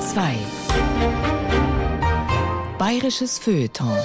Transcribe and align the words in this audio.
Bayern 0.00 0.08
2 0.08 0.34
Bayerisches 2.78 3.38
Feuilleton 3.38 3.98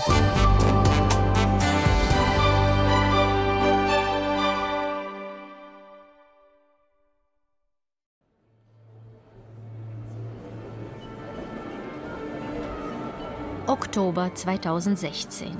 Oktober 13.67 14.31
2016. 14.33 15.57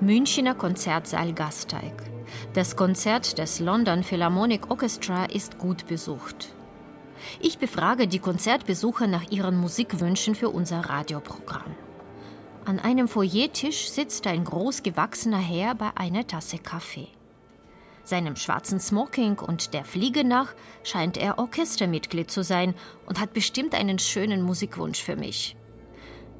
Münchner 0.00 0.54
Konzertsaal 0.54 1.32
Gasteig. 1.32 1.94
Das 2.52 2.76
Konzert 2.76 3.38
des 3.38 3.60
London 3.60 4.02
Philharmonic 4.02 4.70
Orchestra 4.70 5.26
ist 5.26 5.58
gut 5.58 5.86
besucht. 5.86 6.57
Ich 7.40 7.58
befrage 7.58 8.06
die 8.06 8.18
Konzertbesucher 8.18 9.06
nach 9.06 9.30
ihren 9.30 9.56
Musikwünschen 9.58 10.34
für 10.34 10.50
unser 10.50 10.80
Radioprogramm. 10.80 11.74
An 12.64 12.78
einem 12.78 13.08
Foyertisch 13.08 13.90
sitzt 13.90 14.26
ein 14.26 14.44
großgewachsener 14.44 15.38
Herr 15.38 15.74
bei 15.74 15.90
einer 15.94 16.26
Tasse 16.26 16.58
Kaffee. 16.58 17.08
Seinem 18.04 18.36
schwarzen 18.36 18.80
Smoking 18.80 19.38
und 19.38 19.74
der 19.74 19.84
Fliege 19.84 20.24
nach 20.24 20.54
scheint 20.82 21.16
er 21.16 21.38
Orchestermitglied 21.38 22.30
zu 22.30 22.42
sein 22.42 22.74
und 23.06 23.20
hat 23.20 23.34
bestimmt 23.34 23.74
einen 23.74 23.98
schönen 23.98 24.42
Musikwunsch 24.42 25.02
für 25.02 25.16
mich. 25.16 25.56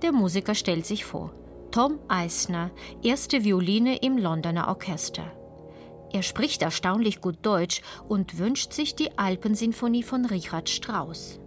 Der 0.03 0.13
Musiker 0.13 0.55
stellt 0.55 0.87
sich 0.87 1.05
vor. 1.05 1.33
Tom 1.71 1.99
Eisner, 2.09 2.71
erste 3.03 3.45
Violine 3.45 3.97
im 3.97 4.17
Londoner 4.17 4.69
Orchester. 4.69 5.31
Er 6.13 6.23
spricht 6.23 6.63
erstaunlich 6.63 7.21
gut 7.21 7.39
Deutsch 7.43 7.83
und 8.07 8.39
wünscht 8.39 8.73
sich 8.73 8.95
die 8.95 9.19
Alpensinfonie 9.19 10.03
von 10.03 10.25
Richard 10.25 10.69
Strauss. 10.69 11.39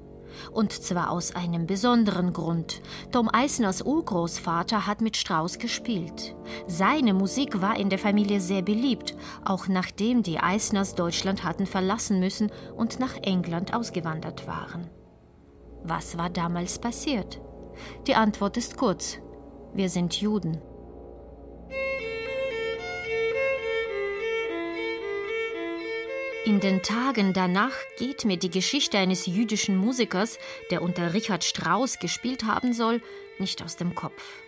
Und 0.52 0.72
zwar 0.72 1.12
aus 1.12 1.36
einem 1.36 1.68
besonderen 1.68 2.32
Grund. 2.32 2.82
Tom 3.12 3.30
Eisners 3.32 3.82
Urgroßvater 3.82 4.88
hat 4.88 5.02
mit 5.02 5.18
Strauss 5.18 5.60
gespielt. 5.60 6.36
Seine 6.68 7.14
Musik 7.14 7.62
war 7.62 7.78
in 7.78 7.90
der 7.90 8.00
Familie 8.00 8.40
sehr 8.40 8.62
beliebt, 8.62 9.16
auch 9.44 9.68
nachdem 9.68 10.24
die 10.24 10.40
Eisners 10.40 10.96
Deutschland 10.96 11.44
hatten 11.44 11.66
verlassen 11.66 12.20
müssen 12.20 12.52
und 12.76 13.00
nach 13.00 13.16
England 13.22 13.74
ausgewandert 13.74 14.48
waren. 14.48 14.90
Was 15.84 16.18
war 16.18 16.30
damals 16.30 16.80
passiert? 16.80 17.42
Die 18.08 18.16
Antwort 18.16 18.58
ist 18.58 18.78
kurz. 18.78 19.18
Wir 19.74 19.90
sind 19.90 20.20
Juden. 20.22 20.62
In 26.44 26.60
den 26.60 26.82
Tagen 26.82 27.34
danach 27.34 27.76
geht 28.00 28.26
mir 28.26 28.36
die 28.38 28.50
Geschichte 28.50 28.98
eines 28.98 29.28
jüdischen 29.28 29.78
Musikers, 29.78 30.40
der 30.72 30.82
unter 30.82 31.14
Richard 31.14 31.44
Strauss 31.44 32.00
gespielt 32.00 32.46
haben 32.46 32.74
soll, 32.74 33.00
nicht 33.38 33.64
aus 33.64 33.76
dem 33.76 33.94
Kopf. 33.94 34.42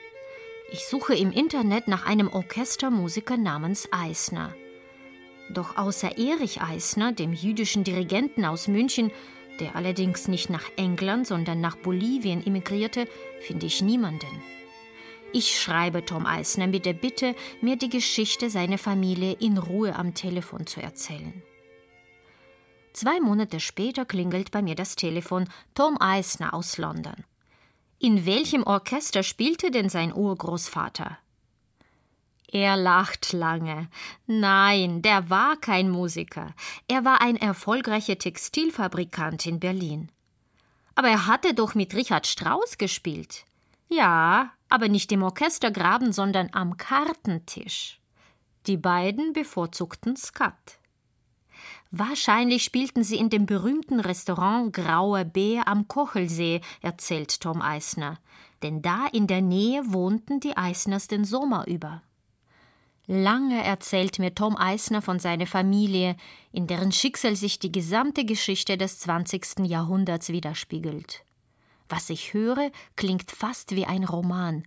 Ich 0.72 0.88
suche 0.88 1.13
im 1.13 1.31
Internet 1.31 1.88
nach 1.88 2.08
einem 2.08 2.30
Orchestermusiker 2.30 3.38
namens 3.38 3.89
Eisner. 3.91 4.55
Doch 5.52 5.77
außer 5.77 6.17
Erich 6.17 6.61
Eisner, 6.63 7.11
dem 7.11 7.31
jüdischen 7.31 7.83
Dirigenten 7.83 8.44
aus 8.44 8.67
München, 8.67 9.11
der 9.59 9.75
allerdings 9.75 10.28
nicht 10.28 10.50
nach 10.50 10.66
England, 10.78 11.28
sondern 11.28 11.61
nach 11.61 11.75
Bolivien 11.75 12.44
emigrierte, 12.44 13.07
finde 13.39 13.67
ich 13.67 13.83
niemanden. 13.83 14.41
Ich 15.31 15.61
schreibe 15.61 16.03
Tom 16.05 16.25
Eisner 16.25 16.66
mit 16.66 16.88
der 16.88 16.94
Bitte, 16.94 17.35
mir 17.61 17.75
die 17.75 17.89
Geschichte 17.89 18.50
seiner 18.50 18.80
Familie 18.80 19.33
in 19.39 19.59
Ruhe 19.59 19.95
am 19.95 20.16
Telefon 20.16 20.66
zu 20.66 20.81
erzählen. 20.81 21.44
Zwei 22.94 23.19
Monate 23.19 23.59
später 23.59 24.05
klingelt 24.05 24.52
bei 24.52 24.61
mir 24.61 24.75
das 24.75 24.95
Telefon 24.95 25.49
Tom 25.73 25.99
Eisner 25.99 26.53
aus 26.53 26.77
London. 26.77 27.25
In 28.00 28.25
welchem 28.25 28.63
Orchester 28.63 29.23
spielte 29.23 29.72
denn 29.72 29.89
sein 29.89 30.13
Urgroßvater? 30.13 31.17
Er 32.52 32.77
lacht 32.77 33.34
lange. 33.34 33.90
Nein, 34.28 35.01
der 35.01 35.31
war 35.31 35.57
kein 35.57 35.90
Musiker. 35.90 36.53
Er 36.88 37.03
war 37.03 37.19
ein 37.22 37.35
erfolgreicher 37.35 38.19
Textilfabrikant 38.19 39.47
in 39.47 39.59
Berlin. 39.59 40.12
Aber 40.94 41.07
er 41.07 41.25
hatte 41.25 41.56
doch 41.56 41.73
mit 41.73 41.95
Richard 41.95 42.28
Strauss 42.28 42.78
gespielt. 42.78 43.45
Ja, 43.89 44.51
aber 44.69 44.88
nicht 44.88 45.12
im 45.12 45.23
Orchestergraben, 45.23 46.13
sondern 46.13 46.50
am 46.51 46.78
Kartentisch. 46.78 48.00
Die 48.68 48.78
beiden 48.78 49.34
bevorzugten 49.34 50.16
Skat. 50.16 50.78
Wahrscheinlich 51.96 52.64
spielten 52.64 53.04
sie 53.04 53.18
in 53.18 53.30
dem 53.30 53.46
berühmten 53.46 54.00
Restaurant 54.00 54.74
Grauer 54.74 55.26
Bär 55.26 55.68
am 55.68 55.88
Kochelsee, 55.88 56.62
erzählt 56.81 57.40
Tom 57.40 57.62
Eisner. 57.62 58.18
Denn 58.64 58.81
da 58.81 59.06
in 59.06 59.28
der 59.28 59.42
Nähe 59.42 59.94
wohnten 59.94 60.40
die 60.40 60.58
Eisners 60.58 61.08
den 61.08 61.24
Sommer 61.24 61.68
über. 61.68 62.02
Lange 63.06 63.64
erzählt 63.64 64.18
mir 64.18 64.34
Tom 64.34 64.58
Eisner 64.58 65.04
von 65.04 65.20
seiner 65.20 65.46
Familie, 65.46 66.16
in 66.52 66.66
deren 66.66 66.92
Schicksal 66.92 67.36
sich 67.36 67.59
die 67.59 67.72
gesamte 67.72 68.25
Geschichte 68.25 68.75
des 68.75 68.98
20. 68.98 69.60
Jahrhunderts 69.60 70.30
widerspiegelt. 70.30 71.24
Was 71.90 72.10
ich 72.10 72.34
höre, 72.34 72.72
klingt 72.96 73.30
fast 73.30 73.75
wie 73.75 73.86
ein 73.86 74.04
Roman, 74.04 74.64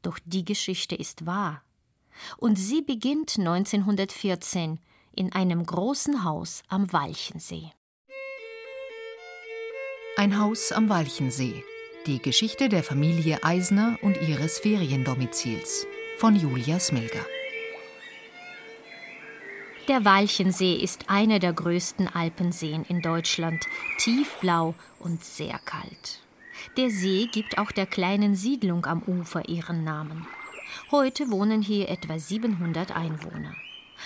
doch 0.00 0.18
die 0.24 0.46
Geschichte 0.46 0.94
ist 0.94 1.26
wahr. 1.26 1.62
Und 2.38 2.56
sie 2.56 2.80
beginnt 2.80 3.38
1914 3.38 4.80
in 5.14 5.32
einem 5.32 5.64
großen 5.64 6.24
Haus 6.24 6.62
am 6.68 6.92
Walchensee. 6.92 7.70
Ein 10.16 10.38
Haus 10.38 10.72
am 10.72 10.88
Walchensee. 10.88 11.64
Die 12.06 12.20
Geschichte 12.20 12.68
der 12.68 12.82
Familie 12.82 13.42
Eisner 13.42 13.98
und 14.02 14.16
ihres 14.20 14.58
Feriendomizils 14.58 15.86
von 16.18 16.36
Julia 16.36 16.80
Smilger. 16.80 17.24
Der 19.88 20.04
Walchensee 20.04 20.74
ist 20.74 21.10
einer 21.10 21.38
der 21.38 21.52
größten 21.52 22.08
Alpenseen 22.08 22.84
in 22.84 23.02
Deutschland, 23.02 23.66
tiefblau 23.98 24.74
und 24.98 25.24
sehr 25.24 25.58
kalt. 25.64 26.20
Der 26.76 26.90
See 26.90 27.26
gibt 27.32 27.58
auch 27.58 27.72
der 27.72 27.86
kleinen 27.86 28.36
Siedlung 28.36 28.86
am 28.86 29.02
Ufer 29.02 29.48
ihren 29.48 29.82
Namen. 29.82 30.26
Heute 30.90 31.30
wohnen 31.30 31.62
hier 31.62 31.88
etwa 31.88 32.18
700 32.18 32.94
Einwohner. 32.94 33.54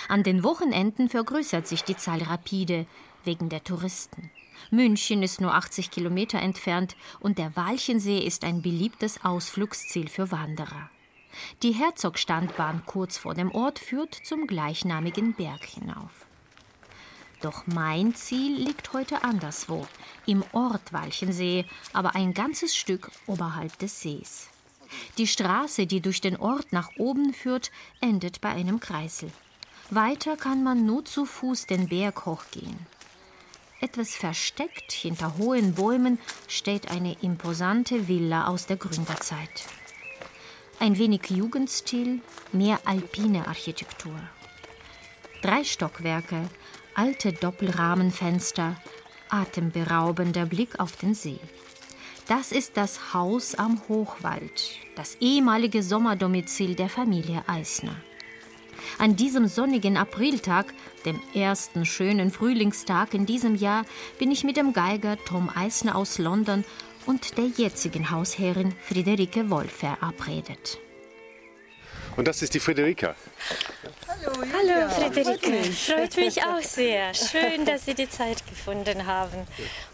An 0.09 0.23
den 0.23 0.43
Wochenenden 0.45 1.09
vergrößert 1.09 1.67
sich 1.67 1.85
die 1.85 1.97
Zahl 1.97 2.23
rapide 2.23 2.87
wegen 3.25 3.49
der 3.49 3.65
Touristen. 3.65 4.31
München 4.71 5.23
ist 5.23 5.41
nur 5.41 5.55
80 5.55 5.91
Kilometer 5.91 6.39
entfernt 6.41 6.97
und 7.21 7.39
der 7.39 7.57
Walchensee 7.57 8.19
ist 8.19 8.45
ein 8.45 8.63
beliebtes 8.63 9.25
Ausflugsziel 9.25 10.09
für 10.09 10.31
Wanderer. 10.31 10.91
Die 11.63 11.73
Herzogstandbahn 11.73 12.83
kurz 12.87 13.19
vor 13.19 13.35
dem 13.35 13.51
Ort 13.53 13.79
führt 13.79 14.15
zum 14.15 14.47
gleichnamigen 14.47 15.35
Berg 15.35 15.65
hinauf. 15.65 16.27
Doch 17.41 17.67
mein 17.67 18.15
Ziel 18.15 18.57
liegt 18.57 18.93
heute 18.93 19.23
anderswo, 19.23 19.87
im 20.25 20.45
Ort 20.53 20.93
Walchensee, 20.93 21.67
aber 21.93 22.15
ein 22.15 22.33
ganzes 22.33 22.75
Stück 22.75 23.11
oberhalb 23.27 23.79
des 23.79 24.01
Sees. 24.01 24.49
Die 25.19 25.27
Straße, 25.27 25.87
die 25.87 26.01
durch 26.01 26.21
den 26.21 26.37
Ort 26.37 26.73
nach 26.73 26.91
oben 26.97 27.35
führt, 27.35 27.71
endet 28.01 28.41
bei 28.41 28.51
einem 28.51 28.81
Kreisel. 28.81 29.31
Weiter 29.95 30.37
kann 30.37 30.63
man 30.65 30.87
nur 30.87 31.05
zu 31.05 31.25
Fuß 31.25 31.67
den 31.67 31.89
Berg 31.89 32.27
hochgehen. 32.27 32.87
Etwas 33.81 34.15
versteckt 34.15 34.93
hinter 34.93 35.37
hohen 35.37 35.75
Bäumen 35.75 36.19
steht 36.49 36.91
eine 36.91 37.17
imposante 37.21 38.09
Villa 38.09 38.47
aus 38.47 38.67
der 38.67 38.77
Gründerzeit. 38.77 39.67
Ein 40.81 40.99
wenig 40.99 41.31
Jugendstil, 41.31 42.23
mehr 42.51 42.81
alpine 42.87 43.47
Architektur. 43.47 44.19
Drei 45.43 45.63
Stockwerke, 45.63 46.49
alte 46.95 47.33
Doppelrahmenfenster, 47.33 48.77
atemberaubender 49.29 50.47
Blick 50.47 50.81
auf 50.81 50.97
den 50.97 51.15
See. 51.15 51.39
Das 52.27 52.53
ist 52.53 52.77
das 52.77 53.13
Haus 53.13 53.55
am 53.55 53.83
Hochwald, 53.89 54.71
das 54.97 55.17
ehemalige 55.21 55.83
Sommerdomizil 55.83 56.75
der 56.75 56.89
Familie 56.89 57.45
Eisner. 57.47 57.97
An 58.99 59.17
diesem 59.17 59.47
sonnigen 59.47 59.97
Apriltag, 59.97 60.73
dem 61.05 61.21
ersten 61.35 61.85
schönen 61.87 62.31
Frühlingstag 62.31 63.15
in 63.15 63.27
diesem 63.27 63.55
Jahr, 63.55 63.85
bin 64.19 64.31
ich 64.31 64.45
mit 64.45 64.57
dem 64.57 64.73
Geiger 64.73 65.17
Tom 65.25 65.51
Eisner 65.55 65.97
aus 65.97 66.19
London 66.19 66.65
und 67.07 67.37
der 67.39 67.47
jetzigen 67.47 68.11
Hausherrin 68.11 68.75
Friederike 68.81 69.51
Wolf 69.51 69.73
verabredet. 69.73 70.79
Und 72.17 72.29
das 72.29 72.43
ist 72.43 72.55
die 72.55 72.61
Friederika. 72.61 73.15
Hallo, 74.09 74.33
Hallo 74.53 74.89
Friederike, 74.91 75.65
freut 75.73 76.17
mich 76.17 76.43
auch 76.43 76.63
sehr. 76.63 77.13
Schön, 77.13 77.65
dass 77.65 77.85
Sie 77.85 77.95
die 77.95 78.09
Zeit 78.09 78.47
gefunden 78.47 79.07
haben. 79.07 79.47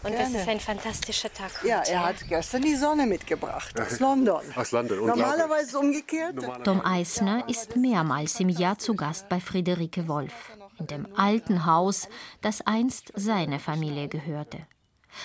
Und 0.03 0.13
das 0.13 0.29
ist 0.29 0.47
ein 0.47 0.59
fantastischer 0.59 1.33
Tag 1.33 1.51
heute. 1.59 1.67
Ja, 1.67 1.81
er 1.81 2.05
hat 2.05 2.27
gestern 2.27 2.61
die 2.61 2.75
Sonne 2.75 3.05
mitgebracht 3.07 3.79
aus 3.79 3.99
London. 3.99 4.41
Aus 4.55 4.71
London, 4.71 5.05
Normalerweise 5.05 5.79
umgekehrt. 5.79 6.35
Tom 6.63 6.85
Eisner 6.85 7.47
ist 7.49 7.75
mehrmals 7.75 8.39
im 8.39 8.49
Jahr 8.49 8.77
zu 8.77 8.95
Gast 8.95 9.27
bei 9.29 9.39
Friederike 9.39 10.07
Wolf, 10.07 10.33
in 10.79 10.87
dem 10.87 11.07
alten 11.15 11.65
Haus, 11.65 12.07
das 12.41 12.61
einst 12.61 13.11
seiner 13.15 13.59
Familie 13.59 14.07
gehörte. 14.07 14.59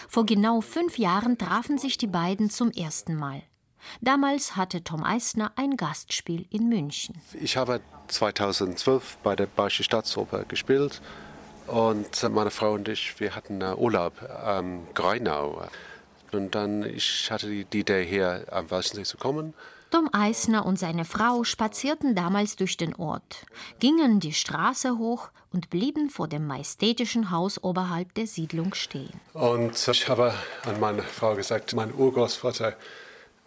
Vor 0.08 0.26
genau 0.26 0.60
fünf 0.60 0.98
Jahren 0.98 1.38
trafen 1.38 1.78
sich 1.78 1.98
die 1.98 2.06
beiden 2.06 2.50
zum 2.50 2.70
ersten 2.70 3.14
Mal. 3.14 3.42
Damals 4.00 4.56
hatte 4.56 4.82
Tom 4.82 5.04
Eisner 5.04 5.52
ein 5.56 5.76
Gastspiel 5.76 6.46
in 6.50 6.68
München. 6.68 7.20
Ich 7.40 7.56
habe 7.56 7.80
2012 8.08 9.18
bei 9.22 9.36
der 9.36 9.46
Bayerische 9.46 9.84
Staatsoper 9.84 10.44
gespielt 10.44 11.00
und 11.66 12.22
meine 12.30 12.50
Frau 12.50 12.72
und 12.74 12.88
ich, 12.88 13.18
wir 13.18 13.34
hatten 13.34 13.62
Urlaub 13.62 14.22
am 14.44 14.86
Greinau. 14.94 15.62
Und 16.32 16.54
dann 16.54 16.82
ich 16.82 17.30
hatte 17.30 17.48
die 17.48 17.80
Idee, 17.80 18.04
hier 18.04 18.46
am 18.50 18.70
Walchensee 18.70 19.04
zu 19.04 19.16
kommen. 19.16 19.54
Tom 19.90 20.10
Eisner 20.12 20.66
und 20.66 20.78
seine 20.78 21.04
Frau 21.04 21.44
spazierten 21.44 22.16
damals 22.16 22.56
durch 22.56 22.76
den 22.76 22.94
Ort, 22.96 23.46
gingen 23.78 24.18
die 24.18 24.32
Straße 24.32 24.98
hoch 24.98 25.28
und 25.52 25.70
blieben 25.70 26.10
vor 26.10 26.26
dem 26.26 26.46
majestätischen 26.46 27.30
Haus 27.30 27.62
oberhalb 27.62 28.12
der 28.14 28.26
Siedlung 28.26 28.74
stehen. 28.74 29.20
Und 29.32 29.88
ich 29.88 30.08
habe 30.08 30.34
an 30.64 30.80
meine 30.80 31.02
Frau 31.02 31.36
gesagt, 31.36 31.72
mein 31.74 31.94
Urgroßvater 31.94 32.74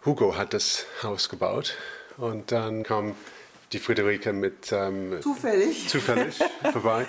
Hugo 0.04 0.36
hat 0.36 0.54
das 0.54 0.86
Haus 1.02 1.28
gebaut. 1.28 1.74
Und 2.16 2.52
dann 2.52 2.82
kam 2.82 3.14
die 3.72 3.78
Friederike 3.78 4.32
mit 4.32 4.72
ähm, 4.72 5.18
Zufällig. 5.22 5.88
zufällig 5.88 6.38
vorbei. 6.72 7.06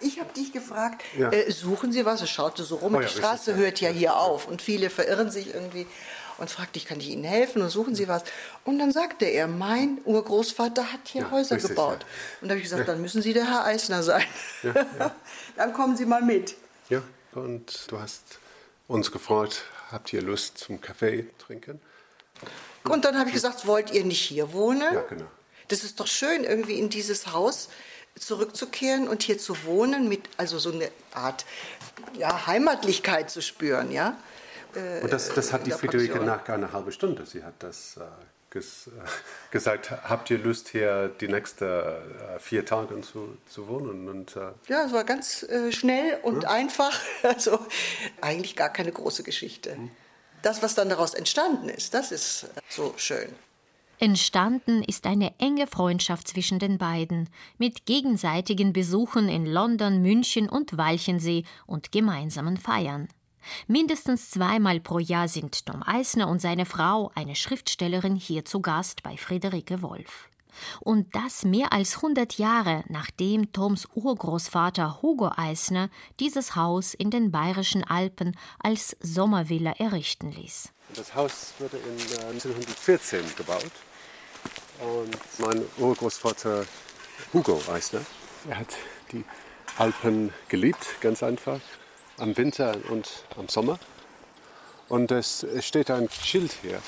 Ich 0.00 0.20
habe 0.20 0.32
dich 0.34 0.52
gefragt, 0.52 1.02
Ja. 1.16 1.30
äh, 1.30 1.50
suchen 1.50 1.92
Sie 1.92 2.04
was? 2.04 2.20
Es 2.20 2.28
schaute 2.30 2.64
so 2.64 2.76
rum, 2.76 2.94
Oh 2.94 2.98
die 2.98 3.04
ja, 3.04 3.08
Straße 3.08 3.52
richtig, 3.52 3.56
ja. 3.56 3.62
hört 3.62 3.80
ja 3.80 3.88
hier 3.90 4.16
auf 4.16 4.46
und 4.48 4.60
viele 4.60 4.90
verirren 4.90 5.30
sich 5.30 5.54
irgendwie 5.54 5.86
und 6.36 6.50
fragte 6.50 6.78
ich, 6.78 6.84
kann 6.84 6.98
ich 6.98 7.08
Ihnen 7.10 7.22
helfen 7.24 7.62
und 7.62 7.70
suchen 7.70 7.94
Sie 7.94 8.08
was? 8.08 8.24
Und 8.64 8.78
dann 8.80 8.90
sagte 8.90 9.24
er, 9.24 9.46
mein 9.46 9.98
Urgroßvater 10.04 10.92
hat 10.92 11.00
hier 11.04 11.22
Ja, 11.22 11.30
Häuser 11.30 11.54
richtig, 11.56 11.70
gebaut. 11.70 12.00
ja. 12.00 12.06
Und 12.42 12.48
da 12.48 12.52
habe 12.54 12.58
ich 12.58 12.64
gesagt, 12.64 12.88
dann 12.88 13.00
müssen 13.00 13.22
Sie 13.22 13.32
der 13.32 13.46
Herr 13.48 13.64
Eisner 13.64 14.02
sein. 14.02 14.24
dann 15.56 15.72
kommen 15.72 15.96
Sie 15.96 16.04
mal 16.06 16.22
mit. 16.22 16.56
Ja, 16.90 17.02
und 17.32 17.90
du 17.90 17.98
hast 18.00 18.40
uns 18.88 19.10
gefragt, 19.12 19.62
habt 19.92 20.12
ihr 20.12 20.20
Lust 20.22 20.58
zum 20.58 20.80
Kaffee 20.80 21.28
trinken? 21.38 21.80
Und 22.84 23.04
dann 23.04 23.18
habe 23.18 23.28
ich 23.28 23.34
gesagt, 23.34 23.66
wollt 23.66 23.90
ihr 23.90 24.04
nicht 24.04 24.20
hier 24.20 24.52
wohnen? 24.52 24.92
Ja, 24.92 25.02
genau. 25.02 25.26
Das 25.68 25.84
ist 25.84 26.00
doch 26.00 26.06
schön, 26.06 26.44
irgendwie 26.44 26.78
in 26.78 26.90
dieses 26.90 27.32
Haus 27.32 27.68
zurückzukehren 28.18 29.08
und 29.08 29.22
hier 29.22 29.38
zu 29.38 29.64
wohnen, 29.64 30.08
mit 30.08 30.28
also 30.36 30.58
so 30.58 30.70
eine 30.70 30.90
Art 31.14 31.44
ja, 32.16 32.46
Heimatlichkeit 32.46 33.30
zu 33.30 33.40
spüren, 33.40 33.90
ja. 33.90 34.16
Und 35.02 35.12
das, 35.12 35.32
das 35.32 35.52
hat 35.52 35.66
die 35.66 35.70
der 35.70 35.78
Friederike 35.78 36.18
nach 36.18 36.48
einer 36.48 36.72
halben 36.72 36.90
Stunde. 36.90 37.24
Sie 37.26 37.44
hat 37.44 37.54
das 37.60 37.96
äh, 37.96 38.00
ges, 38.50 38.88
äh, 38.88 38.90
gesagt, 39.52 39.90
habt 39.90 40.30
ihr 40.30 40.38
Lust 40.38 40.68
hier 40.68 41.08
die 41.20 41.28
nächsten 41.28 41.64
äh, 41.64 42.38
vier 42.40 42.64
Tage 42.64 43.00
zu, 43.02 43.36
zu 43.46 43.68
wohnen? 43.68 44.08
Und 44.08 44.34
äh, 44.36 44.50
Ja, 44.66 44.86
es 44.86 44.92
war 44.92 45.04
ganz 45.04 45.44
äh, 45.44 45.70
schnell 45.70 46.18
und 46.22 46.46
einfach. 46.46 46.98
Also 47.22 47.58
eigentlich 48.20 48.54
gar 48.56 48.68
keine 48.68 48.92
große 48.92 49.22
Geschichte. 49.22 49.76
Das, 50.44 50.62
was 50.62 50.74
dann 50.74 50.90
daraus 50.90 51.14
entstanden 51.14 51.70
ist, 51.70 51.94
das 51.94 52.12
ist 52.12 52.44
äh, 52.44 52.60
so 52.68 52.92
schön. 52.98 53.30
Entstanden 53.98 54.82
ist 54.82 55.06
eine 55.06 55.32
enge 55.38 55.66
Freundschaft 55.66 56.28
zwischen 56.28 56.58
den 56.58 56.76
beiden, 56.76 57.30
mit 57.56 57.86
gegenseitigen 57.86 58.74
Besuchen 58.74 59.30
in 59.30 59.46
London, 59.46 60.02
München 60.02 60.50
und 60.50 60.76
Walchensee 60.76 61.44
und 61.66 61.92
gemeinsamen 61.92 62.58
Feiern. 62.58 63.08
Mindestens 63.68 64.30
zweimal 64.30 64.80
pro 64.80 64.98
Jahr 64.98 65.28
sind 65.28 65.64
Tom 65.64 65.82
Eisner 65.82 66.28
und 66.28 66.42
seine 66.42 66.66
Frau, 66.66 67.10
eine 67.14 67.36
Schriftstellerin, 67.36 68.14
hier 68.14 68.44
zu 68.44 68.60
Gast 68.60 69.02
bei 69.02 69.16
Friederike 69.16 69.80
Wolf. 69.80 70.28
Und 70.80 71.14
das 71.14 71.44
mehr 71.44 71.72
als 71.72 71.96
100 71.96 72.38
Jahre 72.38 72.84
nachdem 72.88 73.52
Toms 73.52 73.88
Urgroßvater 73.94 75.02
Hugo 75.02 75.30
Eisner 75.36 75.90
dieses 76.20 76.56
Haus 76.56 76.94
in 76.94 77.10
den 77.10 77.30
bayerischen 77.30 77.84
Alpen 77.84 78.36
als 78.58 78.96
Sommervilla 79.00 79.72
errichten 79.78 80.32
ließ. 80.32 80.70
das 80.94 81.14
Haus 81.14 81.54
wurde 81.58 81.76
in 81.78 81.98
äh, 81.98 82.26
1914 82.32 83.20
gebaut. 83.36 83.72
Und 84.80 85.16
mein 85.38 85.64
Urgroßvater 85.78 86.66
Hugo 87.32 87.60
Eisner, 87.70 88.00
er 88.48 88.58
hat 88.58 88.74
die 89.12 89.24
Alpen 89.78 90.32
geliebt, 90.48 91.00
ganz 91.00 91.22
einfach, 91.22 91.60
am 92.18 92.36
Winter 92.36 92.76
und 92.90 93.24
am 93.36 93.48
Sommer. 93.48 93.78
Und 94.88 95.10
es 95.10 95.46
steht 95.60 95.90
ein 95.90 96.08
Schild 96.10 96.52
hier 96.62 96.80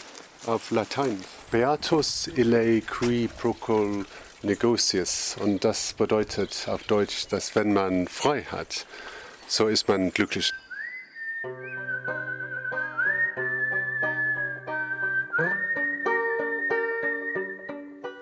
auf 0.46 0.70
Latein. 0.70 1.19
Beatus 1.50 2.28
ille 2.28 2.81
qui 2.81 3.28
procul 3.28 4.04
negocius. 4.43 5.37
Und 5.40 5.64
das 5.64 5.93
bedeutet 5.93 6.66
auf 6.69 6.82
Deutsch, 6.84 7.26
dass 7.28 7.54
wenn 7.54 7.72
man 7.72 8.08
frei 8.08 8.43
hat, 8.43 8.87
so 9.48 9.69
ist 9.69 9.88
man 9.88 10.10
glücklich. 10.12 10.52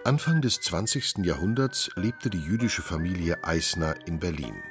Anfang 0.05 0.43
des 0.43 0.61
20. 0.61 1.25
Jahrhunderts 1.25 1.91
lebte 1.97 2.29
die 2.29 2.41
jüdische 2.41 2.83
Familie 2.83 3.43
Eisner 3.43 3.95
in 4.07 4.19
Berlin. 4.19 4.63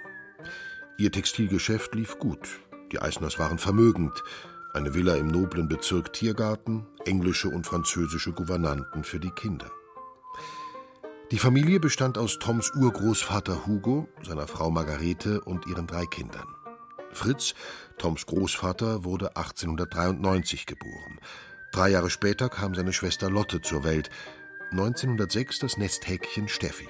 Ihr 0.97 1.11
Textilgeschäft 1.11 1.95
lief 1.95 2.19
gut. 2.19 2.61
Die 2.91 2.99
Eisners 2.99 3.39
waren 3.39 3.57
vermögend. 3.57 4.13
Eine 4.75 4.95
Villa 4.95 5.13
im 5.17 5.27
noblen 5.27 5.67
Bezirk 5.67 6.13
Tiergarten, 6.13 6.87
englische 7.05 7.47
und 7.47 7.67
französische 7.67 8.31
Gouvernanten 8.31 9.03
für 9.03 9.19
die 9.19 9.29
Kinder. 9.29 9.69
Die 11.29 11.37
Familie 11.37 11.79
bestand 11.79 12.17
aus 12.17 12.39
Toms 12.39 12.71
Urgroßvater 12.73 13.67
Hugo, 13.67 14.09
seiner 14.23 14.47
Frau 14.47 14.71
Margarete 14.71 15.41
und 15.41 15.67
ihren 15.67 15.85
drei 15.85 16.07
Kindern. 16.07 16.47
Fritz, 17.11 17.53
Toms 17.99 18.25
Großvater, 18.25 19.03
wurde 19.03 19.37
1893 19.37 20.65
geboren. 20.65 21.19
Drei 21.71 21.89
Jahre 21.89 22.09
später 22.09 22.49
kam 22.49 22.73
seine 22.73 22.93
Schwester 22.93 23.29
Lotte 23.29 23.61
zur 23.61 23.83
Welt. 23.83 24.09
1906 24.71 25.59
das 25.59 25.77
Nesthäkchen 25.77 26.47
Steffi. 26.47 26.87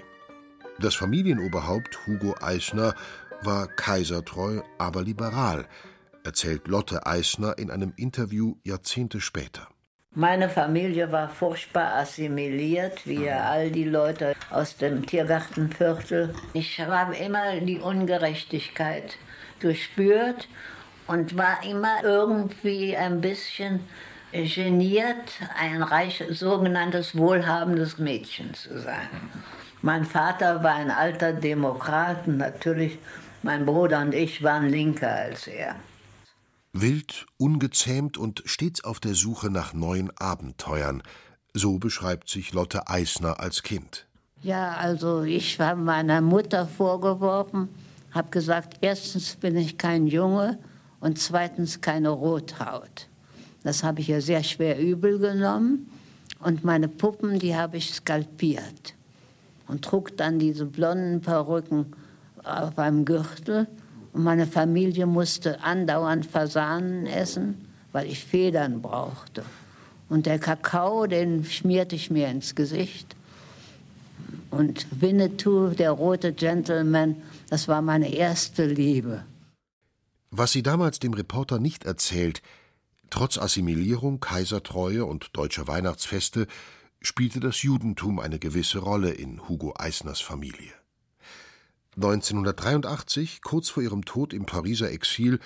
Das 0.79 0.95
Familienoberhaupt 0.95 2.07
Hugo 2.07 2.33
Eisner 2.39 2.95
war 3.41 3.67
kaisertreu, 3.67 4.61
aber 4.77 5.03
liberal, 5.03 5.67
erzählt 6.23 6.67
Lotte 6.67 7.05
Eisner 7.05 7.57
in 7.57 7.71
einem 7.71 7.93
Interview 7.95 8.55
Jahrzehnte 8.63 9.21
später. 9.21 9.67
Meine 10.15 10.47
Familie 10.47 11.11
war 11.11 11.27
furchtbar 11.27 11.95
assimiliert, 11.95 13.07
wie 13.07 13.29
all 13.29 13.71
die 13.71 13.85
Leute 13.85 14.35
aus 14.51 14.77
dem 14.77 15.05
Tiergartenviertel. 15.05 16.35
Ich 16.53 16.79
habe 16.79 17.15
immer 17.15 17.59
die 17.59 17.79
Ungerechtigkeit 17.79 19.17
gespürt 19.59 20.47
und 21.07 21.35
war 21.35 21.63
immer 21.63 22.03
irgendwie 22.03 22.95
ein 22.95 23.21
bisschen 23.21 23.79
geniert, 24.31 25.41
ein 25.59 25.81
reich, 25.81 26.23
sogenanntes 26.29 27.17
wohlhabendes 27.17 27.97
Mädchen 27.97 28.53
zu 28.53 28.79
sein. 28.79 29.09
Mein 29.81 30.05
Vater 30.05 30.63
war 30.63 30.75
ein 30.75 30.91
alter 30.91 31.33
Demokrat 31.33 32.27
und 32.27 32.37
natürlich 32.37 32.99
mein 33.41 33.65
Bruder 33.65 34.01
und 34.01 34.13
ich 34.13 34.43
waren 34.43 34.69
linker 34.69 35.11
als 35.11 35.47
er. 35.47 35.75
Wild, 36.75 37.27
ungezähmt 37.37 38.17
und 38.17 38.41
stets 38.45 38.83
auf 38.83 38.99
der 38.99 39.13
Suche 39.13 39.51
nach 39.51 39.73
neuen 39.73 40.09
Abenteuern. 40.17 41.03
So 41.53 41.77
beschreibt 41.77 42.29
sich 42.29 42.51
Lotte 42.51 42.87
Eisner 42.87 43.39
als 43.39 43.61
Kind. 43.61 44.07
Ja, 44.41 44.73
also 44.77 45.21
ich 45.21 45.59
habe 45.59 45.79
meiner 45.79 46.19
Mutter 46.19 46.65
vorgeworfen, 46.65 47.69
habe 48.09 48.31
gesagt, 48.31 48.79
erstens 48.81 49.35
bin 49.35 49.55
ich 49.55 49.77
kein 49.77 50.07
Junge 50.07 50.57
und 50.99 51.19
zweitens 51.19 51.79
keine 51.79 52.09
Rothaut. 52.09 53.07
Das 53.61 53.83
habe 53.83 54.01
ich 54.01 54.09
ihr 54.09 54.23
sehr 54.23 54.43
schwer 54.43 54.79
übel 54.79 55.19
genommen 55.19 55.91
und 56.39 56.63
meine 56.63 56.87
Puppen, 56.87 57.37
die 57.37 57.55
habe 57.55 57.77
ich 57.77 57.93
skalpiert 57.93 58.95
und 59.67 59.85
trug 59.85 60.17
dann 60.17 60.39
diese 60.39 60.65
blonden 60.65 61.21
Perücken 61.21 61.93
auf 62.43 62.79
einem 62.79 63.05
Gürtel 63.05 63.67
meine 64.13 64.47
Familie 64.47 65.05
musste 65.05 65.61
andauernd 65.63 66.25
Fasanen 66.25 67.07
essen, 67.07 67.67
weil 67.91 68.07
ich 68.07 68.23
Federn 68.23 68.81
brauchte. 68.81 69.43
Und 70.09 70.25
der 70.25 70.39
Kakao, 70.39 71.07
den 71.07 71.43
schmierte 71.45 71.95
ich 71.95 72.11
mir 72.11 72.29
ins 72.29 72.53
Gesicht. 72.53 73.15
Und 74.51 74.85
Winnetou, 75.01 75.69
der 75.69 75.91
rote 75.91 76.31
Gentleman, 76.33 77.15
das 77.49 77.67
war 77.67 77.81
meine 77.81 78.13
erste 78.13 78.65
Liebe. 78.65 79.25
Was 80.29 80.51
sie 80.51 80.61
damals 80.61 80.99
dem 80.99 81.13
Reporter 81.13 81.59
nicht 81.59 81.85
erzählt, 81.85 82.41
trotz 83.09 83.37
Assimilierung, 83.37 84.19
Kaisertreue 84.19 85.05
und 85.05 85.35
deutscher 85.35 85.67
Weihnachtsfeste 85.67 86.47
spielte 87.01 87.39
das 87.39 87.61
Judentum 87.63 88.19
eine 88.19 88.39
gewisse 88.39 88.79
Rolle 88.79 89.11
in 89.11 89.47
Hugo 89.49 89.73
Eisners 89.75 90.21
Familie. 90.21 90.71
1983, 91.95 93.41
kurz 93.41 93.69
vor 93.69 93.83
ihrem 93.83 94.05
Tod 94.05 94.33
im 94.33 94.45
Pariser 94.45 94.91
Exil, 94.91 95.39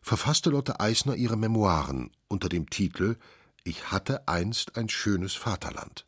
verfasste 0.00 0.50
Lotte 0.50 0.80
Eisner 0.80 1.14
ihre 1.14 1.36
Memoiren 1.36 2.10
unter 2.28 2.48
dem 2.48 2.68
Titel 2.68 3.16
Ich 3.64 3.92
hatte 3.92 4.26
einst 4.26 4.76
ein 4.76 4.88
schönes 4.88 5.34
Vaterland. 5.34 6.04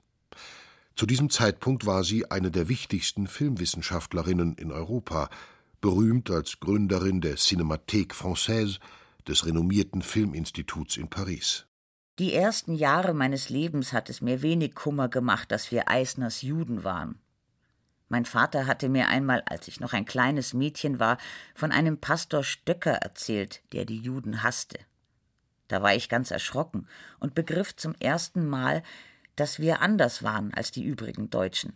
Zu 0.97 1.07
diesem 1.07 1.31
Zeitpunkt 1.31 1.87
war 1.87 2.05
sie 2.05 2.31
eine 2.31 2.51
der 2.51 2.69
wichtigsten 2.69 3.27
Filmwissenschaftlerinnen 3.27 4.55
in 4.55 4.71
Europa, 4.71 5.29
berühmt 5.81 6.31
als 6.31 6.61
Gründerin 6.61 7.21
der 7.21 7.37
Cinémathèque 7.37 8.15
Française, 8.15 8.79
des 9.29 9.47
renommierten 9.47 10.03
Filminstituts 10.03 10.97
in 10.97 11.09
Paris. 11.09 11.67
Die 12.19 12.33
ersten 12.33 12.75
Jahre 12.75 13.13
meines 13.13 13.49
Lebens 13.49 13.93
hat 13.93 14.09
es 14.09 14.21
mir 14.21 14.43
wenig 14.43 14.75
Kummer 14.75 15.09
gemacht, 15.09 15.51
dass 15.51 15.73
wir 15.73 15.89
Eisners 15.89 16.43
Juden 16.43 16.85
waren. 16.85 17.19
Mein 18.15 18.27
Vater 18.27 18.69
hatte 18.69 18.89
mir 18.89 19.09
einmal, 19.09 19.43
als 19.47 19.67
ich 19.67 19.81
noch 19.81 19.93
ein 19.93 20.05
kleines 20.05 20.55
Mädchen 20.55 21.01
war, 21.01 21.19
von 21.53 21.73
einem 21.73 21.99
Pastor 21.99 22.45
Stöcker 22.45 22.93
erzählt, 22.93 23.61
der 23.73 23.87
die 23.87 23.99
Juden 23.99 24.45
hasste. 24.45 24.79
Da 25.67 25.83
war 25.83 25.97
ich 25.97 26.09
ganz 26.09 26.31
erschrocken 26.31 26.87
und 27.19 27.35
begriff 27.35 27.75
zum 27.75 27.93
ersten 27.99 28.49
Mal, 28.49 28.85
dass 29.35 29.59
wir 29.59 29.83
anders 29.83 30.23
waren 30.23 30.55
als 30.55 30.71
die 30.71 30.85
übrigen 30.85 31.29
Deutschen. 31.29 31.73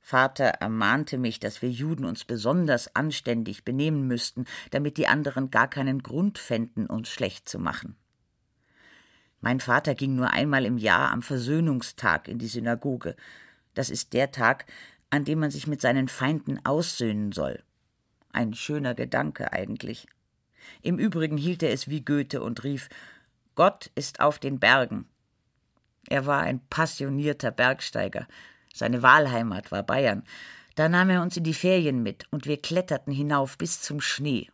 Vater 0.00 0.46
ermahnte 0.46 1.18
mich, 1.18 1.40
dass 1.40 1.60
wir 1.60 1.68
Juden 1.70 2.06
uns 2.06 2.24
besonders 2.24 2.96
anständig 2.96 3.66
benehmen 3.66 4.06
müssten, 4.06 4.46
damit 4.70 4.96
die 4.96 5.08
anderen 5.08 5.50
gar 5.50 5.68
keinen 5.68 6.02
Grund 6.02 6.38
fänden, 6.38 6.86
uns 6.86 7.10
schlecht 7.10 7.50
zu 7.50 7.58
machen. 7.58 7.96
Mein 9.42 9.60
Vater 9.60 9.94
ging 9.94 10.14
nur 10.14 10.30
einmal 10.30 10.64
im 10.64 10.78
Jahr 10.78 11.10
am 11.10 11.20
Versöhnungstag 11.20 12.28
in 12.28 12.38
die 12.38 12.48
Synagoge. 12.48 13.14
Das 13.74 13.90
ist 13.90 14.12
der 14.12 14.30
Tag, 14.30 14.66
an 15.14 15.24
dem 15.24 15.38
man 15.38 15.52
sich 15.52 15.68
mit 15.68 15.80
seinen 15.80 16.08
Feinden 16.08 16.58
aussöhnen 16.66 17.30
soll. 17.30 17.62
Ein 18.32 18.52
schöner 18.52 18.96
Gedanke 18.96 19.52
eigentlich. 19.52 20.08
Im 20.82 20.98
Übrigen 20.98 21.36
hielt 21.36 21.62
er 21.62 21.72
es 21.72 21.88
wie 21.88 22.04
Goethe 22.04 22.42
und 22.42 22.64
rief 22.64 22.88
Gott 23.54 23.92
ist 23.94 24.18
auf 24.18 24.40
den 24.40 24.58
Bergen. 24.58 25.06
Er 26.08 26.26
war 26.26 26.40
ein 26.40 26.58
passionierter 26.68 27.52
Bergsteiger. 27.52 28.26
Seine 28.74 29.04
Wahlheimat 29.04 29.70
war 29.70 29.84
Bayern. 29.84 30.24
Da 30.74 30.88
nahm 30.88 31.10
er 31.10 31.22
uns 31.22 31.36
in 31.36 31.44
die 31.44 31.54
Ferien 31.54 32.02
mit 32.02 32.26
und 32.32 32.46
wir 32.46 32.60
kletterten 32.60 33.12
hinauf 33.12 33.56
bis 33.56 33.80
zum 33.80 34.00
Schnee. 34.00 34.50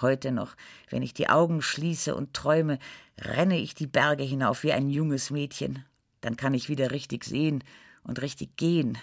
Heute 0.00 0.30
noch, 0.30 0.54
wenn 0.90 1.02
ich 1.02 1.12
die 1.12 1.28
Augen 1.28 1.60
schließe 1.60 2.14
und 2.14 2.34
träume, 2.34 2.78
renne 3.20 3.58
ich 3.58 3.74
die 3.74 3.88
Berge 3.88 4.22
hinauf 4.22 4.62
wie 4.62 4.72
ein 4.72 4.90
junges 4.90 5.30
Mädchen. 5.30 5.84
Dann 6.20 6.36
kann 6.36 6.54
ich 6.54 6.68
wieder 6.68 6.92
richtig 6.92 7.24
sehen 7.24 7.64
und 8.04 8.22
richtig 8.22 8.56
gehen. 8.56 8.96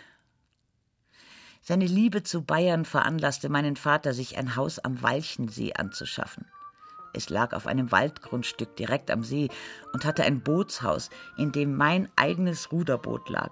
Seine 1.67 1.87
Liebe 1.87 2.21
zu 2.21 2.43
Bayern 2.43 2.85
veranlasste 2.85 3.49
meinen 3.49 3.75
Vater, 3.75 4.13
sich 4.13 4.37
ein 4.37 4.55
Haus 4.55 4.77
am 4.77 5.01
Walchensee 5.01 5.73
anzuschaffen. 5.73 6.45
Es 7.11 7.31
lag 7.31 7.53
auf 7.53 7.65
einem 7.65 7.91
Waldgrundstück 7.91 8.75
direkt 8.75 9.09
am 9.09 9.23
See 9.23 9.49
und 9.91 10.05
hatte 10.05 10.25
ein 10.25 10.41
Bootshaus, 10.41 11.09
in 11.37 11.51
dem 11.51 11.75
mein 11.75 12.07
eigenes 12.15 12.71
Ruderboot 12.71 13.29
lag. 13.29 13.49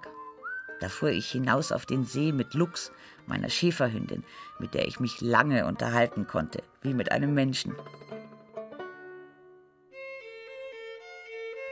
Da 0.80 0.90
fuhr 0.90 1.10
ich 1.10 1.32
hinaus 1.32 1.72
auf 1.72 1.88
den 1.88 2.06
See 2.06 2.32
mit 2.32 2.54
Lux, 2.54 2.92
meiner 3.26 3.50
Schäferhündin, 3.50 4.24
mit 4.60 4.76
der 4.76 4.88
ich 4.88 5.00
mich 5.00 5.20
lange 5.20 5.66
unterhalten 5.66 6.28
konnte, 6.28 6.62
wie 6.84 6.94
mit 6.94 7.12
einem 7.12 7.34
Menschen. 7.34 7.74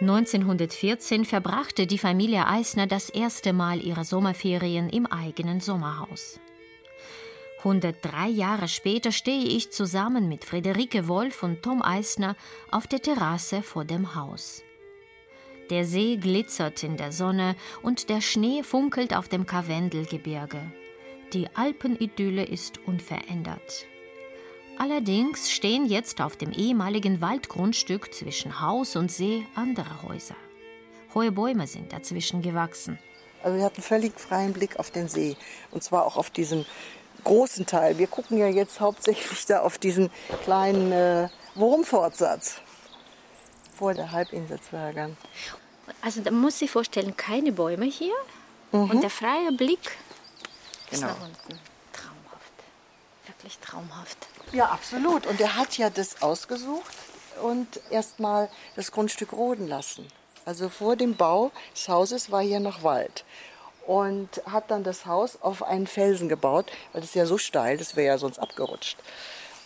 1914 0.01 1.25
verbrachte 1.25 1.85
die 1.85 1.99
Familie 1.99 2.47
Eisner 2.47 2.87
das 2.87 3.11
erste 3.11 3.53
Mal 3.53 3.85
ihre 3.85 4.03
Sommerferien 4.03 4.89
im 4.89 5.05
eigenen 5.05 5.59
Sommerhaus. 5.59 6.39
103 7.59 8.29
Jahre 8.29 8.67
später 8.67 9.11
stehe 9.11 9.45
ich 9.45 9.71
zusammen 9.71 10.27
mit 10.27 10.43
Friederike 10.43 11.07
Wolf 11.07 11.43
und 11.43 11.61
Tom 11.61 11.83
Eisner 11.83 12.35
auf 12.71 12.87
der 12.87 13.03
Terrasse 13.03 13.61
vor 13.61 13.85
dem 13.85 14.15
Haus. 14.15 14.63
Der 15.69 15.85
See 15.85 16.17
glitzert 16.17 16.81
in 16.81 16.97
der 16.97 17.11
Sonne 17.11 17.55
und 17.83 18.09
der 18.09 18.21
Schnee 18.21 18.63
funkelt 18.63 19.15
auf 19.15 19.29
dem 19.29 19.45
Karwendelgebirge. 19.45 20.63
Die 21.33 21.47
Alpenidylle 21.55 22.43
ist 22.43 22.79
unverändert. 22.87 23.85
Allerdings 24.81 25.51
stehen 25.51 25.85
jetzt 25.85 26.21
auf 26.21 26.37
dem 26.37 26.51
ehemaligen 26.51 27.21
Waldgrundstück 27.21 28.11
zwischen 28.15 28.61
Haus 28.61 28.95
und 28.95 29.11
See 29.11 29.45
andere 29.53 30.01
Häuser. 30.01 30.33
Hohe 31.13 31.31
Bäume 31.31 31.67
sind 31.67 31.93
dazwischen 31.93 32.41
gewachsen. 32.41 32.97
Also 33.43 33.57
wir 33.57 33.63
hatten 33.63 33.83
völlig 33.83 34.19
freien 34.19 34.53
Blick 34.53 34.79
auf 34.79 34.89
den 34.89 35.07
See 35.07 35.37
und 35.69 35.83
zwar 35.83 36.03
auch 36.03 36.17
auf 36.17 36.31
diesen 36.31 36.65
großen 37.23 37.67
Teil. 37.67 37.99
Wir 37.99 38.07
gucken 38.07 38.39
ja 38.39 38.47
jetzt 38.47 38.79
hauptsächlich 38.79 39.45
da 39.45 39.59
auf 39.59 39.77
diesen 39.77 40.09
kleinen 40.45 40.91
äh, 40.91 41.29
Wurmfortsatz 41.53 42.55
vor 43.75 43.93
der 43.93 44.11
Halbinsel 44.11 44.59
Zwergern. 44.61 45.15
Also 46.01 46.21
da 46.21 46.31
muss 46.31 46.59
ich 46.59 46.71
vorstellen, 46.71 47.15
keine 47.15 47.51
Bäume 47.51 47.85
hier 47.85 48.15
mhm. 48.71 48.89
und 48.89 49.03
der 49.03 49.11
freie 49.11 49.51
Blick 49.51 49.95
genau. 50.89 51.05
nach 51.05 51.21
unten. 51.21 51.59
Traumhaft. 51.93 52.53
Wirklich 53.27 53.59
traumhaft. 53.59 54.27
Ja, 54.53 54.65
absolut. 54.65 55.25
Und 55.27 55.39
er 55.39 55.55
hat 55.55 55.77
ja 55.77 55.89
das 55.89 56.21
ausgesucht 56.21 56.93
und 57.41 57.67
erstmal 57.89 58.49
das 58.75 58.91
Grundstück 58.91 59.33
roden 59.33 59.67
lassen. 59.67 60.07
Also 60.45 60.69
vor 60.69 60.95
dem 60.95 61.15
Bau 61.15 61.51
des 61.75 61.87
Hauses 61.87 62.31
war 62.31 62.41
hier 62.41 62.59
noch 62.59 62.83
Wald. 62.83 63.23
Und 63.87 64.41
hat 64.45 64.69
dann 64.69 64.83
das 64.83 65.05
Haus 65.05 65.41
auf 65.41 65.63
einen 65.63 65.87
Felsen 65.87 66.29
gebaut, 66.29 66.71
weil 66.91 67.01
das 67.01 67.11
ist 67.11 67.15
ja 67.15 67.25
so 67.25 67.37
steil, 67.37 67.77
das 67.77 67.95
wäre 67.95 68.07
ja 68.07 68.17
sonst 68.17 68.39
abgerutscht. 68.39 68.97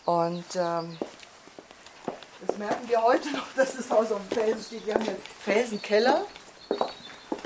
Und 0.06 0.46
ähm, 0.56 0.98
das 2.46 2.58
merken 2.58 2.88
wir 2.88 3.02
heute 3.02 3.32
noch, 3.32 3.48
dass 3.56 3.76
das 3.76 3.90
Haus 3.90 4.12
auf 4.12 4.22
dem 4.30 4.38
Felsen 4.38 4.64
steht. 4.64 4.86
Wir 4.86 4.94
haben 4.94 5.08
einen 5.08 5.22
Felsenkeller 5.44 6.26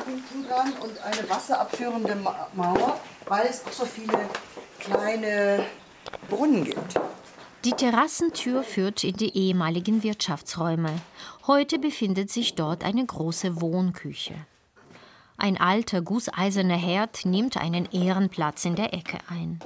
hinten 0.05 0.47
dran 0.47 0.73
und 0.81 0.97
eine 1.03 1.29
wasserabführende 1.29 2.15
Mauer 2.53 2.99
weil 3.29 3.45
es 3.45 3.63
auch 3.65 3.71
so 3.71 3.85
viele 3.85 4.17
kleine 4.79 5.65
Brunnen 6.29 6.65
gibt. 6.65 6.99
Die 7.65 7.71
Terrassentür 7.71 8.63
führt 8.63 9.03
in 9.03 9.17
die 9.17 9.35
ehemaligen 9.35 10.01
Wirtschaftsräume. 10.01 10.93
Heute 11.45 11.77
befindet 11.77 12.31
sich 12.31 12.55
dort 12.55 12.85
eine 12.85 13.05
große 13.05 13.59
Wohnküche. 13.59 14.35
Ein 15.37 15.59
alter 15.59 16.01
gusseiserner 16.01 16.77
Herd 16.77 17.25
nimmt 17.25 17.57
einen 17.57 17.85
Ehrenplatz 17.91 18.63
in 18.63 18.75
der 18.75 18.93
Ecke 18.93 19.17
ein. 19.27 19.59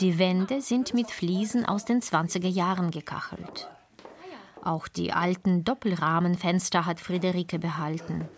Die 0.00 0.18
Wände 0.18 0.60
sind 0.60 0.92
mit 0.92 1.10
Fliesen 1.10 1.64
aus 1.64 1.86
den 1.86 2.02
20er 2.02 2.48
Jahren 2.48 2.90
gekachelt. 2.90 3.68
Auch 4.62 4.86
die 4.86 5.12
alten 5.12 5.64
Doppelrahmenfenster 5.64 6.84
hat 6.84 7.00
Friederike 7.00 7.58
behalten. 7.58 8.28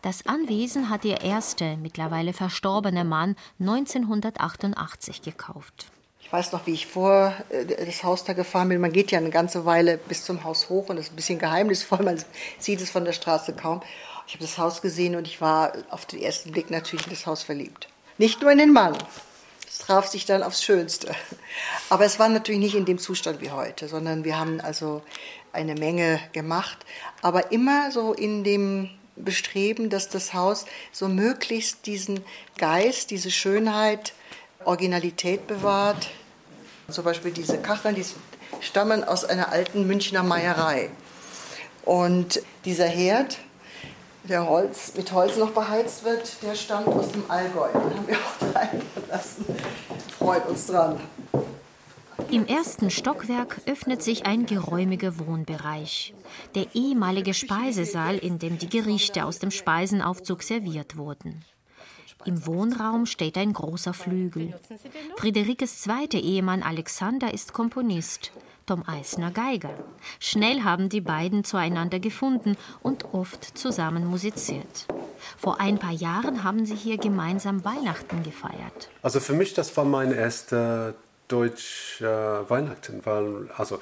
Das 0.00 0.26
Anwesen 0.26 0.88
hat 0.88 1.04
ihr 1.04 1.20
erster, 1.20 1.76
mittlerweile 1.76 2.32
verstorbener 2.32 3.04
Mann 3.04 3.36
1988 3.58 5.20
gekauft. 5.20 5.90
Ich 6.26 6.32
weiß 6.32 6.50
noch, 6.50 6.66
wie 6.66 6.72
ich 6.72 6.88
vor 6.88 7.32
äh, 7.50 7.64
das 7.64 8.02
Haus 8.02 8.24
da 8.24 8.32
gefahren 8.32 8.68
bin. 8.68 8.80
Man 8.80 8.90
geht 8.90 9.12
ja 9.12 9.18
eine 9.18 9.30
ganze 9.30 9.64
Weile 9.64 9.96
bis 9.96 10.24
zum 10.24 10.42
Haus 10.42 10.68
hoch 10.68 10.88
und 10.88 10.96
das 10.96 11.06
ist 11.06 11.12
ein 11.12 11.16
bisschen 11.16 11.38
geheimnisvoll. 11.38 12.02
Man 12.02 12.20
sieht 12.58 12.80
es 12.80 12.90
von 12.90 13.04
der 13.04 13.12
Straße 13.12 13.52
kaum. 13.52 13.80
Ich 14.26 14.34
habe 14.34 14.44
das 14.44 14.58
Haus 14.58 14.82
gesehen 14.82 15.14
und 15.14 15.28
ich 15.28 15.40
war 15.40 15.72
auf 15.88 16.04
den 16.04 16.20
ersten 16.20 16.50
Blick 16.50 16.68
natürlich 16.68 17.06
in 17.06 17.12
das 17.12 17.26
Haus 17.26 17.44
verliebt. 17.44 17.86
Nicht 18.18 18.42
nur 18.42 18.50
in 18.50 18.58
den 18.58 18.72
Mann. 18.72 18.98
Es 19.68 19.78
traf 19.78 20.08
sich 20.08 20.24
dann 20.24 20.42
aufs 20.42 20.64
Schönste. 20.64 21.14
Aber 21.90 22.04
es 22.04 22.18
war 22.18 22.28
natürlich 22.28 22.60
nicht 22.60 22.74
in 22.74 22.86
dem 22.86 22.98
Zustand 22.98 23.40
wie 23.40 23.52
heute, 23.52 23.86
sondern 23.86 24.24
wir 24.24 24.36
haben 24.36 24.60
also 24.60 25.02
eine 25.52 25.76
Menge 25.76 26.18
gemacht. 26.32 26.84
Aber 27.22 27.52
immer 27.52 27.92
so 27.92 28.12
in 28.12 28.42
dem 28.42 28.90
bestreben, 29.14 29.90
dass 29.90 30.08
das 30.08 30.34
Haus 30.34 30.66
so 30.90 31.06
möglichst 31.06 31.86
diesen 31.86 32.24
Geist, 32.58 33.12
diese 33.12 33.30
Schönheit, 33.30 34.12
Originalität 34.66 35.46
bewahrt. 35.46 36.08
Zum 36.88 37.04
Beispiel 37.04 37.32
diese 37.32 37.58
Kacheln, 37.58 37.94
die 37.94 38.04
stammen 38.60 39.04
aus 39.04 39.24
einer 39.24 39.52
alten 39.52 39.86
Münchner 39.86 40.22
Meierei. 40.22 40.90
Und 41.84 42.42
dieser 42.64 42.86
Herd, 42.86 43.38
der 44.24 44.48
Holz, 44.48 44.92
mit 44.96 45.12
Holz 45.12 45.36
noch 45.36 45.50
beheizt 45.50 46.04
wird, 46.04 46.42
der 46.42 46.54
stammt 46.54 46.88
aus 46.88 47.12
dem 47.12 47.30
Allgäu. 47.30 47.68
Den 47.72 47.96
haben 47.96 48.08
wir 48.08 48.16
auch 48.16 48.54
reingelassen. 48.54 49.44
Freut 50.18 50.46
uns 50.48 50.66
dran. 50.66 51.00
Im 52.30 52.44
ersten 52.44 52.90
Stockwerk 52.90 53.60
öffnet 53.66 54.02
sich 54.02 54.26
ein 54.26 54.46
geräumiger 54.46 55.18
Wohnbereich. 55.20 56.12
Der 56.56 56.66
ehemalige 56.74 57.34
Speisesaal, 57.34 58.18
in 58.18 58.40
dem 58.40 58.58
die 58.58 58.68
Gerichte 58.68 59.24
aus 59.24 59.38
dem 59.38 59.52
Speisenaufzug 59.52 60.42
serviert 60.42 60.96
wurden. 60.96 61.44
Im 62.26 62.44
Wohnraum 62.44 63.06
steht 63.06 63.38
ein 63.38 63.52
großer 63.52 63.94
Flügel. 63.94 64.52
Friederikes 65.16 65.82
zweiter 65.82 66.18
Ehemann 66.18 66.64
Alexander 66.64 67.32
ist 67.32 67.52
Komponist, 67.52 68.32
Tom 68.66 68.82
Eisner 68.86 69.30
Geiger. 69.30 69.70
Schnell 70.18 70.62
haben 70.64 70.88
die 70.88 71.00
beiden 71.00 71.44
zueinander 71.44 72.00
gefunden 72.00 72.56
und 72.82 73.14
oft 73.14 73.56
zusammen 73.56 74.04
musiziert. 74.06 74.86
Vor 75.38 75.60
ein 75.60 75.78
paar 75.78 75.92
Jahren 75.92 76.42
haben 76.42 76.66
sie 76.66 76.74
hier 76.74 76.98
gemeinsam 76.98 77.64
Weihnachten 77.64 78.24
gefeiert. 78.24 78.90
Also 79.02 79.20
für 79.20 79.32
mich, 79.32 79.54
das 79.54 79.76
war 79.76 79.84
mein 79.84 80.12
erster 80.12 80.94
Deutsch 81.28 82.00
äh, 82.00 82.06
Weihnachten, 82.06 83.02
also 83.56 83.80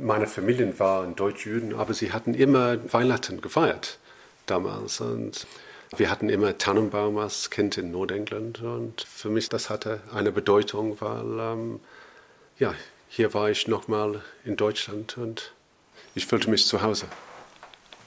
meine 0.00 0.26
Familie 0.26 0.78
waren 0.78 1.16
Deutsch-Jüden, 1.16 1.74
aber 1.74 1.94
sie 1.94 2.12
hatten 2.12 2.34
immer 2.34 2.76
Weihnachten 2.92 3.40
gefeiert 3.40 3.98
damals 4.46 5.00
und 5.00 5.46
wir 5.96 6.10
hatten 6.10 6.28
immer 6.28 6.58
Tannenbaum 6.58 7.18
als 7.18 7.50
Kind 7.50 7.78
in 7.78 7.90
Nordengland 7.90 8.60
und 8.62 9.02
für 9.02 9.30
mich 9.30 9.48
das 9.48 9.70
hatte 9.70 10.00
eine 10.12 10.32
Bedeutung, 10.32 11.00
weil 11.00 11.38
ähm, 11.40 11.80
ja 12.58 12.74
hier 13.08 13.32
war 13.34 13.50
ich 13.50 13.68
nochmal 13.68 14.22
in 14.44 14.56
Deutschland 14.56 15.16
und 15.16 15.52
ich 16.14 16.26
fühlte 16.26 16.50
mich 16.50 16.66
zu 16.66 16.82
Hause. 16.82 17.06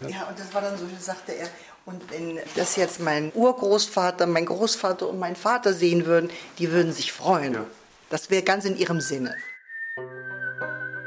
Ja. 0.02 0.10
ja, 0.10 0.24
und 0.28 0.40
das 0.40 0.54
war 0.54 0.62
dann 0.62 0.78
so, 0.78 0.86
sagte 1.00 1.32
er, 1.34 1.48
und 1.86 2.12
wenn 2.12 2.40
das 2.56 2.76
jetzt 2.76 3.00
mein 3.00 3.32
Urgroßvater, 3.34 4.28
mein 4.28 4.46
Großvater 4.46 5.08
und 5.08 5.20
mein 5.20 5.36
Vater 5.36 5.74
sehen 5.74 6.06
würden, 6.06 6.30
die 6.60 6.72
würden 6.72 6.94
sich 6.94 7.12
freuen. 7.12 7.54
Ja. 7.54 7.66
Das 8.10 8.30
wäre 8.30 8.44
ganz 8.44 8.66
in 8.66 8.78
ihrem 8.78 9.02
Sinne. 9.02 9.36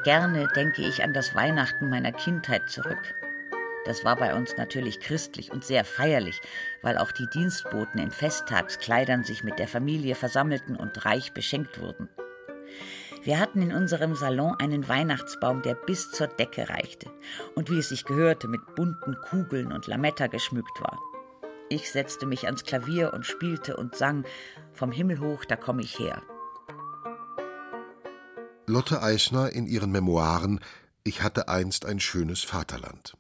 Gerne 0.05 0.49
denke 0.57 0.83
ich 0.83 1.03
an 1.03 1.13
das 1.13 1.35
Weihnachten 1.35 1.89
meiner 1.89 2.13
Kindheit 2.13 2.69
zurück. 2.69 3.15
Das 3.85 4.05
war 4.05 4.17
bei 4.17 4.35
uns 4.35 4.57
natürlich 4.57 5.01
christlich 5.01 5.53
und 5.53 5.65
sehr 5.65 5.85
feierlich, 5.85 6.41
weil 6.83 6.97
auch 6.97 7.13
die 7.13 7.29
Dienstboten 7.29 7.99
in 7.99 8.11
Festtagskleidern 8.11 9.25
sich 9.25 9.45
mit 9.45 9.59
der 9.59 9.69
Familie 9.69 10.15
versammelten 10.15 10.77
und 10.77 11.05
reich 11.05 11.33
beschenkt 11.33 11.81
wurden. 11.81 12.09
Wir 13.25 13.39
hatten 13.39 13.63
in 13.63 13.73
unserem 13.73 14.15
Salon 14.15 14.55
einen 14.59 14.89
Weihnachtsbaum, 14.89 15.63
der 15.63 15.75
bis 15.75 16.11
zur 16.11 16.27
Decke 16.27 16.69
reichte 16.69 17.11
und 17.55 17.71
wie 17.71 17.79
es 17.79 17.89
sich 17.91 18.05
gehörte, 18.05 18.49
mit 18.49 18.75
bunten 18.75 19.17
Kugeln 19.29 19.73
und 19.73 19.87
Lametta 19.87 20.27
geschmückt 20.27 20.81
war. 20.81 20.99
Ich 21.71 21.91
setzte 21.91 22.27
mich 22.27 22.45
ans 22.47 22.65
Klavier 22.65 23.13
und 23.15 23.25
spielte 23.25 23.77
und 23.77 23.97
sang 23.97 24.25
Vom 24.73 24.93
Himmel 24.93 25.21
hoch, 25.21 25.45
da 25.47 25.57
komm 25.57 25.79
ich 25.79 25.99
her. 25.99 26.23
Lotte 28.67 29.03
Eisner 29.03 29.51
in 29.53 29.67
ihren 29.67 29.91
Memoiren 29.91 30.61
Ich 31.03 31.23
hatte 31.23 31.49
einst 31.49 31.87
ein 31.87 32.01
schönes 32.01 32.43
Vaterland. 32.43 33.17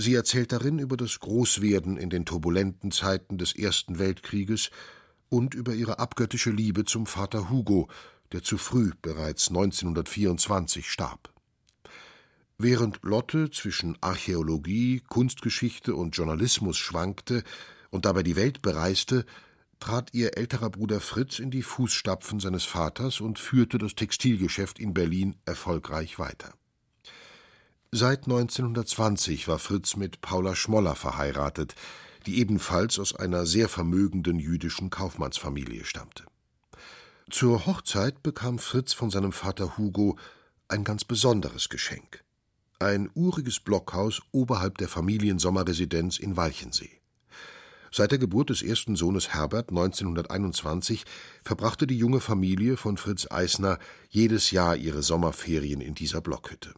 Sie 0.00 0.14
erzählt 0.14 0.52
darin 0.52 0.78
über 0.78 0.96
das 0.96 1.18
Großwerden 1.18 1.96
in 1.96 2.08
den 2.08 2.24
turbulenten 2.24 2.92
Zeiten 2.92 3.36
des 3.36 3.56
Ersten 3.56 3.98
Weltkrieges 3.98 4.70
und 5.28 5.56
über 5.56 5.74
ihre 5.74 5.98
abgöttische 5.98 6.52
Liebe 6.52 6.84
zum 6.84 7.04
Vater 7.04 7.50
Hugo, 7.50 7.88
der 8.30 8.44
zu 8.44 8.58
früh 8.58 8.92
bereits 9.02 9.48
1924 9.48 10.88
starb. 10.88 11.34
Während 12.58 13.00
Lotte 13.02 13.50
zwischen 13.50 13.98
Archäologie, 14.00 15.02
Kunstgeschichte 15.08 15.96
und 15.96 16.16
Journalismus 16.16 16.76
schwankte 16.78 17.42
und 17.90 18.04
dabei 18.04 18.22
die 18.22 18.36
Welt 18.36 18.62
bereiste, 18.62 19.24
trat 19.80 20.14
ihr 20.14 20.38
älterer 20.38 20.70
Bruder 20.70 21.00
Fritz 21.00 21.40
in 21.40 21.50
die 21.50 21.62
Fußstapfen 21.62 22.38
seines 22.38 22.64
Vaters 22.64 23.20
und 23.20 23.40
führte 23.40 23.78
das 23.78 23.96
Textilgeschäft 23.96 24.78
in 24.78 24.94
Berlin 24.94 25.34
erfolgreich 25.44 26.20
weiter. 26.20 26.57
Seit 27.90 28.24
1920 28.24 29.48
war 29.48 29.58
Fritz 29.58 29.96
mit 29.96 30.20
Paula 30.20 30.54
Schmoller 30.54 30.94
verheiratet, 30.94 31.74
die 32.26 32.38
ebenfalls 32.38 32.98
aus 32.98 33.16
einer 33.16 33.46
sehr 33.46 33.66
vermögenden 33.66 34.38
jüdischen 34.38 34.90
Kaufmannsfamilie 34.90 35.86
stammte. 35.86 36.24
Zur 37.30 37.64
Hochzeit 37.64 38.22
bekam 38.22 38.58
Fritz 38.58 38.92
von 38.92 39.10
seinem 39.10 39.32
Vater 39.32 39.78
Hugo 39.78 40.18
ein 40.68 40.84
ganz 40.84 41.04
besonderes 41.04 41.70
Geschenk. 41.70 42.24
Ein 42.78 43.10
uriges 43.14 43.58
Blockhaus 43.58 44.20
oberhalb 44.32 44.76
der 44.76 44.88
Familiensommerresidenz 44.88 46.18
in 46.18 46.36
Walchensee. 46.36 47.00
Seit 47.90 48.10
der 48.10 48.18
Geburt 48.18 48.50
des 48.50 48.60
ersten 48.60 48.96
Sohnes 48.96 49.32
Herbert 49.32 49.70
1921 49.70 51.06
verbrachte 51.42 51.86
die 51.86 51.96
junge 51.96 52.20
Familie 52.20 52.76
von 52.76 52.98
Fritz 52.98 53.26
Eisner 53.30 53.78
jedes 54.10 54.50
Jahr 54.50 54.76
ihre 54.76 55.02
Sommerferien 55.02 55.80
in 55.80 55.94
dieser 55.94 56.20
Blockhütte. 56.20 56.74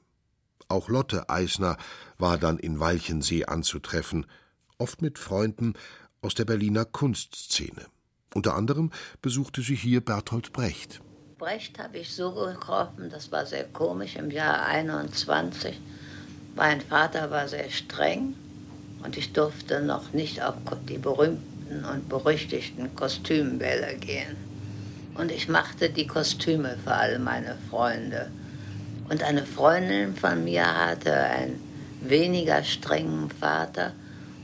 Auch 0.71 0.89
Lotte 0.89 1.29
Eisner 1.29 1.77
war 2.17 2.39
dann 2.39 2.57
in 2.57 2.79
Walchensee 2.79 3.45
anzutreffen, 3.45 4.25
oft 4.79 5.03
mit 5.03 5.19
Freunden 5.19 5.75
aus 6.23 6.35
der 6.35 6.45
Berliner 6.45 6.85
Kunstszene. 6.85 7.87
Unter 8.35 8.55
anderem 8.55 8.93
besuchte 9.21 9.62
sie 9.62 9.75
hier 9.75 10.00
Bertolt 10.00 10.53
Brecht. 10.53 11.00
Brecht 11.39 11.81
habe 11.81 11.99
ich 11.99 12.15
so 12.15 12.33
getroffen, 12.33 13.11
das 13.11 13.33
war 13.33 13.47
sehr 13.47 13.65
komisch, 13.65 14.15
im 14.15 14.31
Jahr 14.31 14.65
21. 14.65 15.81
Mein 16.55 16.81
Vater 16.81 17.33
war 17.33 17.49
sehr 17.49 17.69
streng 17.71 18.37
und 19.03 19.17
ich 19.17 19.33
durfte 19.33 19.83
noch 19.83 20.12
nicht 20.12 20.41
auf 20.41 20.55
die 20.89 20.99
berühmten 20.99 21.85
und 21.85 22.09
berüchtigten 22.09 22.95
Kostümbälle 22.95 23.97
gehen. 23.97 24.37
Und 25.15 25.33
ich 25.33 25.49
machte 25.49 25.91
die 25.91 26.06
Kostüme 26.06 26.78
für 26.85 26.95
alle 26.95 27.19
meine 27.19 27.59
Freunde. 27.69 28.30
Und 29.10 29.25
eine 29.25 29.44
Freundin 29.44 30.14
von 30.14 30.44
mir 30.44 30.64
hatte 30.64 31.12
einen 31.12 31.60
weniger 32.00 32.62
strengen 32.62 33.28
Vater. 33.28 33.92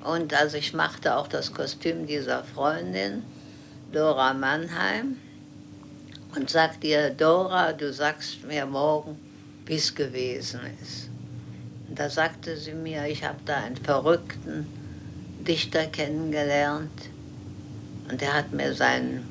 Und 0.02 0.34
also 0.34 0.56
ich 0.56 0.74
machte 0.74 1.16
auch 1.16 1.28
das 1.28 1.54
Kostüm 1.54 2.06
dieser 2.06 2.42
Freundin, 2.42 3.22
Dora 3.92 4.34
Mannheim, 4.34 5.18
und 6.34 6.50
sagte 6.50 6.88
ihr, 6.88 7.10
Dora, 7.10 7.72
du 7.72 7.92
sagst 7.92 8.44
mir 8.44 8.66
morgen, 8.66 9.16
wie 9.66 9.76
es 9.76 9.94
gewesen 9.94 10.60
ist. 10.82 11.10
Da 11.88 12.10
sagte 12.10 12.56
sie 12.56 12.74
mir, 12.74 13.06
ich 13.06 13.22
habe 13.22 13.38
da 13.44 13.58
einen 13.58 13.76
verrückten 13.76 14.66
Dichter 15.46 15.86
kennengelernt 15.86 17.08
und 18.10 18.20
er 18.20 18.34
hat 18.34 18.52
mir 18.52 18.74
sein 18.74 19.24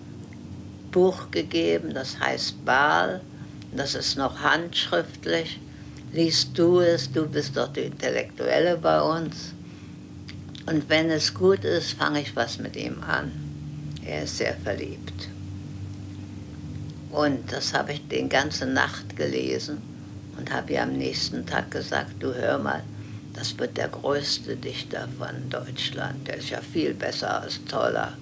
Buch 0.91 1.29
gegeben, 1.29 1.93
das 1.93 2.17
heißt 2.21 2.63
Baal, 2.63 3.19
das 3.77 3.95
ist 3.95 4.17
noch 4.17 4.39
handschriftlich. 4.39 5.59
Liest 6.13 6.57
du 6.57 6.79
es, 6.79 7.11
du 7.11 7.27
bist 7.27 7.57
doch 7.57 7.71
die 7.73 7.81
Intellektuelle 7.81 8.77
bei 8.77 9.01
uns. 9.01 9.53
Und 10.65 10.89
wenn 10.89 11.09
es 11.09 11.33
gut 11.33 11.63
ist, 11.63 11.93
fange 11.93 12.21
ich 12.21 12.35
was 12.35 12.57
mit 12.57 12.75
ihm 12.75 13.03
an. 13.03 13.31
Er 14.05 14.23
ist 14.23 14.37
sehr 14.37 14.55
verliebt. 14.63 15.29
Und 17.11 17.51
das 17.51 17.73
habe 17.73 17.93
ich 17.93 18.07
die 18.07 18.27
ganze 18.27 18.65
Nacht 18.65 19.15
gelesen 19.15 19.81
und 20.37 20.51
habe 20.51 20.73
ihr 20.73 20.83
am 20.83 20.93
nächsten 20.93 21.45
Tag 21.45 21.71
gesagt, 21.71 22.11
du 22.19 22.33
hör 22.33 22.57
mal, 22.57 22.83
das 23.33 23.57
wird 23.57 23.77
der 23.77 23.89
größte 23.89 24.55
Dichter 24.55 25.07
von 25.17 25.49
Deutschland, 25.49 26.27
der 26.27 26.37
ist 26.37 26.49
ja 26.49 26.61
viel 26.61 26.93
besser 26.93 27.41
als 27.41 27.63
Toller. 27.65 28.13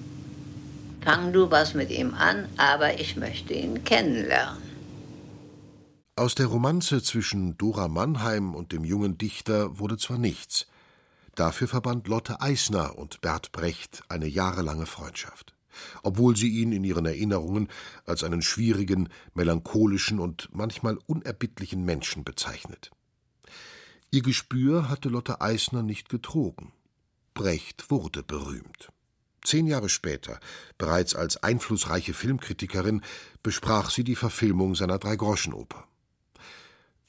Fang 1.02 1.34
du 1.34 1.52
was 1.52 1.74
mit 1.74 1.92
ihm 1.92 2.14
an, 2.14 2.48
aber 2.58 3.00
ich 3.00 3.16
möchte 3.16 3.54
ihn 3.54 3.84
kennenlernen. 3.84 4.63
Aus 6.16 6.36
der 6.36 6.46
Romanze 6.46 7.02
zwischen 7.02 7.58
Dora 7.58 7.88
Mannheim 7.88 8.54
und 8.54 8.72
dem 8.72 8.84
jungen 8.84 9.18
Dichter 9.18 9.80
wurde 9.80 9.98
zwar 9.98 10.18
nichts, 10.18 10.68
dafür 11.36 11.68
verband 11.68 12.08
Lotte 12.08 12.40
Eisner 12.42 12.98
und 12.98 13.22
Bert 13.22 13.52
Brecht 13.52 14.04
eine 14.10 14.28
jahrelange 14.28 14.86
Freundschaft 14.86 15.54
obwohl 16.02 16.36
sie 16.36 16.50
ihn 16.50 16.72
in 16.72 16.84
ihren 16.84 17.06
Erinnerungen 17.06 17.70
als 18.06 18.24
einen 18.24 18.42
schwierigen, 18.42 19.10
melancholischen 19.34 20.20
und 20.20 20.50
manchmal 20.52 20.98
unerbittlichen 21.06 21.84
Menschen 21.84 22.24
bezeichnet. 22.24 22.92
Ihr 24.12 24.22
Gespür 24.22 24.90
hatte 24.90 25.10
Lotte 25.10 25.42
Eisner 25.42 25.84
nicht 25.84 26.10
getrogen. 26.10 26.72
Brecht 27.34 27.90
wurde 27.90 28.24
berühmt. 28.24 28.90
Zehn 29.44 29.68
Jahre 29.68 29.90
später, 29.90 30.40
bereits 30.78 31.16
als 31.16 31.38
einflussreiche 31.38 32.14
Filmkritikerin, 32.14 33.02
besprach 33.42 33.90
sie 33.90 34.04
die 34.04 34.16
Verfilmung 34.16 34.76
seiner 34.76 35.00
Dreigroschenoper. 35.00 35.88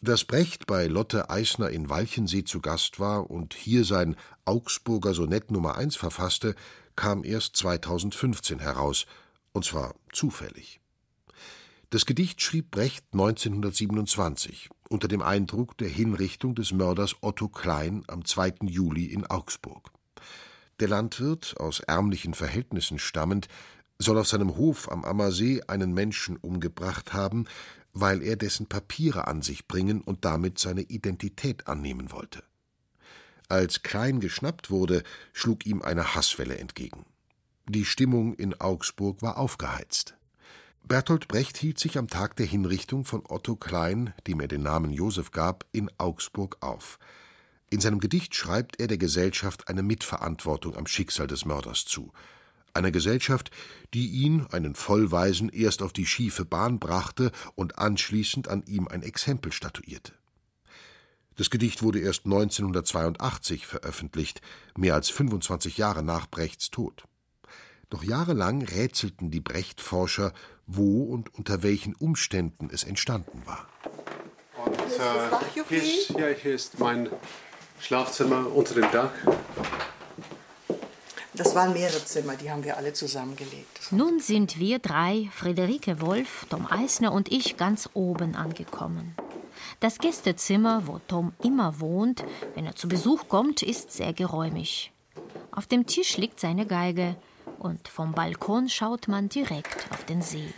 Dass 0.05 0.27
Brecht 0.27 0.67
bei 0.67 0.87
Lotte 0.87 1.31
Eisner 1.31 1.71
in 1.71 1.89
Walchensee 1.89 2.45
zu 2.45 2.61
Gast 2.61 3.01
war 3.01 3.31
und 3.31 3.55
hier 3.55 3.87
sein 3.87 4.17
Augsburger 4.45 5.15
Sonett 5.15 5.51
Nummer 5.51 5.79
1 5.79 5.97
verfasste, 5.97 6.57
kam 6.95 7.25
erst 7.25 7.57
2015 7.57 8.59
heraus, 8.59 9.07
und 9.53 9.65
zwar 9.65 9.95
zufällig. 10.13 10.79
Das 11.89 12.05
Gedicht 12.05 12.43
schrieb 12.43 12.71
Brecht 12.71 13.07
1927 13.15 14.69
unter 14.91 15.09
dem 15.09 15.23
Eindruck 15.23 15.79
der 15.79 15.89
Hinrichtung 15.89 16.55
des 16.55 16.73
Mörders 16.73 17.17
Otto 17.23 17.49
Klein 17.49 18.05
am 18.07 18.27
2. 18.27 18.57
Juli 18.65 19.07
in 19.07 19.25
Augsburg. 19.25 19.91
Der 20.81 20.89
Landwirt, 20.89 21.55
aus 21.59 21.81
ärmlichen 21.81 22.35
Verhältnissen 22.35 22.99
stammend, 22.99 23.49
soll 23.99 24.19
auf 24.19 24.29
seinem 24.29 24.57
Hof 24.57 24.93
am 24.93 25.03
Ammersee 25.03 25.63
einen 25.67 25.95
Menschen 25.95 26.37
umgebracht 26.37 27.15
haben, 27.15 27.47
weil 27.95 28.23
er 28.23 28.37
dessen 28.37 28.67
Papiere 28.67 29.27
an 29.29 29.41
sich 29.41 29.67
bringen 29.67 30.01
und 30.03 30.25
damit 30.25 30.59
seine 30.59 30.83
Identität 30.83 31.69
annehmen 31.69 32.13
wollte. 32.13 32.43
Als 33.49 33.83
Klein 33.83 34.21
geschnappt 34.21 34.71
wurde, 34.71 35.03
schlug 35.33 35.65
ihm 35.65 35.81
eine 35.81 36.15
Hasswelle 36.15 36.59
entgegen. 36.59 37.07
Die 37.69 37.85
Stimmung 37.85 38.35
in 38.35 38.61
Augsburg 38.61 39.23
war 39.23 39.39
aufgeheizt. 39.39 40.17
Bertolt 40.87 41.29
Brecht 41.29 41.57
hielt 41.57 41.79
sich 41.79 41.97
am 41.97 42.09
Tag 42.09 42.37
der 42.37 42.45
Hinrichtung 42.45 43.07
von 43.07 43.23
Otto 43.27 43.57
Klein, 43.57 44.13
dem 44.27 44.41
er 44.41 44.49
den 44.49 44.63
Namen 44.63 44.93
Josef 44.93 45.31
gab, 45.31 45.65
in 45.73 45.91
Augsburg 45.97 46.59
auf. 46.61 46.99
In 47.71 47.81
seinem 47.81 48.01
Gedicht 48.01 48.35
schreibt 48.35 48.81
er 48.81 48.87
der 48.87 48.99
Gesellschaft 48.99 49.69
eine 49.69 49.83
Mitverantwortung 49.83 50.77
am 50.77 50.87
Schicksal 50.87 51.27
des 51.27 51.47
Mörders 51.47 51.87
zu. 51.87 52.13
Einer 52.75 52.91
Gesellschaft, 52.91 53.51
die 53.95 54.09
ihn, 54.09 54.47
einen 54.51 54.75
Vollweisen, 54.75 55.49
erst 55.49 55.81
auf 55.81 55.93
die 55.93 56.07
schiefe 56.07 56.45
Bahn 56.45 56.81
brachte 56.81 57.31
und 57.55 57.79
anschließend 57.79 58.49
an 58.49 58.65
ihm 58.67 58.89
ein 58.89 59.03
Exempel 59.03 59.53
statuierte. 59.53 60.13
Das 61.37 61.51
Gedicht 61.51 61.83
wurde 61.83 62.01
erst 62.01 62.27
1982 62.27 63.67
veröffentlicht, 63.67 64.41
mehr 64.77 64.95
als 64.95 65.09
25 65.11 65.79
Jahre 65.79 66.03
nach 66.03 66.29
Brechts 66.29 66.71
Tod. 66.71 67.05
Doch 67.91 68.03
jahrelang 68.03 68.63
rätselten 68.63 69.31
die 69.31 69.41
Brecht-Forscher, 69.41 70.33
wo 70.67 71.05
und 71.05 71.33
unter 71.35 71.63
welchen 71.63 71.95
Umständen 71.95 72.71
es 72.73 72.83
entstanden 72.83 73.43
war. 73.47 73.69
Und, 74.65 74.79
äh, 74.79 75.65
hier, 75.69 75.83
ist, 75.83 76.11
ja, 76.11 76.27
hier 76.29 76.55
ist 76.55 76.79
mein 76.81 77.09
Schlafzimmer 77.81 78.53
unter 78.53 78.75
dem 78.75 78.91
Dach. 78.91 79.13
Das 81.37 81.55
waren 81.55 81.73
mehrere 81.73 82.05
Zimmer, 82.05 82.37
die 82.37 82.51
haben 82.51 82.63
wir 82.63 82.77
alle 82.77 82.93
zusammengelegt. 82.93 83.91
Nun 83.91 84.21
sind 84.21 84.59
wir 84.61 84.79
drei, 84.79 85.29
Friederike 85.35 86.01
Wolf, 86.01 86.47
Tom 86.49 86.67
Eisner 86.71 87.13
und 87.13 87.33
ich, 87.33 87.57
ganz 87.57 87.91
oben 87.93 88.37
angekommen. 88.37 89.17
Das 89.81 89.99
Gästezimmer, 89.99 90.87
wo 90.87 91.01
Tom 91.09 91.33
immer 91.43 91.81
wohnt, 91.81 92.25
wenn 92.55 92.67
er 92.67 92.77
zu 92.77 92.87
Besuch 92.89 93.29
kommt, 93.29 93.63
ist 93.63 93.93
sehr 93.93 94.13
geräumig. 94.13 94.93
Auf 95.51 95.67
dem 95.67 95.87
Tisch 95.87 96.17
liegt 96.17 96.39
seine 96.39 96.67
Geige 96.67 97.17
und 97.59 97.89
vom 97.89 98.13
Balkon 98.13 98.69
schaut 98.69 99.09
man 99.09 99.29
direkt 99.29 99.91
auf 99.91 100.05
den 100.05 100.23
See. 100.23 100.55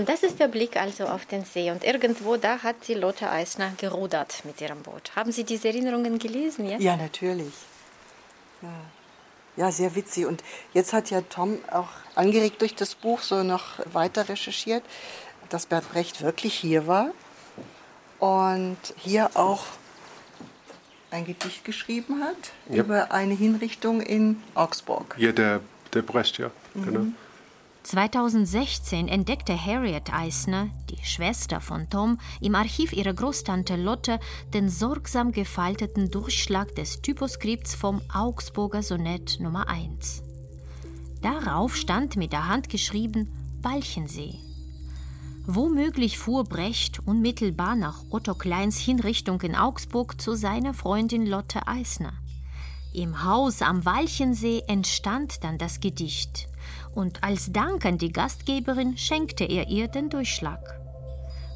Und 0.00 0.08
das 0.08 0.22
ist 0.22 0.40
der 0.40 0.48
Blick 0.48 0.78
also 0.78 1.04
auf 1.04 1.26
den 1.26 1.44
See. 1.44 1.70
Und 1.70 1.84
irgendwo 1.84 2.38
da 2.38 2.62
hat 2.62 2.88
die 2.88 2.94
Lotte 2.94 3.28
Eisner 3.30 3.74
gerudert 3.76 4.42
mit 4.44 4.58
ihrem 4.62 4.80
Boot. 4.80 5.14
Haben 5.14 5.30
Sie 5.30 5.44
diese 5.44 5.68
Erinnerungen 5.68 6.18
gelesen? 6.18 6.64
Ja, 6.64 6.78
ja 6.78 6.96
natürlich. 6.96 7.52
Ja. 8.62 8.68
ja, 9.56 9.70
sehr 9.70 9.94
witzig. 9.94 10.24
Und 10.24 10.42
jetzt 10.72 10.94
hat 10.94 11.10
ja 11.10 11.20
Tom 11.20 11.58
auch 11.70 11.90
angeregt 12.14 12.62
durch 12.62 12.74
das 12.74 12.94
Buch 12.94 13.20
so 13.20 13.42
noch 13.42 13.78
weiter 13.92 14.26
recherchiert, 14.26 14.82
dass 15.50 15.66
Bert 15.66 15.92
Brecht 15.92 16.22
wirklich 16.22 16.54
hier 16.54 16.86
war 16.86 17.10
und 18.20 18.78
hier 18.96 19.28
auch 19.34 19.64
ein 21.10 21.26
Gedicht 21.26 21.62
geschrieben 21.66 22.24
hat 22.24 22.52
ja. 22.70 22.76
über 22.76 23.12
eine 23.12 23.34
Hinrichtung 23.34 24.00
in 24.00 24.42
Augsburg. 24.54 25.14
Ja, 25.18 25.32
der, 25.32 25.60
der 25.92 26.00
Brecht, 26.00 26.38
ja, 26.38 26.50
mhm. 26.72 26.84
genau. 26.86 27.06
2016 27.90 29.08
entdeckte 29.08 29.52
Harriet 29.52 30.12
Eisner, 30.12 30.68
die 30.88 31.04
Schwester 31.04 31.60
von 31.60 31.90
Tom, 31.90 32.18
im 32.40 32.54
Archiv 32.54 32.92
ihrer 32.92 33.12
Großtante 33.12 33.74
Lotte 33.74 34.20
den 34.54 34.68
sorgsam 34.68 35.32
gefalteten 35.32 36.08
Durchschlag 36.08 36.72
des 36.76 37.02
Typoskripts 37.02 37.74
vom 37.74 38.00
Augsburger 38.14 38.84
Sonett 38.84 39.40
Nummer 39.40 39.68
1. 39.68 40.22
Darauf 41.20 41.74
stand 41.74 42.14
mit 42.14 42.32
der 42.32 42.46
Hand 42.46 42.68
geschrieben 42.68 43.28
Walchensee. 43.60 44.38
Womöglich 45.46 46.16
fuhr 46.16 46.44
Brecht 46.44 47.00
unmittelbar 47.08 47.74
nach 47.74 48.04
Otto 48.10 48.34
Kleins 48.34 48.78
Hinrichtung 48.78 49.40
in 49.40 49.56
Augsburg 49.56 50.20
zu 50.20 50.36
seiner 50.36 50.74
Freundin 50.74 51.26
Lotte 51.26 51.66
Eisner. 51.66 52.12
Im 52.94 53.24
Haus 53.24 53.62
am 53.62 53.84
Walchensee 53.84 54.62
entstand 54.68 55.42
dann 55.42 55.58
das 55.58 55.80
Gedicht 55.80 56.49
und 56.94 57.22
als 57.22 57.52
Dank 57.52 57.84
an 57.84 57.98
die 57.98 58.12
Gastgeberin 58.12 58.96
schenkte 58.98 59.44
er 59.44 59.68
ihr 59.68 59.88
den 59.88 60.10
Durchschlag. 60.10 60.80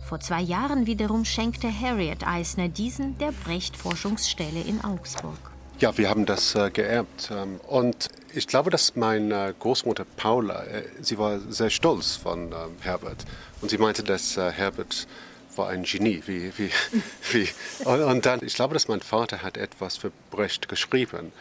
Vor 0.05 0.21
zwei 0.21 0.43
Jahren 0.43 0.87
wiederum 0.87 1.25
schenkte 1.25 1.69
Harriet 1.69 2.27
Eisner 2.27 2.69
diesen 2.69 3.17
der 3.19 3.33
Brecht-Forschungsstelle 3.45 4.61
in 4.61 4.85
Augsburg. 4.85 5.39
Ja, 5.81 5.97
wir 5.99 6.09
haben 6.09 6.25
das 6.25 6.55
äh, 6.55 6.71
geerbt. 6.71 7.31
Ähm, 7.33 7.59
und 7.67 8.09
ich 8.33 8.47
glaube, 8.47 8.71
dass 8.71 8.95
meine 8.97 9.55
Großmutter 9.59 10.05
Paula, 10.17 10.63
äh, 10.65 10.85
sie 11.01 11.19
war 11.19 11.41
sehr 11.49 11.71
stolz 11.71 12.17
von 12.17 12.53
ähm, 12.53 12.77
Herbert. 12.81 13.25
Und 13.61 13.71
sie 13.71 13.79
meinte, 13.79 14.05
dass 14.05 14.37
äh, 14.37 14.53
Herbert 14.53 15.09
war 15.57 15.69
ein 15.71 15.83
Genie. 15.83 16.23
Wie, 16.27 16.53
wie, 16.59 16.71
wie. 17.33 17.49
Und, 17.85 18.03
und, 18.03 18.27
dann, 18.27 18.41
ich 18.45 18.55
glaube, 18.55 18.75
dass 18.75 18.89
mein 18.89 19.01
Vater 19.01 19.43
hat 19.43 19.57
etwas 19.57 19.97
für 19.97 20.13
Brecht 20.31 20.69
geschrieben. 20.69 21.33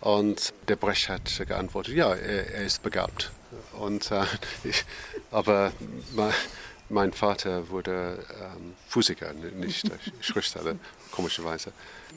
Und 0.00 0.52
der 0.68 0.76
Brecht 0.76 1.08
hat 1.08 1.42
geantwortet, 1.46 1.94
ja, 1.94 2.14
er, 2.14 2.54
er 2.54 2.64
ist 2.64 2.82
begabt. 2.82 3.32
Und, 3.72 4.10
äh, 4.10 4.24
ich, 4.64 4.84
aber 5.30 5.72
mein, 6.14 6.32
mein, 6.88 7.12
Vater 7.12 7.68
wurde 7.68 8.24
ähm, 8.40 8.74
Physiker, 8.88 9.32
nicht 9.32 9.90
Schriftsteller, 10.20 10.76
komischerweise. 11.10 11.72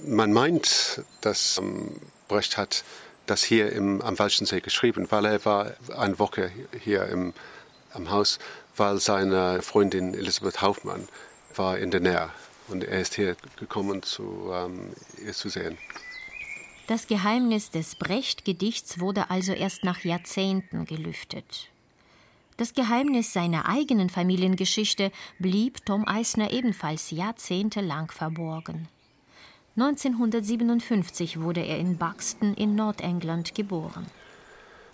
Man 0.05 0.33
meint, 0.33 1.03
dass 1.21 1.57
ähm, 1.57 1.99
Brecht 2.27 2.57
hat 2.57 2.83
das 3.25 3.43
hier 3.43 3.71
im, 3.71 4.01
am 4.01 4.17
Walchensee 4.17 4.61
geschrieben, 4.61 5.07
weil 5.09 5.25
er 5.25 5.45
war 5.45 5.71
eine 5.97 6.19
Woche 6.19 6.51
hier 6.83 7.05
im, 7.07 7.33
am 7.93 8.09
Haus, 8.09 8.39
weil 8.75 8.99
seine 8.99 9.61
Freundin 9.61 10.13
Elisabeth 10.13 10.61
Hauptmann 10.61 11.07
war 11.55 11.77
in 11.77 11.91
der 11.91 11.99
Nähe 11.99 12.29
und 12.67 12.83
er 12.83 13.01
ist 13.01 13.15
hier 13.15 13.35
gekommen, 13.57 14.03
zu, 14.03 14.51
ähm, 14.53 14.93
ihr 15.23 15.33
zu 15.33 15.49
sehen. 15.49 15.77
Das 16.91 17.07
Geheimnis 17.07 17.71
des 17.71 17.95
Brecht-Gedichts 17.95 18.99
wurde 18.99 19.29
also 19.29 19.53
erst 19.53 19.85
nach 19.85 20.03
Jahrzehnten 20.03 20.83
gelüftet. 20.83 21.69
Das 22.57 22.73
Geheimnis 22.73 23.31
seiner 23.31 23.69
eigenen 23.69 24.09
Familiengeschichte 24.09 25.13
blieb 25.39 25.85
Tom 25.85 26.05
Eisner 26.05 26.51
ebenfalls 26.51 27.11
jahrzehntelang 27.11 28.11
verborgen. 28.11 28.89
1957 29.77 31.39
wurde 31.39 31.61
er 31.61 31.77
in 31.77 31.97
Buxton 31.97 32.55
in 32.55 32.75
Nordengland 32.75 33.55
geboren. 33.55 34.05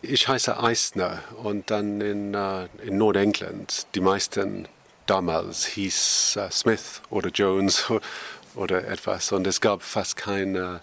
Ich 0.04 0.28
heiße 0.28 0.62
Eisner 0.62 1.24
und 1.42 1.72
dann 1.72 2.00
in, 2.00 2.36
uh, 2.36 2.68
in 2.86 3.00
Nordengland. 3.00 3.88
Die 3.96 4.02
meisten 4.02 4.68
damals 5.08 5.66
hieß 5.66 6.38
uh, 6.38 6.52
Smith 6.52 7.02
oder 7.10 7.30
Jones 7.30 7.92
oder 8.54 8.88
etwas 8.88 9.32
und 9.32 9.48
es 9.48 9.60
gab 9.60 9.82
fast 9.82 10.16
keine 10.16 10.82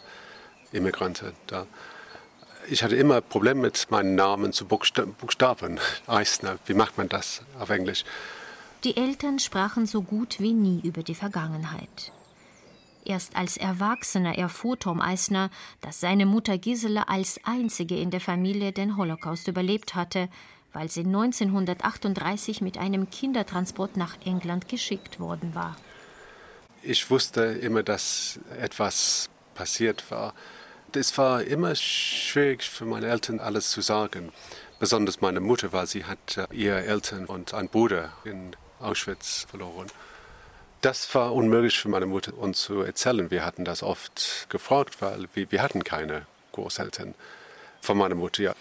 Immigranten 0.74 1.32
da. 1.46 1.66
Ich 2.68 2.82
hatte 2.82 2.96
immer 2.96 3.20
Probleme 3.20 3.60
mit 3.60 3.90
meinen 3.90 4.14
Namen 4.14 4.52
zu 4.52 4.66
Buchstaben. 4.66 5.78
Eisner, 6.06 6.58
wie 6.66 6.74
macht 6.74 6.96
man 6.96 7.08
das 7.08 7.42
auf 7.58 7.70
Englisch? 7.70 8.04
Die 8.84 8.96
Eltern 8.96 9.38
sprachen 9.38 9.86
so 9.86 10.02
gut 10.02 10.40
wie 10.40 10.52
nie 10.52 10.80
über 10.82 11.02
die 11.02 11.14
Vergangenheit. 11.14 12.12
Erst 13.04 13.36
als 13.36 13.58
Erwachsener 13.58 14.38
erfuhr 14.38 14.78
Tom 14.78 15.00
Eisner, 15.00 15.50
dass 15.82 16.00
seine 16.00 16.24
Mutter 16.24 16.56
Gisela 16.56 17.02
als 17.02 17.38
einzige 17.44 17.98
in 17.98 18.10
der 18.10 18.20
Familie 18.20 18.72
den 18.72 18.96
Holocaust 18.96 19.46
überlebt 19.46 19.94
hatte, 19.94 20.28
weil 20.72 20.90
sie 20.90 21.00
1938 21.00 22.62
mit 22.62 22.78
einem 22.78 23.10
Kindertransport 23.10 23.98
nach 23.98 24.16
England 24.24 24.68
geschickt 24.68 25.20
worden 25.20 25.54
war. 25.54 25.76
Ich 26.82 27.10
wusste 27.10 27.42
immer, 27.42 27.82
dass 27.82 28.40
etwas 28.58 29.28
passiert 29.54 30.10
war 30.10 30.34
es 30.96 31.16
war 31.18 31.42
immer 31.42 31.74
schwierig 31.74 32.64
für 32.64 32.84
meine 32.84 33.08
Eltern 33.08 33.40
alles 33.40 33.70
zu 33.70 33.80
sagen. 33.80 34.32
Besonders 34.78 35.20
meine 35.20 35.40
Mutter, 35.40 35.72
weil 35.72 35.86
sie 35.86 36.04
hat 36.04 36.36
äh, 36.36 36.46
ihre 36.52 36.84
Eltern 36.84 37.26
und 37.26 37.54
einen 37.54 37.68
Bruder 37.68 38.12
in 38.24 38.56
Auschwitz 38.80 39.46
verloren. 39.48 39.86
Das 40.80 41.14
war 41.14 41.32
unmöglich 41.34 41.78
für 41.78 41.88
meine 41.88 42.06
Mutter 42.06 42.36
uns 42.36 42.62
zu 42.62 42.82
erzählen. 42.82 43.30
Wir 43.30 43.44
hatten 43.44 43.64
das 43.64 43.82
oft 43.82 44.46
gefragt, 44.50 45.00
weil 45.00 45.26
wir, 45.34 45.50
wir 45.50 45.62
hatten 45.62 45.82
keine 45.84 46.26
Großeltern 46.52 47.14
von 47.80 47.96
meiner 47.96 48.14
Mutter. 48.14 48.42
Ja. 48.42 48.54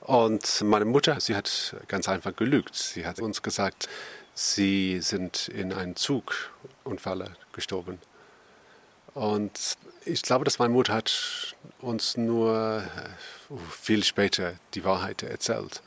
Und 0.00 0.62
meine 0.62 0.84
Mutter, 0.84 1.20
sie 1.20 1.36
hat 1.36 1.76
ganz 1.88 2.08
einfach 2.08 2.34
gelügt. 2.34 2.74
Sie 2.74 3.06
hat 3.06 3.20
uns 3.20 3.42
gesagt, 3.42 3.88
sie 4.34 5.00
sind 5.00 5.48
in 5.48 5.72
einem 5.72 5.96
Zugunfall 5.96 7.36
gestorben. 7.52 8.00
Und 9.14 9.76
ich 10.04 10.22
glaube, 10.22 10.44
dass 10.44 10.58
meine 10.58 10.72
Mutter 10.72 10.94
hat 10.94 11.54
uns 11.80 12.16
nur 12.16 12.82
uh, 13.50 13.56
viel 13.70 14.04
später 14.04 14.54
die 14.74 14.84
Wahrheit 14.84 15.22
erzählt. 15.22 15.82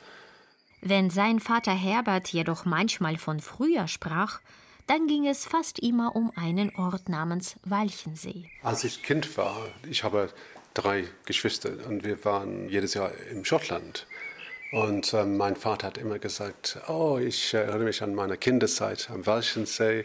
Wenn 0.80 1.10
sein 1.10 1.40
Vater 1.40 1.72
Herbert 1.72 2.28
jedoch 2.28 2.64
manchmal 2.64 3.16
von 3.16 3.40
früher 3.40 3.88
sprach, 3.88 4.40
dann 4.86 5.06
ging 5.06 5.26
es 5.26 5.44
fast 5.44 5.78
immer 5.80 6.16
um 6.16 6.32
einen 6.36 6.74
Ort 6.76 7.08
namens 7.08 7.56
Walchensee. 7.64 8.48
Als 8.62 8.84
ich 8.84 9.02
Kind 9.02 9.36
war, 9.36 9.66
ich 9.88 10.02
habe 10.02 10.30
drei 10.74 11.04
Geschwister 11.26 11.70
und 11.86 12.04
wir 12.04 12.24
waren 12.24 12.68
jedes 12.68 12.94
Jahr 12.94 13.10
in 13.30 13.44
Schottland. 13.44 14.06
Und 14.70 15.12
äh, 15.14 15.24
mein 15.24 15.56
Vater 15.56 15.88
hat 15.88 15.98
immer 15.98 16.18
gesagt, 16.18 16.78
oh, 16.88 17.18
ich 17.18 17.54
erinnere 17.54 17.84
mich 17.84 18.02
an 18.02 18.14
meine 18.14 18.36
Kinderzeit 18.36 19.10
am 19.10 19.26
Walchensee. 19.26 20.04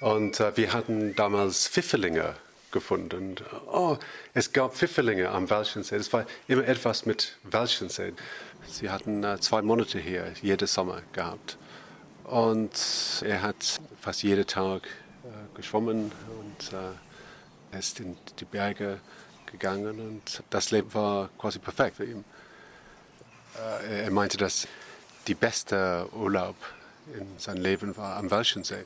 Und 0.00 0.40
äh, 0.40 0.56
wir 0.56 0.72
hatten 0.72 1.14
damals 1.14 1.68
Pfifferlinge 1.68 2.34
gefunden. 2.72 3.36
Oh, 3.70 3.96
es 4.34 4.52
gab 4.52 4.74
Pfifferlinge 4.74 5.30
am 5.30 5.48
Welschensee. 5.48 5.96
Es 5.96 6.12
war 6.12 6.26
immer 6.48 6.66
etwas 6.66 7.06
mit 7.06 7.36
Welschensee. 7.44 8.12
Sie 8.66 8.90
hatten 8.90 9.22
äh, 9.22 9.38
zwei 9.40 9.62
Monate 9.62 9.98
hier, 9.98 10.32
jeden 10.40 10.66
Sommer 10.66 11.02
gehabt. 11.12 11.58
Und 12.24 12.72
er 13.24 13.42
hat 13.42 13.80
fast 14.00 14.22
jeden 14.22 14.46
Tag 14.46 14.86
äh, 14.86 15.56
geschwommen 15.56 16.10
und 16.40 16.72
äh, 16.72 17.78
ist 17.78 18.00
in 18.00 18.16
die 18.40 18.44
Berge 18.44 18.98
gegangen. 19.46 20.00
Und 20.00 20.42
das 20.50 20.70
Leben 20.70 20.92
war 20.94 21.28
quasi 21.38 21.58
perfekt 21.58 21.96
für 21.96 22.04
ihn. 22.04 22.24
Er 23.86 24.10
meinte, 24.10 24.38
dass 24.38 24.66
die 25.26 25.34
beste 25.34 26.08
Urlaub 26.14 26.56
in 27.14 27.38
seinem 27.38 27.62
Leben 27.62 27.94
war 27.98 28.16
am 28.16 28.30
Welschensee. 28.30 28.84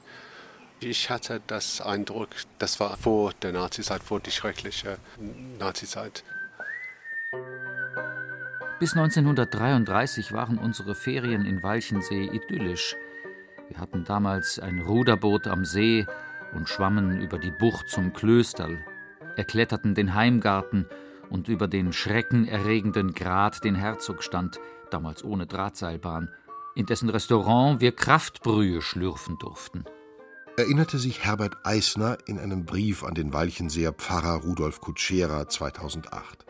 Ich 0.81 1.09
hatte 1.09 1.41
das 1.47 1.81
Eindruck, 1.81 2.29
das 2.59 2.79
war 2.81 2.97
vor 2.99 3.33
der 3.41 3.53
Nazizeit, 3.53 4.03
vor 4.03 4.21
die 4.21 4.31
schreckliche 4.31 4.99
Nazizeit. 5.59 6.23
Bis 8.79 8.93
1933 8.93 10.33
waren 10.33 10.59
unsere 10.59 10.95
Ferien 10.95 11.47
in 11.47 11.63
Walchensee 11.63 12.27
idyllisch. 12.27 12.95
Wir 13.71 13.79
hatten 13.79 14.05
damals 14.05 14.59
ein 14.59 14.81
Ruderboot 14.81 15.47
am 15.47 15.65
See 15.65 16.07
und 16.53 16.69
schwammen 16.69 17.23
über 17.23 17.39
die 17.39 17.51
Bucht 17.51 17.89
zum 17.89 18.13
Klösterl, 18.13 18.85
erkletterten 19.35 19.95
den 19.95 20.15
Heimgarten 20.15 20.87
und 21.31 21.49
über 21.49 21.69
den 21.69 21.95
schreckenerregenden 21.95 23.15
Grat 23.15 23.65
den 23.65 23.77
Herzog 23.77 24.23
stand, 24.23 24.61
damals 24.91 25.25
ohne 25.25 25.47
Drahtseilbahn, 25.47 26.29
in 26.75 26.85
dessen 26.85 27.09
Restaurant 27.09 27.81
wir 27.81 27.93
Kraftbrühe 27.93 28.83
schlürfen 28.83 29.39
durften. 29.39 29.87
Erinnerte 30.59 30.99
sich 30.99 31.23
Herbert 31.23 31.59
Eisner 31.65 32.17
in 32.25 32.39
einem 32.39 32.65
Brief 32.65 33.05
an 33.05 33.15
den 33.15 33.35
Walchenseer 33.35 33.93
Pfarrer 33.93 34.37
Rudolf 34.37 34.81
Kutschera 34.81 35.47
2008. 35.47 36.47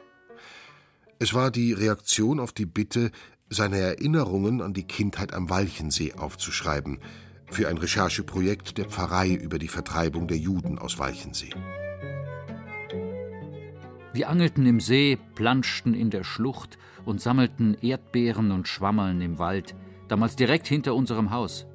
Es 1.19 1.35
war 1.35 1.51
die 1.51 1.73
Reaktion 1.73 2.39
auf 2.39 2.53
die 2.53 2.67
Bitte, 2.67 3.11
seine 3.51 3.79
Erinnerungen 3.79 4.63
an 4.63 4.75
die 4.75 4.87
Kindheit 4.87 5.35
am 5.35 5.51
Walchensee 5.51 6.13
aufzuschreiben, 6.13 7.01
für 7.47 7.67
ein 7.67 7.79
Rechercheprojekt 7.79 8.79
der 8.79 8.85
Pfarrei 8.85 9.35
über 9.35 9.59
die 9.59 9.67
Vertreibung 9.67 10.29
der 10.29 10.39
Juden 10.39 10.79
aus 10.79 11.01
Walchensee. 11.01 11.51
Wir 14.13 14.29
angelten 14.29 14.67
im 14.67 14.79
See, 14.79 15.19
planschten 15.35 15.95
in 15.95 16.11
der 16.11 16.23
Schlucht 16.23 16.79
und 17.05 17.21
sammelten 17.21 17.75
Erdbeeren 17.83 18.53
und 18.53 18.69
Schwammeln 18.69 19.21
im 19.21 19.41
Wald, 19.41 19.75
damals 20.07 20.37
direkt 20.37 20.69
hinter 20.69 20.95
unserem 20.95 21.33
Haus. 21.33 21.67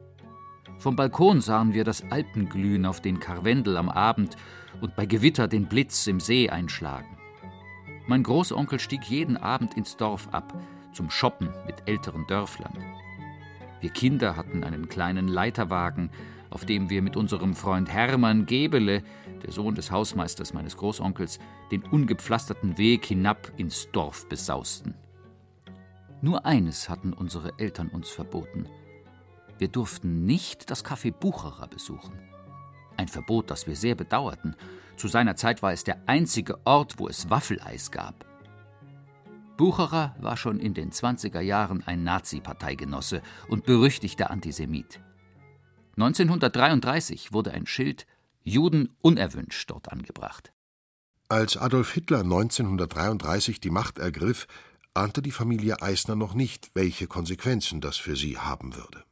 Vom 0.82 0.96
Balkon 0.96 1.41
sahen 1.41 1.76
wir 1.76 1.84
das 1.84 2.04
Alpenglühen 2.10 2.88
auf 2.88 3.02
den 3.02 3.20
Karwendel 3.20 3.78
am 3.78 3.88
Abend 3.88 4.36
und 4.82 4.96
bei 4.96 5.06
Gewitter 5.06 5.48
den 5.48 5.67
Blitz 5.67 6.08
im 6.08 6.20
See 6.20 6.50
einschlagen. 6.50 7.20
Mein 8.08 8.24
Großonkel 8.24 8.80
stieg 8.80 9.04
jeden 9.04 9.38
Abend 9.38 9.78
ins 9.78 9.96
Dorf 9.96 10.30
ab, 10.32 10.60
zum 10.91 11.12
Shoppen 11.12 11.50
mit 11.67 11.76
älteren 11.86 12.26
Dörflern. 12.26 12.74
Wir 13.80 13.91
Kinder 13.91 14.36
hatten 14.36 14.63
einen 14.63 14.89
kleinen 14.89 15.28
Leiterwagen, 15.28 16.10
auf 16.50 16.65
dem 16.65 16.89
wir 16.89 17.04
mit 17.04 17.15
unserem 17.15 17.54
Freund 17.54 17.88
Hermann 17.94 18.48
Gebele, 18.48 19.04
der 19.44 19.52
Sohn 19.52 19.76
des 19.76 19.91
Hausmeisters 19.91 20.52
meines 20.52 20.78
Großonkels, 20.78 21.38
den 21.72 21.84
ungepflasterten 21.84 22.80
Weg 22.80 23.06
hinab 23.06 23.52
ins 23.56 23.91
Dorf 23.91 24.28
besausten. 24.28 24.96
Nur 26.24 26.44
eines 26.48 26.89
hatten 26.89 27.13
unsere 27.13 27.54
Eltern 27.60 27.89
uns 27.89 28.10
verboten. 28.10 28.65
Wir 29.62 29.67
durften 29.67 30.26
nicht 30.26 30.71
das 30.71 30.84
Café 30.84 31.12
Bucherer 31.12 31.67
besuchen. 31.67 32.17
Ein 32.97 33.08
Verbot, 33.08 33.52
das 33.52 33.67
wir 33.67 33.76
sehr 33.76 33.93
bedauerten. 33.93 34.56
Zu 34.97 35.08
seiner 35.08 35.36
Zeit 35.36 35.62
war 35.62 35.71
es 35.71 35.84
der 35.84 36.02
einzige 36.08 36.65
Ort, 36.65 36.97
wo 36.97 37.08
es 37.08 37.30
Waffeleis 37.30 37.91
gab. 37.91 38.26
Bucherer 39.58 40.15
war 40.19 40.36
schon 40.36 40.60
in 40.60 40.74
den 40.74 40.89
20er 40.89 41.41
Jahren 41.41 41.84
ein 41.86 42.04
Nazi-Parteigenosse 42.04 43.21
und 43.50 43.67
berüchtigter 43.67 44.32
Antisemit. 44.32 45.00
1933 45.95 47.32
wurde 47.32 47.52
ein 47.52 47.67
Schild 47.67 48.08
Juden 48.43 48.95
unerwünscht 49.04 49.69
dort 49.69 49.91
angebracht. 49.91 50.52
Als 51.30 51.56
Adolf 51.56 51.91
Hitler 51.91 52.21
1933 52.21 53.60
die 53.60 53.69
Macht 53.69 54.00
ergriff, 54.00 54.47
ahnte 54.95 55.21
die 55.21 55.30
Familie 55.30 55.84
Eisner 55.84 56.15
noch 56.15 56.34
nicht, 56.34 56.71
welche 56.74 57.06
Konsequenzen 57.06 57.80
das 57.80 57.97
für 57.97 58.15
sie 58.15 58.39
haben 58.39 58.76
würde. 58.76 59.04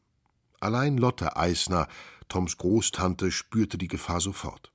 Allein 0.59 0.97
Lotte 0.97 1.37
Eisner, 1.37 1.87
Toms 2.27 2.57
Großtante, 2.57 3.31
spürte 3.31 3.77
die 3.77 3.87
Gefahr 3.87 4.21
sofort. 4.21 4.71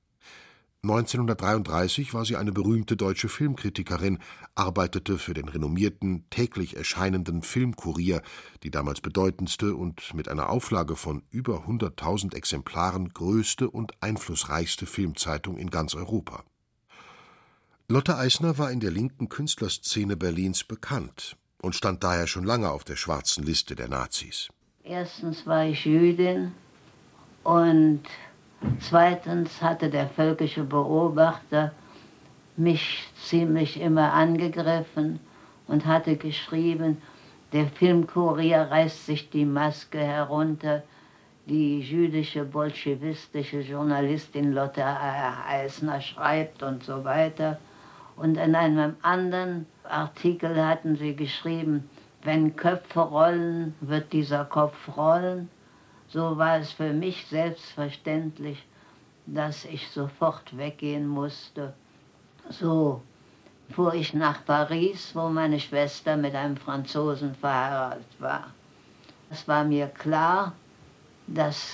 1933 0.85 2.13
war 2.13 2.25
sie 2.25 2.35
eine 2.35 2.51
berühmte 2.51 2.95
deutsche 2.95 3.27
Filmkritikerin, 3.27 4.19
arbeitete 4.53 5.17
für 5.17 5.33
den 5.33 5.47
renommierten, 5.47 6.29
täglich 6.29 6.77
erscheinenden 6.77 7.41
Filmkurier, 7.41 8.21
die 8.61 8.69
damals 8.69 9.01
bedeutendste 9.01 9.75
und 9.75 10.13
mit 10.13 10.29
einer 10.29 10.49
Auflage 10.49 10.95
von 10.95 11.23
über 11.31 11.65
100.000 11.65 12.35
Exemplaren 12.35 13.09
größte 13.09 13.69
und 13.69 13.93
einflussreichste 14.01 14.85
Filmzeitung 14.85 15.57
in 15.57 15.71
ganz 15.71 15.95
Europa. 15.95 16.43
Lotte 17.87 18.17
Eisner 18.17 18.59
war 18.59 18.71
in 18.71 18.79
der 18.79 18.91
linken 18.91 19.27
Künstlerszene 19.27 20.15
Berlins 20.15 20.63
bekannt 20.63 21.35
und 21.63 21.75
stand 21.75 22.03
daher 22.03 22.27
schon 22.27 22.43
lange 22.43 22.69
auf 22.69 22.83
der 22.83 22.95
schwarzen 22.95 23.43
Liste 23.43 23.75
der 23.75 23.87
Nazis. 23.87 24.49
Erstens 24.87 25.45
war 25.47 25.65
ich 25.65 25.83
Jüdin 25.85 26.53
und 27.43 28.03
Zweitens 28.79 29.61
hatte 29.61 29.89
der 29.89 30.07
völkische 30.07 30.63
Beobachter 30.63 31.71
mich 32.57 33.07
ziemlich 33.15 33.79
immer 33.79 34.13
angegriffen 34.13 35.19
und 35.67 35.85
hatte 35.85 36.15
geschrieben, 36.15 37.01
der 37.53 37.67
Filmkurier 37.67 38.67
reißt 38.71 39.05
sich 39.05 39.29
die 39.29 39.45
Maske 39.45 39.99
herunter, 39.99 40.83
die 41.45 41.79
jüdische 41.79 42.43
bolschewistische 42.43 43.59
Journalistin 43.59 44.51
Lotte 44.53 44.83
Eisner 44.83 46.01
schreibt 46.01 46.63
und 46.63 46.83
so 46.83 47.03
weiter. 47.03 47.59
Und 48.15 48.37
in 48.37 48.55
einem 48.55 48.95
anderen 49.03 49.67
Artikel 49.83 50.65
hatten 50.65 50.95
sie 50.95 51.15
geschrieben, 51.15 51.89
wenn 52.25 52.55
Köpfe 52.55 52.99
rollen, 52.99 53.75
wird 53.81 54.11
dieser 54.11 54.45
Kopf 54.45 54.97
rollen 54.97 55.49
so 56.07 56.37
war 56.37 56.59
es 56.59 56.71
für 56.71 56.93
mich 56.93 57.25
selbstverständlich, 57.27 58.65
dass 59.25 59.65
ich 59.65 59.89
sofort 59.89 60.55
weggehen 60.57 61.07
musste. 61.07 61.73
So 62.49 63.01
fuhr 63.71 63.93
ich 63.95 64.13
nach 64.13 64.45
Paris, 64.45 65.11
wo 65.15 65.29
meine 65.29 65.59
Schwester 65.59 66.15
mit 66.15 66.35
einem 66.35 66.57
Franzosen 66.57 67.33
verheiratet 67.35 68.05
war. 68.19 68.45
Es 69.31 69.47
war 69.47 69.63
mir 69.63 69.87
klar, 69.87 70.53
dass 71.27 71.67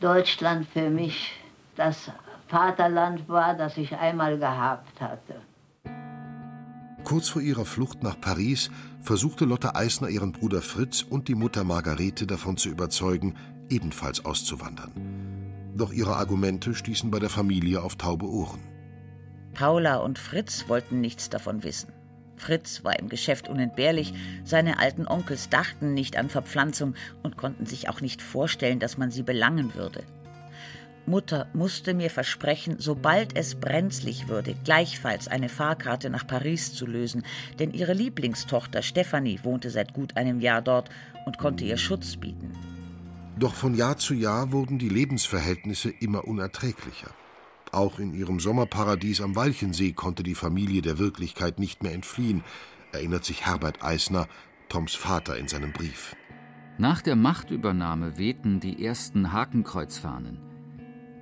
Deutschland 0.00 0.66
für 0.68 0.90
mich 0.90 1.32
das 1.76 2.10
Vaterland 2.48 3.28
war, 3.28 3.54
das 3.54 3.76
ich 3.76 3.96
einmal 3.96 4.36
gehabt 4.36 5.00
hatte. 5.00 5.36
Kurz 7.08 7.30
vor 7.30 7.40
ihrer 7.40 7.64
Flucht 7.64 8.02
nach 8.02 8.20
Paris 8.20 8.70
versuchte 9.00 9.46
Lotte 9.46 9.74
Eisner 9.74 10.10
ihren 10.10 10.32
Bruder 10.32 10.60
Fritz 10.60 11.00
und 11.00 11.28
die 11.28 11.34
Mutter 11.34 11.64
Margarete 11.64 12.26
davon 12.26 12.58
zu 12.58 12.68
überzeugen, 12.68 13.34
ebenfalls 13.70 14.26
auszuwandern. 14.26 14.92
Doch 15.74 15.90
ihre 15.90 16.16
Argumente 16.16 16.74
stießen 16.74 17.10
bei 17.10 17.18
der 17.18 17.30
Familie 17.30 17.80
auf 17.80 17.96
taube 17.96 18.26
Ohren. 18.26 18.60
Paula 19.54 19.96
und 19.96 20.18
Fritz 20.18 20.68
wollten 20.68 21.00
nichts 21.00 21.30
davon 21.30 21.64
wissen. 21.64 21.94
Fritz 22.36 22.84
war 22.84 22.98
im 22.98 23.08
Geschäft 23.08 23.48
unentbehrlich, 23.48 24.12
seine 24.44 24.78
alten 24.78 25.08
Onkels 25.08 25.48
dachten 25.48 25.94
nicht 25.94 26.18
an 26.18 26.28
Verpflanzung 26.28 26.94
und 27.22 27.38
konnten 27.38 27.64
sich 27.64 27.88
auch 27.88 28.02
nicht 28.02 28.20
vorstellen, 28.20 28.80
dass 28.80 28.98
man 28.98 29.10
sie 29.10 29.22
belangen 29.22 29.74
würde. 29.74 30.04
Mutter 31.08 31.48
musste 31.54 31.94
mir 31.94 32.10
versprechen, 32.10 32.76
sobald 32.78 33.36
es 33.36 33.54
brenzlig 33.54 34.28
würde, 34.28 34.54
gleichfalls 34.64 35.26
eine 35.26 35.48
Fahrkarte 35.48 36.10
nach 36.10 36.26
Paris 36.26 36.74
zu 36.74 36.86
lösen, 36.86 37.24
denn 37.58 37.72
ihre 37.72 37.94
Lieblingstochter 37.94 38.82
Stefanie 38.82 39.40
wohnte 39.42 39.70
seit 39.70 39.94
gut 39.94 40.16
einem 40.16 40.40
Jahr 40.40 40.62
dort 40.62 40.90
und 41.26 41.38
konnte 41.38 41.64
ihr 41.64 41.76
Schutz 41.76 42.16
bieten. 42.16 42.52
Doch 43.38 43.54
von 43.54 43.74
Jahr 43.74 43.96
zu 43.96 44.14
Jahr 44.14 44.52
wurden 44.52 44.78
die 44.78 44.88
Lebensverhältnisse 44.88 45.90
immer 45.90 46.26
unerträglicher. 46.26 47.10
Auch 47.72 47.98
in 47.98 48.14
ihrem 48.14 48.40
Sommerparadies 48.40 49.20
am 49.20 49.36
Walchensee 49.36 49.92
konnte 49.92 50.22
die 50.22 50.34
Familie 50.34 50.82
der 50.82 50.98
Wirklichkeit 50.98 51.58
nicht 51.58 51.82
mehr 51.82 51.92
entfliehen, 51.92 52.42
erinnert 52.92 53.24
sich 53.24 53.46
Herbert 53.46 53.82
Eisner, 53.82 54.26
Toms 54.68 54.94
Vater, 54.94 55.36
in 55.36 55.48
seinem 55.48 55.72
Brief. 55.72 56.16
Nach 56.78 57.02
der 57.02 57.16
Machtübernahme 57.16 58.18
wehten 58.18 58.60
die 58.60 58.84
ersten 58.84 59.32
Hakenkreuzfahnen. 59.32 60.47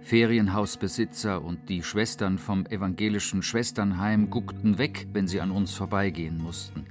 Ferienhausbesitzer 0.06 1.42
und 1.42 1.68
die 1.68 1.82
Schwestern 1.82 2.38
vom 2.38 2.64
evangelischen 2.66 3.42
Schwesternheim 3.42 4.30
guckten 4.30 4.78
weg, 4.78 5.08
wenn 5.12 5.26
sie 5.26 5.40
an 5.40 5.50
uns 5.50 5.74
vorbeigehen 5.74 6.38
mussten. 6.38 6.86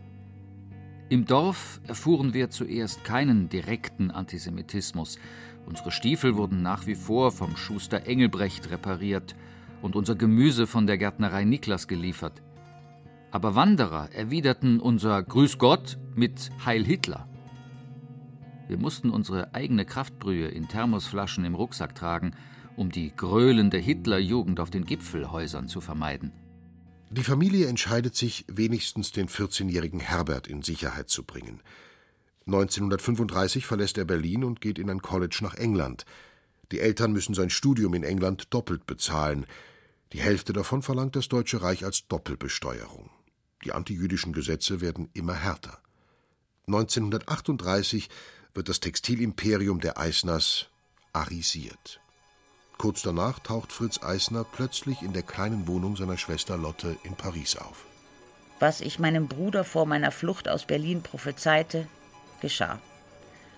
Im 1.08 1.23
Dorf 1.23 1.80
erfuhren 1.88 2.34
wir 2.34 2.49
zuerst 2.49 3.06
keinen 3.06 3.47
direkten 3.47 4.12
Antisemitismus. 4.12 5.17
Unsere 5.65 5.91
Stiefel 5.91 6.36
wurden 6.36 6.62
nach 6.62 6.88
wie 6.88 6.95
vor 6.95 7.32
vom 7.32 7.56
Schuster 7.56 8.06
Engelbrecht 8.06 8.69
repariert 8.69 9.34
und 9.82 9.95
unser 9.95 10.15
Gemüse 10.15 10.67
von 10.67 10.86
der 10.86 10.97
Gärtnerei 10.97 11.45
Niklas 11.45 11.88
geliefert. 11.88 12.41
Aber 13.32 13.56
Wanderer 13.56 14.10
erwiderten 14.13 14.82
unser 14.82 15.23
Grüß 15.23 15.58
Gott 15.58 15.97
mit 16.15 16.49
Heil 16.65 16.84
Hitler. 16.84 17.30
Wir 18.67 18.78
mussten 18.78 19.10
unsere 19.10 19.56
eigene 19.56 19.86
Kraftbrühe 19.86 20.49
in 20.49 20.67
Thermosflaschen 20.67 21.45
im 21.45 21.56
Rucksack 21.56 21.95
tragen 21.95 22.34
um 22.77 22.91
die 22.91 23.11
gröhlende 23.15 23.77
Hitlerjugend 23.77 24.59
auf 24.59 24.69
den 24.69 24.85
Gipfelhäusern 24.85 25.67
zu 25.67 25.81
vermeiden. 25.81 26.31
Die 27.09 27.23
Familie 27.23 27.67
entscheidet 27.67 28.15
sich, 28.15 28.45
wenigstens 28.47 29.11
den 29.11 29.29
14-jährigen 29.29 29.99
Herbert 29.99 30.47
in 30.47 30.63
Sicherheit 30.63 31.09
zu 31.09 31.23
bringen. 31.23 31.61
1935 32.47 33.65
verlässt 33.65 33.97
er 33.97 34.05
Berlin 34.05 34.43
und 34.43 34.61
geht 34.61 34.77
in 34.77 34.89
ein 34.89 35.01
College 35.01 35.39
nach 35.41 35.55
England. 35.55 36.05
Die 36.71 36.79
Eltern 36.79 37.11
müssen 37.11 37.33
sein 37.33 37.49
Studium 37.49 37.93
in 37.93 38.03
England 38.03 38.53
doppelt 38.53 38.85
bezahlen. 38.85 39.45
Die 40.13 40.19
Hälfte 40.19 40.53
davon 40.53 40.81
verlangt 40.81 41.15
das 41.15 41.27
Deutsche 41.27 41.61
Reich 41.61 41.85
als 41.85 42.07
Doppelbesteuerung. 42.07 43.09
Die 43.63 43.71
antijüdischen 43.71 44.33
Gesetze 44.33 44.81
werden 44.81 45.09
immer 45.13 45.33
härter. 45.33 45.79
1938 46.67 48.09
wird 48.53 48.69
das 48.69 48.79
Textilimperium 48.79 49.79
der 49.79 49.99
Eisners 49.99 50.69
arisiert. 51.13 51.99
Kurz 52.77 53.01
danach 53.01 53.39
taucht 53.39 53.71
Fritz 53.71 54.03
Eisner 54.03 54.43
plötzlich 54.43 55.01
in 55.01 55.13
der 55.13 55.23
kleinen 55.23 55.67
Wohnung 55.67 55.95
seiner 55.95 56.17
Schwester 56.17 56.57
Lotte 56.57 56.97
in 57.03 57.15
Paris 57.15 57.55
auf. 57.57 57.85
Was 58.59 58.81
ich 58.81 58.99
meinem 58.99 59.27
Bruder 59.27 59.63
vor 59.63 59.85
meiner 59.85 60.11
Flucht 60.11 60.47
aus 60.47 60.65
Berlin 60.65 61.01
prophezeite, 61.01 61.88
geschah. 62.41 62.79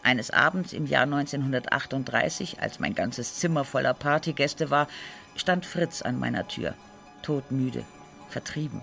Eines 0.04 0.32
Abends 0.32 0.74
im 0.74 0.86
Jahr 0.86 1.04
1938, 1.04 2.62
als 2.62 2.80
mein 2.80 2.96
ganzes 2.96 3.36
Zimmer 3.36 3.66
voller 3.66 3.94
Partygäste 3.94 4.70
war, 4.70 4.88
stand 5.36 5.66
Fritz 5.66 6.02
an 6.02 6.20
meiner 6.20 6.48
Tür, 6.48 6.76
todmüde, 7.22 7.84
vertrieben. 8.30 8.82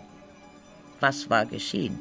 Was 1.00 1.30
war 1.30 1.46
geschehen? 1.46 1.98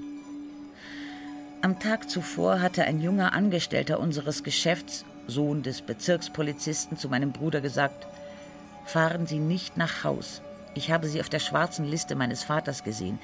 Am 1.62 1.80
Tag 1.80 2.10
zuvor 2.10 2.60
hatte 2.62 2.84
ein 2.84 3.02
junger 3.02 3.34
Angestellter 3.34 4.00
unseres 4.00 4.44
Geschäfts, 4.44 5.06
Sohn 5.28 5.64
des 5.64 5.82
Bezirkspolizisten, 5.82 6.98
zu 6.98 7.08
meinem 7.08 7.32
Bruder 7.32 7.62
gesagt, 7.62 8.06
fahren 8.86 9.28
Sie 9.28 9.40
nicht 9.40 9.78
nach 9.78 10.04
Haus. 10.04 10.42
Ich 10.76 10.92
habe 10.92 11.08
Sie 11.08 11.20
auf 11.20 11.30
der 11.30 11.40
schwarzen 11.40 11.86
Liste 11.86 12.16
meines 12.16 12.44
Vaters 12.44 12.84
gesehen. 12.84 13.20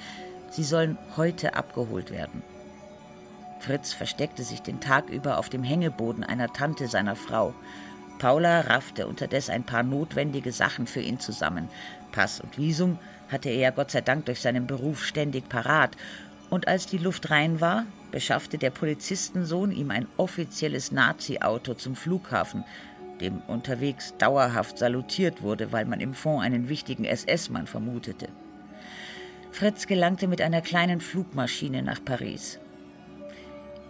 Sie 0.50 0.64
sollen 0.64 0.98
heute 1.16 1.54
abgeholt 1.54 2.10
werden. 2.10 2.42
Fritz 3.60 3.92
versteckte 3.92 4.42
sich 4.42 4.62
den 4.62 4.80
Tag 4.80 5.10
über 5.10 5.38
auf 5.38 5.48
dem 5.48 5.62
Hängeboden 5.62 6.24
einer 6.24 6.52
Tante 6.52 6.88
seiner 6.88 7.16
Frau. 7.16 7.54
Paula 8.18 8.60
raffte 8.60 9.06
unterdessen 9.06 9.52
ein 9.52 9.64
paar 9.64 9.82
notwendige 9.82 10.52
Sachen 10.52 10.86
für 10.86 11.00
ihn 11.00 11.20
zusammen. 11.20 11.68
Pass 12.12 12.40
und 12.40 12.58
Visum 12.58 12.98
hatte 13.30 13.48
er 13.48 13.56
ja 13.56 13.70
Gott 13.70 13.90
sei 13.90 14.00
Dank 14.00 14.26
durch 14.26 14.40
seinen 14.40 14.66
Beruf 14.66 15.04
ständig 15.04 15.48
parat. 15.48 15.96
Und 16.50 16.68
als 16.68 16.86
die 16.86 16.98
Luft 16.98 17.30
rein 17.30 17.60
war, 17.60 17.86
beschaffte 18.10 18.58
der 18.58 18.70
Polizistensohn 18.70 19.70
ihm 19.70 19.90
ein 19.90 20.08
offizielles 20.16 20.90
Nazi-Auto 20.90 21.74
zum 21.74 21.94
Flughafen, 21.94 22.64
dem 23.20 23.42
unterwegs 23.46 24.14
dauerhaft 24.18 24.78
salutiert 24.78 25.42
wurde, 25.42 25.72
weil 25.72 25.84
man 25.84 26.00
im 26.00 26.14
Fond 26.14 26.42
einen 26.42 26.68
wichtigen 26.68 27.04
SS-Mann 27.04 27.66
vermutete. 27.66 28.28
Fritz 29.52 29.86
gelangte 29.86 30.28
mit 30.28 30.40
einer 30.40 30.60
kleinen 30.60 31.00
Flugmaschine 31.00 31.82
nach 31.82 32.04
Paris. 32.04 32.58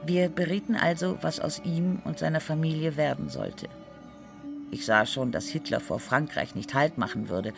Wir 0.05 0.29
berieten 0.31 0.77
also, 0.77 1.19
was 1.21 1.41
aus 1.41 1.61
ihm 1.65 2.01
und 2.05 2.19
seiner 2.19 2.41
Familie 2.41 2.97
werden 2.97 3.29
sollte. 3.29 3.69
Ich 4.71 4.87
sah 4.87 5.05
schon, 5.05 5.33
dass 5.33 5.49
Hitler 5.49 5.81
vor 5.81 5.99
Frankreich 5.99 6.55
nicht 6.55 6.75
Halt 6.75 6.97
machen 6.97 7.29
würde 7.29 7.53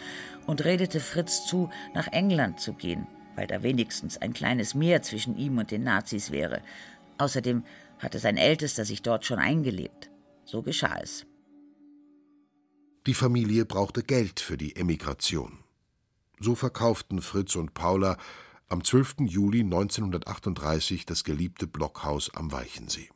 und 0.47 0.65
redete 0.65 0.99
Fritz 0.99 1.47
zu, 1.47 1.71
nach 1.95 2.09
England 2.09 2.59
zu 2.59 2.73
gehen, 2.73 3.07
weil 3.37 3.47
da 3.47 3.63
wenigstens 3.63 4.21
ein 4.21 4.33
kleines 4.33 4.75
Meer 4.75 5.03
zwischen 5.03 5.37
ihm 5.37 5.59
und 5.59 5.71
den 5.71 5.85
Nazis 5.85 6.31
wäre. 6.31 6.63
Außerdem 7.19 7.65
hatte 7.99 8.19
sein 8.19 8.37
Ältester 8.37 8.85
sich 8.85 9.03
dort 9.03 9.25
schon 9.25 9.39
eingelebt. 9.39 10.11
So 10.45 10.63
geschah 10.63 10.99
es. 11.01 11.27
Die 13.07 13.15
Familie 13.15 13.65
brauchte 13.65 14.05
Geld 14.05 14.39
für 14.39 14.57
die 14.57 14.77
Emigration. 14.77 15.59
So 16.39 16.55
verkauften 16.55 17.21
Fritz 17.21 17.57
und 17.57 17.75
Paula 17.75 18.17
am 18.69 18.85
12. 18.85 19.23
Juli 19.27 19.63
1938 19.63 21.05
das 21.05 21.25
geliebte 21.25 21.67
Blockhaus 21.67 22.33
am 22.33 22.53
Weichensee. 22.53 23.09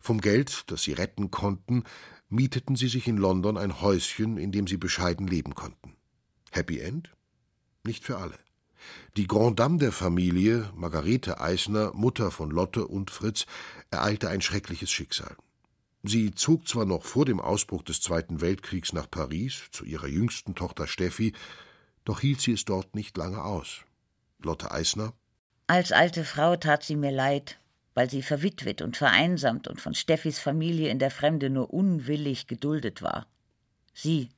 Vom 0.00 0.22
Geld, 0.22 0.70
das 0.70 0.84
sie 0.84 0.94
retten 0.94 1.30
konnten, 1.30 1.84
mieteten 2.30 2.74
sie 2.74 2.88
sich 2.88 3.08
in 3.08 3.18
London 3.18 3.58
ein 3.58 3.82
Häuschen, 3.82 4.38
in 4.38 4.52
dem 4.52 4.66
sie 4.66 4.78
bescheiden 4.78 5.26
leben 5.26 5.54
konnten. 5.54 5.94
Happy 6.50 6.78
End? 6.78 7.10
Nicht 7.84 8.04
für 8.04 8.16
alle. 8.16 8.38
Die 9.18 9.26
Grand 9.26 9.60
Dame 9.60 9.76
der 9.76 9.92
Familie, 9.92 10.72
Margarete 10.74 11.42
Eisner, 11.42 11.92
Mutter 11.92 12.30
von 12.30 12.50
Lotte 12.50 12.86
und 12.86 13.10
Fritz, 13.10 13.44
ereilte 13.90 14.30
ein 14.30 14.40
schreckliches 14.40 14.90
Schicksal. 14.90 15.36
Sie 16.02 16.32
zog 16.32 16.66
zwar 16.66 16.84
noch 16.84 17.04
vor 17.04 17.24
dem 17.24 17.40
Ausbruch 17.40 17.82
des 17.82 18.00
Zweiten 18.00 18.40
Weltkriegs 18.40 18.92
nach 18.92 19.08
Paris 19.08 19.68
zu 19.70 19.84
ihrer 19.84 20.08
jüngsten 20.08 20.56
Tochter 20.56 20.88
Steffi, 20.88 21.32
doch 22.04 22.20
hielt 22.20 22.40
sie 22.40 22.52
es 22.52 22.64
dort 22.64 22.96
nicht 22.96 23.16
lange 23.16 23.44
aus. 23.44 23.82
Lotte 24.40 24.72
Eisner. 24.72 25.12
Als 25.68 25.92
alte 25.92 26.24
Frau 26.24 26.56
tat 26.56 26.82
sie 26.82 26.96
mir 26.96 27.12
leid, 27.12 27.58
weil 27.94 28.10
sie 28.10 28.22
verwitwet 28.22 28.82
und 28.82 28.96
vereinsamt 28.96 29.68
und 29.68 29.80
von 29.80 29.94
Steffis 29.94 30.40
Familie 30.40 30.88
in 30.88 30.98
der 30.98 31.12
Fremde 31.12 31.50
nur 31.50 31.72
unwillig 31.72 32.48
geduldet 32.48 33.02
war. 33.02 33.26
Sie, 33.94 34.30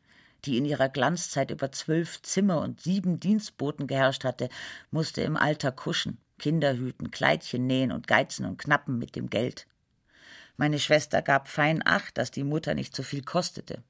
die 0.45 0.59
in 0.59 0.67
ihrer 0.67 0.91
Glanzzeit 0.91 1.51
über 1.51 1.73
zwölf 1.73 2.21
Zimmer 2.21 2.61
und 2.61 2.81
sieben 2.81 3.21
Dienstboten 3.21 3.87
geherrscht 3.87 4.25
hatte, 4.25 4.51
musste 4.91 5.23
im 5.23 5.39
Alter 5.39 5.73
kuschen, 5.73 6.19
Kinder 6.39 6.77
hüten, 6.77 7.11
Kleidchen 7.11 7.67
nähen 7.67 7.93
und 7.93 8.07
geizen 8.07 8.45
und 8.45 8.59
knappen 8.59 8.99
mit 8.99 9.17
dem 9.17 9.31
Geld. 9.31 9.67
Meine 10.57 10.79
Schwester 10.79 11.23
gab 11.23 11.49
fein 11.49 11.83
Acht, 11.85 12.17
dass 12.19 12.31
die 12.31 12.45
Mutter 12.45 12.75
nicht 12.75 12.95
so 12.95 13.03
viel 13.03 13.23
kostete. 13.23 13.83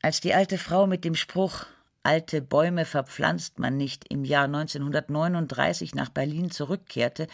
Als 0.00 0.20
die 0.20 0.34
alte 0.34 0.58
Frau 0.58 0.86
mit 0.86 1.04
dem 1.04 1.14
Spruch 1.14 1.66
Alte 2.04 2.42
Bäume 2.42 2.84
verpflanzt 2.84 3.60
man 3.60 3.76
nicht 3.76 4.06
im 4.08 4.24
Jahr 4.24 4.46
1939 4.46 5.94
nach 5.94 6.08
Berlin 6.08 6.50
zurückkehrte, 6.50 7.28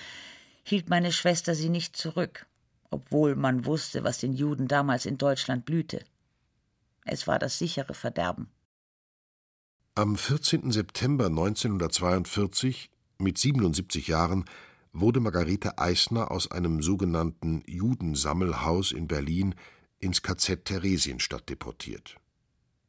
hielt 0.62 0.90
meine 0.90 1.10
Schwester 1.10 1.54
sie 1.54 1.70
nicht 1.70 1.96
zurück, 1.96 2.46
obwohl 2.90 3.34
man 3.34 3.64
wusste, 3.64 4.04
was 4.04 4.18
den 4.18 4.34
Juden 4.34 4.68
damals 4.68 5.06
in 5.06 5.16
Deutschland 5.16 5.64
blühte. 5.64 6.04
Es 7.06 7.26
war 7.26 7.38
das 7.38 7.58
sichere 7.58 7.94
Verderben. 7.94 8.50
Am 9.94 10.16
14. 10.16 10.70
September 10.70 11.26
1942, 11.26 12.90
mit 13.16 13.38
77 13.38 14.06
Jahren, 14.06 14.44
wurde 14.92 15.20
Margarete 15.20 15.78
Eisner 15.78 16.30
aus 16.30 16.50
einem 16.50 16.82
sogenannten 16.82 17.62
Judensammelhaus 17.66 18.92
in 18.92 19.08
Berlin 19.08 19.54
ins 19.98 20.22
KZ 20.22 20.64
Theresienstadt 20.64 21.48
deportiert. 21.48 22.16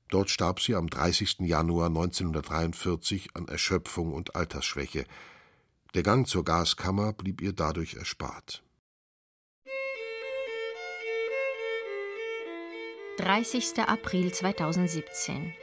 Dort 0.09 0.29
starb 0.29 0.59
sie 0.59 0.75
am 0.75 0.89
30. 0.89 1.39
Januar 1.41 1.87
1943 1.87 3.35
an 3.35 3.47
Erschöpfung 3.47 4.13
und 4.13 4.35
Altersschwäche. 4.35 5.05
Der 5.93 6.03
Gang 6.03 6.27
zur 6.27 6.43
Gaskammer 6.43 7.13
blieb 7.13 7.41
ihr 7.41 7.53
dadurch 7.53 7.95
erspart. 7.95 8.63
30. 13.17 13.79
April 13.79 14.31
2017. 14.31 15.53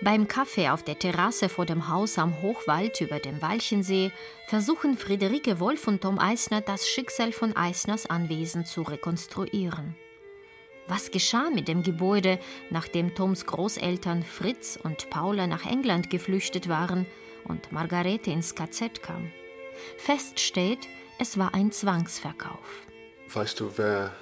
Beim 0.00 0.28
Kaffee 0.28 0.70
auf 0.70 0.82
der 0.82 0.98
Terrasse 0.98 1.48
vor 1.48 1.66
dem 1.66 1.88
Haus 1.88 2.18
am 2.18 2.42
Hochwald 2.42 3.00
über 3.00 3.18
dem 3.18 3.40
Walchensee 3.42 4.12
versuchen 4.46 4.96
Friederike 4.96 5.60
Wolf 5.60 5.86
und 5.86 6.02
Tom 6.02 6.18
Eisner 6.18 6.60
das 6.60 6.88
Schicksal 6.88 7.32
von 7.32 7.56
Eisners 7.56 8.06
Anwesen 8.06 8.64
zu 8.64 8.82
rekonstruieren. 8.82 9.96
Was 10.86 11.10
geschah 11.10 11.48
mit 11.50 11.68
dem 11.68 11.82
Gebäude, 11.82 12.38
nachdem 12.70 13.14
Toms 13.14 13.46
Großeltern 13.46 14.22
Fritz 14.22 14.78
und 14.82 15.08
Paula 15.08 15.46
nach 15.46 15.64
England 15.64 16.10
geflüchtet 16.10 16.68
waren 16.68 17.06
und 17.44 17.72
Margarete 17.72 18.30
ins 18.30 18.54
KZ 18.54 19.02
kam? 19.02 19.32
Fest 19.96 20.40
steht, 20.40 20.88
es 21.18 21.38
war 21.38 21.54
ein 21.54 21.72
Zwangsverkauf. 21.72 22.86
Weißt 23.32 23.60
du, 23.60 23.70
wer 23.76 24.12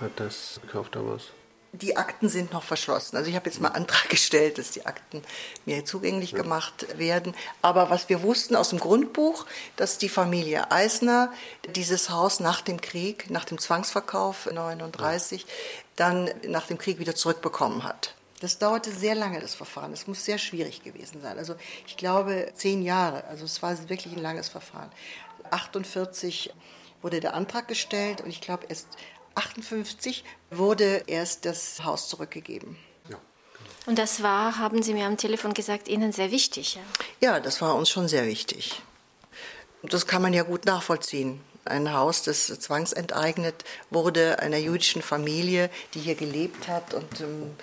hat 0.00 0.12
das 0.16 0.60
gekauft 0.62 0.94
damals? 0.96 1.32
Die 1.72 1.96
Akten 1.96 2.28
sind 2.28 2.52
noch 2.52 2.62
verschlossen. 2.62 3.16
Also 3.16 3.28
ich 3.28 3.36
habe 3.36 3.46
jetzt 3.46 3.60
mal 3.60 3.68
Antrag 3.68 4.08
gestellt, 4.08 4.58
dass 4.58 4.70
die 4.70 4.86
Akten 4.86 5.22
mir 5.66 5.84
zugänglich 5.84 6.32
ja. 6.32 6.42
gemacht 6.42 6.98
werden. 6.98 7.34
Aber 7.60 7.90
was 7.90 8.08
wir 8.08 8.22
wussten 8.22 8.56
aus 8.56 8.70
dem 8.70 8.78
Grundbuch, 8.78 9.44
dass 9.76 9.98
die 9.98 10.08
Familie 10.08 10.70
Eisner 10.70 11.32
dieses 11.74 12.10
Haus 12.10 12.40
nach 12.40 12.62
dem 12.62 12.80
Krieg, 12.80 13.30
nach 13.30 13.44
dem 13.44 13.58
Zwangsverkauf 13.58 14.46
1939, 14.46 15.42
ja. 15.42 15.48
dann 15.96 16.30
nach 16.46 16.66
dem 16.66 16.78
Krieg 16.78 16.98
wieder 16.98 17.14
zurückbekommen 17.14 17.84
hat. 17.84 18.14
Das 18.40 18.58
dauerte 18.58 18.92
sehr 18.92 19.16
lange, 19.16 19.40
das 19.40 19.54
Verfahren. 19.54 19.92
Es 19.92 20.06
muss 20.06 20.24
sehr 20.24 20.38
schwierig 20.38 20.84
gewesen 20.84 21.20
sein. 21.20 21.38
Also 21.38 21.56
ich 21.86 21.96
glaube 21.96 22.52
zehn 22.54 22.82
Jahre. 22.82 23.24
Also 23.24 23.44
es 23.44 23.62
war 23.62 23.76
wirklich 23.88 24.14
ein 24.14 24.22
langes 24.22 24.48
Verfahren. 24.48 24.90
48 25.50 26.52
wurde 27.02 27.20
der 27.20 27.34
Antrag 27.34 27.68
gestellt 27.68 28.20
und 28.20 28.30
ich 28.30 28.40
glaube 28.40 28.66
erst 28.68 28.88
1958 29.38 30.24
wurde 30.50 31.04
erst 31.06 31.44
das 31.44 31.84
Haus 31.84 32.08
zurückgegeben. 32.08 32.76
Genau. 33.06 33.18
Und 33.86 33.98
das 33.98 34.22
war, 34.22 34.58
haben 34.58 34.82
Sie 34.82 34.94
mir 34.94 35.06
am 35.06 35.16
Telefon 35.16 35.54
gesagt, 35.54 35.88
Ihnen 35.88 36.12
sehr 36.12 36.30
wichtig. 36.30 36.74
Ja, 37.20 37.34
ja 37.34 37.40
das 37.40 37.60
war 37.60 37.74
uns 37.74 37.88
schon 37.88 38.08
sehr 38.08 38.26
wichtig. 38.26 38.82
Das 39.82 40.06
kann 40.06 40.22
man 40.22 40.32
ja 40.32 40.42
gut 40.42 40.64
nachvollziehen. 40.64 41.40
Ein 41.64 41.92
Haus, 41.92 42.22
das 42.22 42.46
zwangsenteignet 42.46 43.64
wurde 43.90 44.38
einer 44.40 44.56
jüdischen 44.56 45.02
Familie, 45.02 45.70
die 45.94 46.00
hier 46.00 46.14
gelebt 46.14 46.66
hat. 46.66 46.94
Und 46.94 47.20
ähm, 47.20 47.54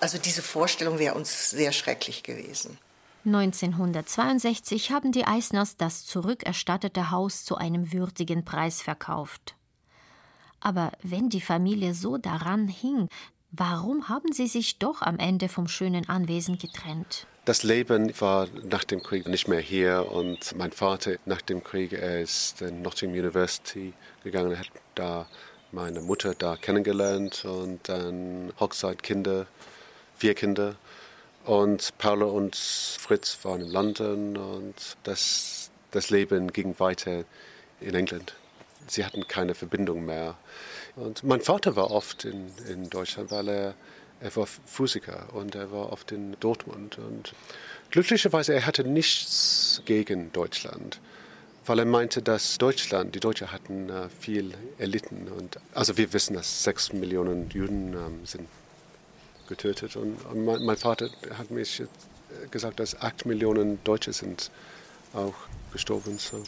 also 0.00 0.18
diese 0.18 0.42
Vorstellung 0.42 0.98
wäre 0.98 1.14
uns 1.14 1.50
sehr 1.50 1.72
schrecklich 1.72 2.22
gewesen. 2.22 2.78
1962 3.24 4.92
haben 4.92 5.12
die 5.12 5.26
Eisners 5.26 5.76
das 5.76 6.06
zurückerstattete 6.06 7.10
Haus 7.10 7.44
zu 7.44 7.56
einem 7.56 7.92
würdigen 7.92 8.44
Preis 8.44 8.80
verkauft. 8.80 9.57
Aber 10.60 10.92
wenn 11.02 11.28
die 11.28 11.40
Familie 11.40 11.94
so 11.94 12.18
daran 12.18 12.68
hing, 12.68 13.08
warum 13.50 14.08
haben 14.08 14.32
sie 14.32 14.46
sich 14.46 14.78
doch 14.78 15.02
am 15.02 15.18
Ende 15.18 15.48
vom 15.48 15.68
schönen 15.68 16.08
Anwesen 16.08 16.58
getrennt? 16.58 17.26
Das 17.44 17.62
Leben 17.62 18.12
war 18.20 18.46
nach 18.68 18.84
dem 18.84 19.02
Krieg 19.02 19.26
nicht 19.26 19.48
mehr 19.48 19.60
hier 19.60 20.10
und 20.12 20.54
mein 20.56 20.72
Vater 20.72 21.16
nach 21.24 21.40
dem 21.40 21.64
Krieg 21.64 21.92
er 21.94 22.20
ist 22.20 22.60
in 22.60 22.82
Nottingham 22.82 23.18
University 23.18 23.94
gegangen, 24.22 24.58
hat 24.58 24.70
da 24.94 25.26
meine 25.72 26.00
Mutter 26.00 26.34
da 26.34 26.56
kennengelernt 26.56 27.44
und 27.44 27.88
dann 27.88 28.52
Hochzeitkinder, 28.60 29.46
vier 30.16 30.34
Kinder. 30.34 30.76
Und 31.44 31.96
Paula 31.96 32.26
und 32.26 32.54
Fritz 32.54 33.38
waren 33.44 33.62
in 33.62 33.68
London 33.68 34.36
und 34.36 34.74
das, 35.04 35.70
das 35.90 36.10
Leben 36.10 36.52
ging 36.52 36.78
weiter 36.78 37.24
in 37.80 37.94
England. 37.94 38.34
Sie 38.90 39.04
hatten 39.04 39.26
keine 39.28 39.54
Verbindung 39.54 40.04
mehr. 40.04 40.36
Und 40.96 41.24
mein 41.24 41.40
Vater 41.40 41.76
war 41.76 41.90
oft 41.90 42.24
in, 42.24 42.50
in 42.68 42.90
Deutschland, 42.90 43.30
weil 43.30 43.48
er, 43.48 43.74
er 44.20 44.36
war 44.36 44.46
Physiker 44.46 45.28
und 45.32 45.54
er 45.54 45.70
war 45.70 45.92
oft 45.92 46.12
in 46.12 46.36
Dortmund. 46.40 46.98
Und 46.98 47.34
glücklicherweise, 47.90 48.54
er 48.54 48.66
hatte 48.66 48.84
nichts 48.84 49.82
gegen 49.84 50.32
Deutschland 50.32 51.00
weil 51.68 51.80
er 51.80 51.84
meinte, 51.84 52.22
dass 52.22 52.56
Deutschland, 52.58 53.14
die 53.14 53.20
Deutschen 53.20 53.52
hatten 53.52 53.90
äh, 53.90 54.08
viel 54.08 54.54
erlitten. 54.78 55.28
Und, 55.28 55.58
also 55.74 55.96
wir 55.96 56.12
wissen, 56.12 56.34
dass 56.34 56.64
sechs 56.64 56.92
Millionen 56.92 57.50
Juden 57.50 57.92
ähm, 57.92 58.24
sind 58.24 58.48
getötet. 59.48 59.96
Und, 59.96 60.24
und 60.26 60.44
mein, 60.44 60.64
mein, 60.64 60.76
Vater 60.76 61.10
hat 61.36 61.50
mir 61.50 61.64
gesagt, 62.50 62.80
dass 62.80 63.00
acht 63.00 63.26
Millionen 63.26 63.82
Deutsche 63.84 64.12
sind 64.12 64.50
auch 65.12 65.34
gestorben. 65.72 66.18
So. 66.18 66.42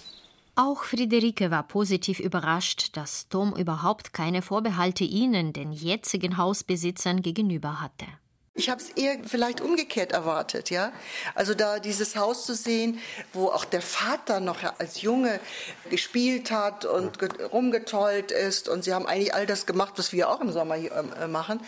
Auch 0.54 0.84
Friederike 0.84 1.50
war 1.50 1.62
positiv 1.62 2.20
überrascht, 2.20 2.96
dass 2.96 3.28
Tom 3.28 3.54
überhaupt 3.56 4.12
keine 4.12 4.42
Vorbehalte 4.42 5.04
ihnen, 5.04 5.52
den 5.52 5.72
jetzigen 5.72 6.36
Hausbesitzern, 6.36 7.22
gegenüber 7.22 7.80
hatte. 7.80 8.06
Ich 8.54 8.68
habe 8.68 8.82
es 8.82 8.90
eher 8.90 9.16
vielleicht 9.24 9.60
umgekehrt 9.60 10.12
erwartet, 10.12 10.70
ja. 10.70 10.92
Also 11.34 11.54
da 11.54 11.78
dieses 11.78 12.16
Haus 12.16 12.44
zu 12.44 12.54
sehen, 12.54 12.98
wo 13.32 13.46
auch 13.46 13.64
der 13.64 13.80
Vater 13.80 14.40
noch 14.40 14.58
als 14.78 15.02
Junge 15.02 15.40
gespielt 15.88 16.50
hat 16.50 16.84
und 16.84 17.16
rumgetollt 17.52 18.32
ist 18.32 18.68
und 18.68 18.84
sie 18.84 18.92
haben 18.92 19.06
eigentlich 19.06 19.32
all 19.32 19.46
das 19.46 19.66
gemacht, 19.66 19.94
was 19.96 20.12
wir 20.12 20.28
auch 20.28 20.40
im 20.40 20.50
Sommer 20.52 20.74
hier 20.74 20.92
äh, 20.92 21.28
machen. 21.28 21.60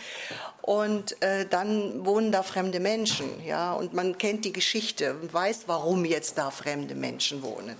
Und 0.61 1.21
äh, 1.23 1.47
dann 1.47 2.05
wohnen 2.05 2.31
da 2.31 2.43
fremde 2.43 2.79
Menschen, 2.79 3.43
ja, 3.43 3.73
und 3.73 3.93
man 3.93 4.17
kennt 4.17 4.45
die 4.45 4.53
Geschichte 4.53 5.15
und 5.15 5.33
weiß, 5.33 5.63
warum 5.67 6.05
jetzt 6.05 6.37
da 6.37 6.51
fremde 6.51 6.95
Menschen 6.95 7.41
wohnen. 7.41 7.75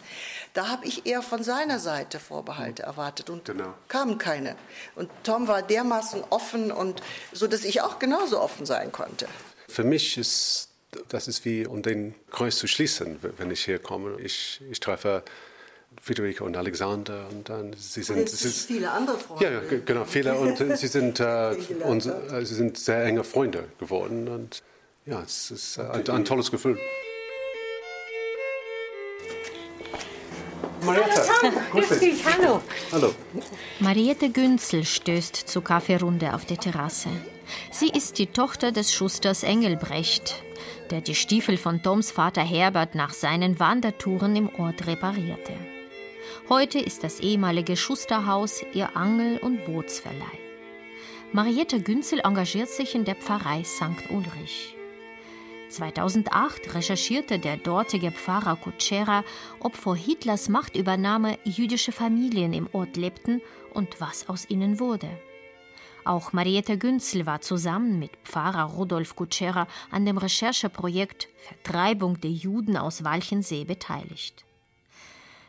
Da 0.54 0.68
habe 0.68 0.86
ich 0.86 1.06
eher 1.06 1.24
von 1.24 1.44
seiner 1.44 1.80
Seite 1.80 2.20
Vorbehalte 2.20 2.84
erwartet 2.84 3.30
und 3.30 3.46
genau. 3.46 3.74
kamen 3.88 4.20
keine. 4.20 4.56
Und 4.96 5.10
Tom 5.24 5.48
war 5.48 5.64
dermaßen 5.64 6.24
offen 6.30 6.72
und 6.72 7.02
so, 7.32 7.48
dass 7.48 7.64
ich 7.64 7.82
auch 7.82 7.98
genauso 7.98 8.40
offen 8.40 8.66
sein 8.66 8.92
konnte. 8.92 9.28
Für 9.68 9.84
mich 9.84 10.18
ist 10.18 10.70
das 11.10 11.28
ist 11.28 11.46
wie 11.46 11.66
um 11.66 11.82
den 11.82 12.16
Kreis 12.30 12.58
zu 12.58 12.68
schließen, 12.68 13.20
wenn 13.38 13.52
ich 13.52 13.66
hier 13.66 13.80
komme. 13.80 14.20
Ich, 14.22 14.62
ich 14.70 14.80
treffe 14.80 15.24
Friederike 16.02 16.44
und 16.44 16.58
Alexander 16.58 17.28
und 17.30 17.50
dann 17.50 17.74
sie 17.78 18.04
sind, 18.04 18.30
sie 18.30 18.50
sind 18.50 18.54
viele 18.54 18.92
andere 18.92 19.18
Freunde. 19.18 19.46
Ja, 19.46 19.52
ja 19.52 19.82
genau 19.86 20.06
viele 20.06 20.36
und 20.36 20.58
sie 20.78 20.88
sind 20.88 21.20
äh, 21.20 21.56
und, 21.84 22.06
äh, 22.06 22.46
sie 22.46 22.56
sind 22.56 22.78
sehr 22.78 23.04
enge 23.04 23.24
Freunde 23.24 23.66
geworden 23.80 24.28
und 24.28 24.64
ja, 25.06 25.22
es 25.22 25.52
ist 25.52 25.78
äh, 25.78 25.82
ein, 25.82 26.10
ein 26.10 26.26
tolles 26.26 26.50
Gefühl. 26.50 26.80
Mariette. 30.86 31.22
Hallo, 31.42 31.52
Grüß 31.72 32.00
dich. 32.00 32.26
Hallo. 32.26 32.62
Hallo. 32.92 33.14
Mariette 33.80 34.30
Günzel 34.30 34.84
stößt 34.86 35.36
zur 35.36 35.64
Kaffeerunde 35.64 36.34
auf 36.34 36.46
der 36.46 36.58
Terrasse. 36.58 37.10
Sie 37.72 37.90
ist 37.90 38.20
die 38.20 38.28
Tochter 38.28 38.72
des 38.72 38.94
Schusters 38.94 39.44
Engelbrecht, 39.44 40.44
der 40.90 41.02
die 41.02 41.16
Stiefel 41.16 41.58
von 41.58 41.82
Toms 41.84 42.12
Vater 42.12 42.44
Herbert 42.44 42.96
nach 42.96 43.14
seinen 43.14 43.60
Wandertouren 43.60 44.36
im 44.36 44.50
Ort 44.58 44.88
reparierte. 44.88 45.54
Heute 46.50 46.80
ist 46.80 47.04
das 47.04 47.20
ehemalige 47.20 47.78
Schusterhaus 47.78 48.64
ihr 48.74 48.96
Angel- 48.96 49.40
und 49.40 49.66
Bootsverleih. 49.66 50.40
Mariette 51.32 51.82
Günzel 51.82 52.20
engagiert 52.24 52.70
sich 52.70 52.96
in 52.96 53.06
der 53.06 53.16
Pfarrei 53.16 53.64
St. 53.64 54.10
Ulrich. 54.10 54.76
2008 55.74 56.76
recherchierte 56.76 57.40
der 57.40 57.58
dortige 57.58 58.12
Pfarrer 58.12 58.56
Kutschera, 58.56 59.24
ob 59.60 59.76
vor 59.76 59.96
Hitlers 59.96 60.48
Machtübernahme 60.48 61.38
jüdische 61.44 61.92
Familien 61.92 62.54
im 62.54 62.70
Ort 62.74 62.96
lebten 62.96 63.42
und 63.74 64.00
was 64.00 64.30
aus 64.30 64.50
ihnen 64.50 64.80
wurde. 64.80 65.10
Auch 66.06 66.34
Mariette 66.34 66.78
Günzel 66.78 67.26
war 67.26 67.42
zusammen 67.42 67.98
mit 67.98 68.12
Pfarrer 68.24 68.66
Rudolf 68.66 69.16
Kutschera 69.16 69.68
an 69.90 70.06
dem 70.06 70.18
Rechercheprojekt 70.18 71.28
Vertreibung 71.38 72.20
der 72.22 72.32
Juden 72.32 72.78
aus 72.78 73.04
Walchensee 73.04 73.64
beteiligt. 73.66 74.46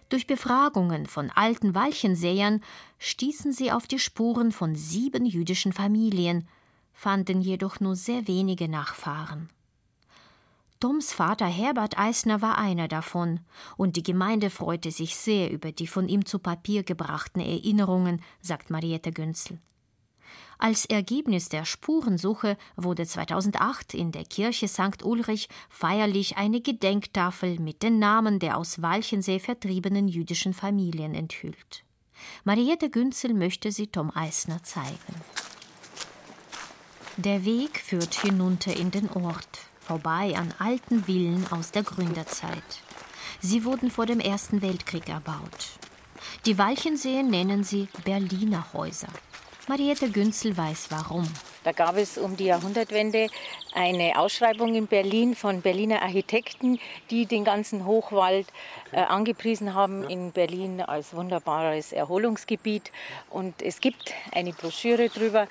Durch 0.08 0.26
Befragungen 0.26 1.06
von 1.06 1.30
alten 1.30 1.74
Walchensäern 1.74 2.62
stießen 2.98 3.52
sie 3.52 3.72
auf 3.72 3.86
die 3.86 3.98
Spuren 3.98 4.52
von 4.52 4.74
sieben 4.76 5.26
jüdischen 5.26 5.72
Familien, 5.72 6.48
fanden 6.92 7.40
jedoch 7.40 7.80
nur 7.80 7.96
sehr 7.96 8.28
wenige 8.28 8.68
Nachfahren. 8.68 9.50
Toms 10.84 11.14
Vater 11.14 11.46
Herbert 11.46 11.98
Eisner 11.98 12.42
war 12.42 12.58
einer 12.58 12.88
davon, 12.88 13.40
und 13.78 13.96
die 13.96 14.02
Gemeinde 14.02 14.50
freute 14.50 14.90
sich 14.90 15.16
sehr 15.16 15.50
über 15.50 15.72
die 15.72 15.86
von 15.86 16.10
ihm 16.10 16.26
zu 16.26 16.38
Papier 16.38 16.82
gebrachten 16.82 17.40
Erinnerungen, 17.40 18.20
sagt 18.42 18.68
Mariette 18.68 19.10
Günzel. 19.10 19.60
Als 20.58 20.84
Ergebnis 20.84 21.48
der 21.48 21.64
Spurensuche 21.64 22.58
wurde 22.76 23.06
2008 23.06 23.94
in 23.94 24.12
der 24.12 24.26
Kirche 24.26 24.68
St. 24.68 25.02
Ulrich 25.02 25.48
feierlich 25.70 26.36
eine 26.36 26.60
Gedenktafel 26.60 27.58
mit 27.60 27.82
den 27.82 27.98
Namen 27.98 28.38
der 28.38 28.58
aus 28.58 28.82
Walchensee 28.82 29.38
vertriebenen 29.38 30.06
jüdischen 30.06 30.52
Familien 30.52 31.14
enthüllt. 31.14 31.86
Mariette 32.44 32.90
Günzel 32.90 33.32
möchte 33.32 33.72
sie 33.72 33.86
Tom 33.86 34.14
Eisner 34.14 34.62
zeigen. 34.62 35.14
Der 37.16 37.46
Weg 37.46 37.78
führt 37.78 38.12
hinunter 38.16 38.76
in 38.76 38.90
den 38.90 39.08
Ort 39.08 39.70
vorbei 39.84 40.34
an 40.36 40.54
alten 40.58 41.04
Villen 41.04 41.46
aus 41.50 41.70
der 41.70 41.82
Gründerzeit. 41.82 42.62
Sie 43.40 43.64
wurden 43.64 43.90
vor 43.90 44.06
dem 44.06 44.20
Ersten 44.20 44.62
Weltkrieg 44.62 45.08
erbaut. 45.08 45.78
Die 46.46 46.58
Walchenseen 46.58 47.28
nennen 47.28 47.62
sie 47.64 47.88
Berliner 48.04 48.72
Häuser. 48.72 49.08
Mariette 49.68 50.10
Günzel 50.10 50.56
weiß 50.56 50.86
warum. 50.90 51.26
Da 51.62 51.72
gab 51.72 51.96
es 51.96 52.18
um 52.18 52.36
die 52.36 52.44
Jahrhundertwende 52.44 53.28
eine 53.72 54.18
Ausschreibung 54.18 54.74
in 54.74 54.86
Berlin 54.86 55.34
von 55.34 55.62
Berliner 55.62 56.02
Architekten, 56.02 56.78
die 57.10 57.24
den 57.24 57.44
ganzen 57.44 57.86
Hochwald 57.86 58.46
äh, 58.92 59.00
angepriesen 59.00 59.72
haben 59.72 60.04
in 60.04 60.32
Berlin 60.32 60.82
als 60.82 61.14
wunderbares 61.14 61.92
Erholungsgebiet. 61.92 62.92
Und 63.30 63.62
es 63.62 63.80
gibt 63.80 64.12
eine 64.32 64.52
Broschüre 64.52 65.08
darüber, 65.08 65.48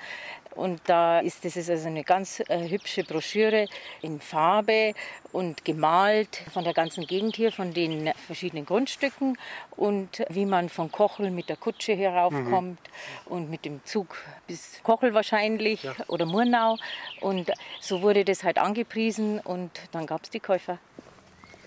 und 0.54 0.80
da 0.86 1.20
ist 1.20 1.44
das 1.44 1.56
ist 1.56 1.70
also 1.70 1.88
eine 1.88 2.04
ganz 2.04 2.40
äh, 2.48 2.68
hübsche 2.68 3.04
Broschüre 3.04 3.66
in 4.02 4.20
Farbe 4.20 4.94
und 5.32 5.64
gemalt 5.64 6.42
von 6.52 6.64
der 6.64 6.74
ganzen 6.74 7.06
Gegend 7.06 7.36
hier, 7.36 7.50
von 7.50 7.74
den 7.74 8.12
verschiedenen 8.26 8.64
Grundstücken 8.64 9.36
und 9.76 10.24
wie 10.28 10.46
man 10.46 10.68
von 10.68 10.92
Kochel 10.92 11.30
mit 11.30 11.48
der 11.48 11.56
Kutsche 11.56 11.94
heraufkommt 11.94 12.78
mhm. 13.26 13.32
und 13.32 13.50
mit 13.50 13.64
dem 13.64 13.84
Zug 13.84 14.16
bis 14.46 14.80
Kochel 14.82 15.12
wahrscheinlich 15.14 15.82
ja. 15.82 15.94
oder 16.08 16.26
Murnau. 16.26 16.76
Und 17.20 17.50
so 17.80 18.02
wurde 18.02 18.24
das 18.24 18.44
halt 18.44 18.58
angepriesen 18.58 19.40
und 19.40 19.70
dann 19.92 20.06
gab 20.06 20.22
es 20.22 20.30
die 20.30 20.40
Käufer. 20.40 20.78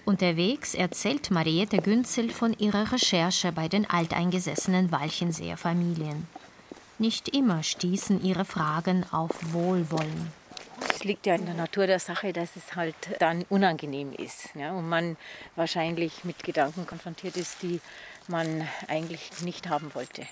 Unterwegs 0.06 0.74
erzählt 0.74 1.32
Mariette 1.32 1.80
Günzel 1.80 2.30
von 2.30 2.54
ihrer 2.58 2.94
Recherche 2.94 3.52
bei 3.52 3.68
den 3.68 3.90
alteingesessenen 3.90 4.90
Walchenseer 4.94 5.58
Familien. 5.58 6.28
Nicht 7.00 7.30
immer 7.30 7.62
stießen 7.62 8.24
ihre 8.24 8.44
Fragen 8.44 9.06
auf 9.12 9.30
Wohlwollen. 9.54 10.32
Es 10.90 11.04
liegt 11.04 11.28
ja 11.28 11.36
in 11.36 11.46
der 11.46 11.54
Natur 11.54 11.86
der 11.86 12.00
Sache, 12.00 12.34
dass 12.34 12.56
es 12.56 12.76
halt 12.76 12.96
dann 13.20 13.46
unangenehm 13.50 14.14
ist 14.14 14.50
ja, 14.56 14.72
und 14.72 14.90
man 14.90 15.16
wahrscheinlich 15.56 16.24
mit 16.24 16.44
Gedanken 16.44 16.88
konfrontiert 16.88 17.38
ist, 17.38 17.62
die 17.62 17.82
man 18.28 18.68
eigentlich 18.88 19.30
nicht 19.42 19.70
haben 19.70 19.94
wollte. 19.94 20.26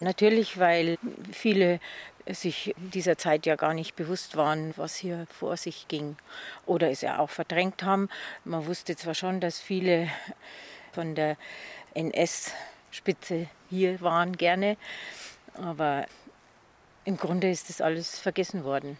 Natürlich, 0.00 0.58
weil 0.58 0.96
viele 1.30 1.78
sich 2.26 2.74
dieser 2.78 3.18
Zeit 3.18 3.44
ja 3.44 3.56
gar 3.56 3.74
nicht 3.74 3.94
bewusst 3.94 4.34
waren, 4.34 4.72
was 4.78 4.96
hier 4.96 5.26
vor 5.38 5.58
sich 5.58 5.88
ging 5.88 6.16
oder 6.64 6.90
es 6.90 7.02
ja 7.02 7.18
auch 7.18 7.30
verdrängt 7.30 7.82
haben. 7.82 8.08
Man 8.46 8.64
wusste 8.64 8.96
zwar 8.96 9.14
schon, 9.14 9.40
dass 9.40 9.60
viele 9.60 10.08
von 10.92 11.14
der 11.14 11.36
NS-Spitze 11.92 13.48
hier 13.68 14.00
waren 14.00 14.38
gerne, 14.38 14.78
aber 15.54 16.06
im 17.04 17.16
Grunde 17.16 17.50
ist 17.50 17.68
das 17.68 17.80
alles 17.80 18.18
vergessen 18.18 18.64
worden. 18.64 18.98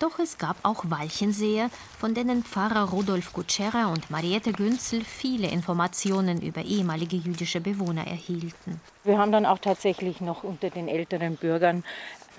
Doch 0.00 0.18
es 0.18 0.38
gab 0.38 0.56
auch 0.62 0.84
Walchenseer, 0.88 1.68
von 1.98 2.14
denen 2.14 2.42
Pfarrer 2.42 2.88
Rudolf 2.88 3.34
Kutschera 3.34 3.92
und 3.92 4.10
Mariette 4.10 4.52
Günzel 4.52 5.04
viele 5.04 5.48
Informationen 5.48 6.40
über 6.40 6.62
ehemalige 6.62 7.16
jüdische 7.16 7.60
Bewohner 7.60 8.06
erhielten. 8.06 8.80
Wir 9.04 9.18
haben 9.18 9.30
dann 9.30 9.44
auch 9.44 9.58
tatsächlich 9.58 10.22
noch 10.22 10.42
unter 10.42 10.70
den 10.70 10.88
älteren 10.88 11.36
Bürgern 11.36 11.84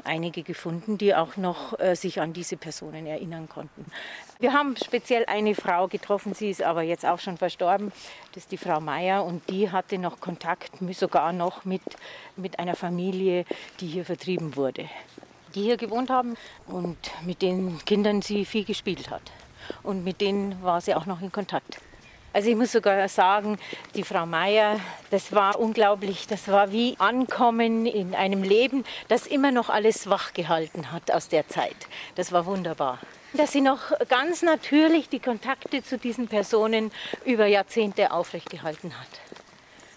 einige 0.03 0.41
gefunden, 0.41 0.97
die 0.97 1.13
auch 1.13 1.37
noch 1.37 1.79
äh, 1.79 1.95
sich 1.95 2.19
an 2.19 2.33
diese 2.33 2.57
Personen 2.57 3.05
erinnern 3.05 3.47
konnten. 3.47 3.85
Wir 4.39 4.53
haben 4.53 4.75
speziell 4.75 5.25
eine 5.27 5.53
Frau 5.53 5.87
getroffen, 5.87 6.33
sie 6.33 6.49
ist 6.49 6.63
aber 6.63 6.81
jetzt 6.81 7.05
auch 7.05 7.19
schon 7.19 7.37
verstorben. 7.37 7.91
Das 8.33 8.43
ist 8.43 8.51
die 8.51 8.57
Frau 8.57 8.79
Meier 8.79 9.23
und 9.23 9.47
die 9.51 9.69
hatte 9.69 9.99
noch 9.99 10.19
Kontakt 10.19 10.71
sogar 10.93 11.31
noch 11.31 11.63
mit, 11.63 11.83
mit 12.37 12.57
einer 12.57 12.75
Familie, 12.75 13.45
die 13.79 13.87
hier 13.87 14.05
vertrieben 14.05 14.55
wurde 14.55 14.89
die 15.55 15.63
hier 15.63 15.77
gewohnt 15.77 16.09
haben 16.09 16.35
und 16.67 16.97
mit 17.25 17.41
den 17.41 17.79
Kindern 17.85 18.21
sie 18.21 18.45
viel 18.45 18.65
gespielt 18.65 19.09
hat. 19.09 19.23
Und 19.83 20.03
mit 20.03 20.21
denen 20.21 20.61
war 20.63 20.81
sie 20.81 20.95
auch 20.95 21.05
noch 21.05 21.21
in 21.21 21.31
Kontakt. 21.31 21.77
Also 22.33 22.49
ich 22.49 22.55
muss 22.55 22.71
sogar 22.71 23.09
sagen, 23.09 23.57
die 23.93 24.03
Frau 24.03 24.25
Meier, 24.25 24.79
das 25.09 25.33
war 25.33 25.59
unglaublich. 25.59 26.27
Das 26.27 26.47
war 26.47 26.71
wie 26.71 26.95
Ankommen 26.97 27.85
in 27.85 28.15
einem 28.15 28.41
Leben, 28.41 28.85
das 29.09 29.27
immer 29.27 29.51
noch 29.51 29.69
alles 29.69 30.09
wachgehalten 30.09 30.93
hat 30.93 31.11
aus 31.11 31.27
der 31.27 31.49
Zeit. 31.49 31.75
Das 32.15 32.31
war 32.31 32.45
wunderbar. 32.45 32.99
Dass 33.33 33.51
sie 33.51 33.61
noch 33.61 33.91
ganz 34.07 34.43
natürlich 34.43 35.09
die 35.09 35.19
Kontakte 35.19 35.83
zu 35.83 35.97
diesen 35.97 36.27
Personen 36.27 36.91
über 37.25 37.47
Jahrzehnte 37.47 38.11
aufrechtgehalten 38.11 38.93
hat. 38.97 39.30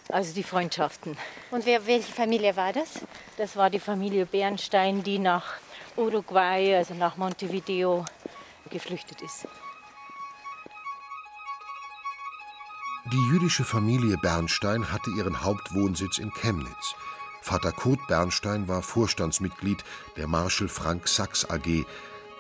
Also 0.09 0.35
die 0.35 0.43
Freundschaften. 0.43 1.17
Und 1.51 1.67
wer, 1.67 1.87
welche 1.87 2.13
Familie 2.13 2.57
war 2.57 2.73
das? 2.73 3.01
Das 3.37 3.57
war 3.57 3.71
die 3.71 3.81
Familie 3.81 4.27
Bernstein, 4.27 5.03
die 5.03 5.19
nach 5.19 5.55
Uruguay, 5.97 6.77
also 6.77 6.95
nach 6.95 7.17
Montevideo, 7.17 8.05
geflüchtet 8.71 9.23
ist. 9.23 9.47
Die 13.13 13.29
jüdische 13.31 13.65
Familie 13.65 14.17
Bernstein 14.17 14.91
hatte 14.91 15.11
ihren 15.11 15.43
Hauptwohnsitz 15.43 16.19
in 16.19 16.33
Chemnitz. 16.33 16.95
Vater 17.43 17.73
Kurt 17.73 18.07
Bernstein 18.07 18.67
war 18.69 18.83
Vorstandsmitglied 18.83 19.85
der 20.17 20.27
Marshall 20.27 20.69
Frank 20.69 21.07
Sachs 21.07 21.45
AG, 21.49 21.85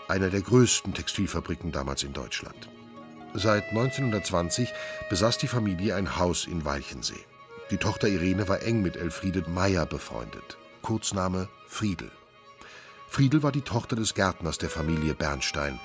einer 0.09 0.31
der 0.31 0.41
größten 0.41 0.95
Textilfabriken 0.95 1.73
damals 1.73 2.03
in 2.03 2.15
Deutschland. 2.15 2.71
Seit 3.35 3.69
1920 3.71 4.73
besaß 5.11 5.39
die 5.39 5.49
Familie 5.49 5.97
ein 5.97 6.17
Haus 6.17 6.47
in 6.47 6.65
Walchensee. 6.65 7.27
Die 7.71 7.79
Tochter 7.79 8.09
Irene 8.09 8.47
war 8.47 8.62
eng 8.62 8.83
mit 8.83 8.97
Elfriede 8.97 9.43
Meyer 9.49 9.87
befreundet. 9.87 10.59
Kurzname 10.83 11.49
Friedel. 11.67 12.11
Friedel 13.09 13.43
war 13.43 13.53
die 13.53 13.62
Tochter 13.62 13.97
des 13.97 14.12
Gärtners 14.12 14.59
der 14.59 14.69
Familie 14.69 15.15
Bernstein. 15.15 15.81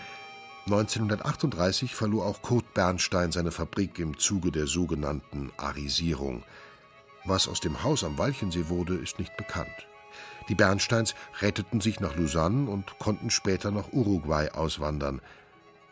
1938 0.65 1.95
verlor 1.95 2.25
auch 2.25 2.41
Kurt 2.41 2.73
Bernstein 2.73 3.31
seine 3.31 3.51
Fabrik 3.51 3.97
im 3.97 4.17
Zuge 4.17 4.51
der 4.51 4.67
sogenannten 4.67 5.51
Arisierung. 5.55 6.43
Was 7.23 7.47
aus 7.47 7.61
dem 7.61 7.81
Haus 7.81 8.03
am 8.03 8.17
Walchensee 8.17 8.67
wurde, 8.67 8.95
ist 8.95 9.17
nicht 9.17 9.37
bekannt. 9.37 9.87
Die 10.49 10.55
Bernsteins 10.55 11.15
retteten 11.39 11.79
sich 11.79 12.01
nach 12.01 12.17
Lausanne 12.17 12.69
und 12.69 12.99
konnten 12.99 13.29
später 13.29 13.71
nach 13.71 13.93
Uruguay 13.93 14.49
auswandern. 14.49 15.21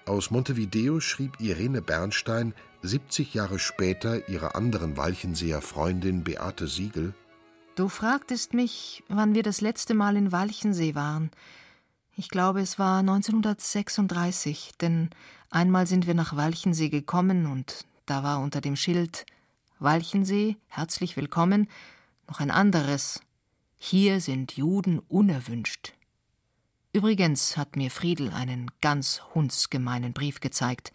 Aus 0.06 0.32
Montevideo 0.32 1.00
schrieb 1.00 1.40
Irene 1.40 1.82
Bernstein 1.82 2.54
70 2.88 3.34
Jahre 3.34 3.60
später 3.60 4.30
ihrer 4.30 4.56
anderen 4.56 4.98
Walchenseer 4.98 5.62
Freundin 5.62 6.24
Beate 6.24 6.68
Siegel 6.68 7.14
Du 7.78 7.90
fragtest 7.90 8.56
mich, 8.56 9.04
wann 9.08 9.36
wir 9.36 9.44
das 9.44 9.62
letzte 9.62 9.94
Mal 9.94 10.16
in 10.18 10.32
Walchensee 10.32 10.96
waren. 10.96 11.30
Ich 12.16 12.30
glaube, 12.30 12.60
es 12.60 12.80
war 12.80 13.02
1936, 13.02 14.72
denn 14.82 15.12
einmal 15.52 15.86
sind 15.86 16.08
wir 16.08 16.16
nach 16.16 16.36
Walchensee 16.36 16.90
gekommen 16.90 17.46
und 17.46 17.86
da 18.08 18.24
war 18.24 18.40
unter 18.40 18.62
dem 18.62 18.76
Schild 18.76 19.28
Walchensee, 19.78 20.58
herzlich 20.70 21.18
willkommen, 21.18 21.70
noch 22.28 22.40
ein 22.40 22.50
anderes. 22.50 23.22
Hier 23.78 24.22
sind 24.22 24.54
Juden 24.54 24.98
unerwünscht. 25.08 25.94
Übrigens 26.94 27.58
hat 27.58 27.76
mir 27.76 27.92
Friedel 27.92 28.32
einen 28.32 28.72
ganz 28.82 29.22
hundsgemeinen 29.36 30.14
Brief 30.14 30.40
gezeigt, 30.40 30.92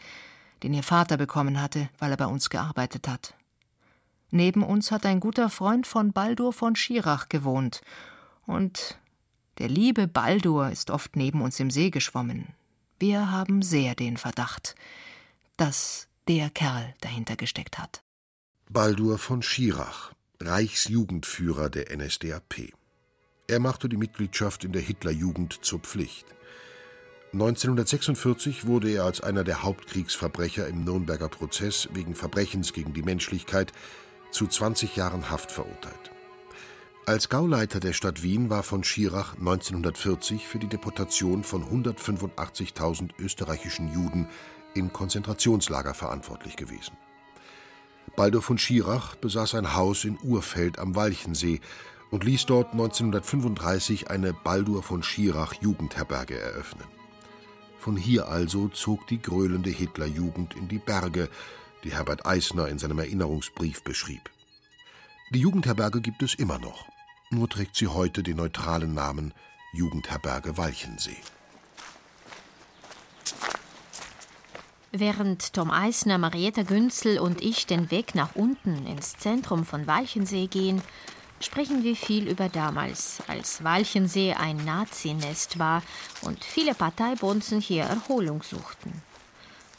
den 0.63 0.75
ihr 0.75 0.83
Vater 0.83 1.17
bekommen 1.17 1.61
hatte, 1.61 1.89
weil 1.99 2.11
er 2.11 2.17
bei 2.17 2.27
uns 2.27 2.51
gearbeitet 2.51 3.09
hat. 3.09 3.35
Neben 4.31 4.63
uns 4.63 4.91
hat 4.91 5.05
ein 5.05 5.21
guter 5.21 5.51
Freund 5.51 5.87
von 5.87 6.13
Baldur 6.13 6.53
von 6.53 6.75
Schirach 6.75 7.29
gewohnt. 7.29 7.83
Und 8.47 8.99
der 9.59 9.69
liebe 9.69 10.09
Baldur 10.09 10.71
ist 10.71 10.91
oft 10.91 11.17
neben 11.17 11.43
uns 11.43 11.61
im 11.61 11.71
See 11.71 11.91
geschwommen. 11.91 12.49
Wir 12.99 13.31
haben 13.31 13.63
sehr 13.63 13.95
den 13.95 14.17
Verdacht, 14.17 14.75
dass 15.57 16.09
der 16.29 16.51
Kerl 16.51 16.95
dahinter 17.01 17.37
gesteckt 17.37 17.79
hat. 17.79 18.03
Baldur 18.71 19.19
von 19.19 19.43
Schirach, 19.43 20.13
Reichsjugendführer 20.41 21.69
der 21.69 21.95
NSDAP. 21.95 22.73
Er 23.49 23.61
machte 23.61 23.89
die 23.89 23.99
Mitgliedschaft 23.99 24.65
in 24.65 24.73
der 24.73 24.81
Hitlerjugend 24.81 25.59
zur 25.63 25.81
Pflicht. 25.81 26.25
1946 27.33 28.67
wurde 28.67 28.91
er 28.91 29.05
als 29.05 29.23
einer 29.23 29.43
der 29.43 29.63
Hauptkriegsverbrecher 29.63 30.69
im 30.69 30.85
Nürnberger 30.85 31.31
Prozess 31.31 31.89
wegen 31.95 32.15
Verbrechens 32.15 32.75
gegen 32.75 32.93
die 32.93 33.03
Menschlichkeit 33.03 33.73
zu 34.31 34.47
20 34.47 34.97
Jahren 34.97 35.31
Haft 35.31 35.51
verurteilt. 35.51 36.11
Als 37.07 37.31
Gauleiter 37.31 37.81
der 37.81 37.95
Stadt 37.95 38.23
Wien 38.23 38.51
war 38.51 38.63
von 38.63 38.85
Schirach 38.85 39.35
1940 39.39 40.47
für 40.47 40.59
die 40.59 40.67
Deportation 40.67 41.43
von 41.43 41.65
185.000 41.65 43.13
österreichischen 43.19 43.91
Juden 43.95 44.29
in 44.75 44.93
Konzentrationslager 44.93 45.95
verantwortlich 45.95 46.57
gewesen. 46.57 46.99
Baldur 48.15 48.43
von 48.43 48.59
Schirach 48.59 49.17
besaß 49.17 49.55
ein 49.55 49.75
Haus 49.75 50.05
in 50.05 50.19
Urfeld 50.23 50.79
am 50.79 50.95
Walchensee 50.95 51.61
und 52.11 52.25
ließ 52.25 52.45
dort 52.45 52.73
1935 52.73 54.11
eine 54.11 54.35
Baldur 54.35 54.83
von 54.83 55.03
Schirach 55.03 55.55
Jugendherberge 55.55 56.39
eröffnen. 56.39 57.02
Von 57.83 57.97
hier 57.97 58.29
also 58.29 58.69
zog 58.69 59.09
die 59.09 59.21
gröhlende 59.21 59.69
Hitlerjugend 59.69 60.55
in 60.55 60.69
die 60.69 60.79
Berge, 60.79 61.29
die 61.83 61.93
Herbert 61.93 62.25
Eisner 62.25 62.69
in 62.69 62.79
seinem 62.79 63.01
Erinnerungsbrief 63.01 63.83
beschrieb. 63.83 64.31
Die 65.31 65.41
Jugendherberge 65.41 66.01
gibt 66.01 66.23
es 66.23 66.35
immer 66.35 66.61
noch, 66.61 66.87
nur 67.31 67.49
trägt 67.49 67.75
sie 67.75 67.89
heute 67.89 68.23
den 68.23 68.37
neutralen 68.37 68.95
Namen 68.95 69.35
Jugendherberge 69.73 70.57
Walchensee. 70.57 71.17
Während 74.93 75.53
Tom 75.53 75.73
Eisner, 75.73 76.19
Marietta 76.19 76.63
Günzel 76.63 77.19
und 77.19 77.43
ich 77.43 77.67
den 77.67 77.91
Weg 77.91 78.15
nach 78.15 78.37
unten 78.37 78.87
ins 78.87 79.17
Zentrum 79.17 79.65
von 79.65 79.89
Walchensee 79.89 80.47
gehen, 80.47 80.83
sprechen 81.43 81.85
wir 81.85 81.97
viel 81.97 82.29
über 82.29 82.49
damals, 82.49 83.23
als 83.27 83.65
Walchensee 83.65 84.35
ein 84.35 84.57
Nazinest 84.65 85.59
war 85.59 85.83
und 86.23 86.45
viele 86.45 86.75
Parteibonzen 86.75 87.61
hier 87.61 87.85
Erholung 87.85 88.43
suchten. 88.43 89.03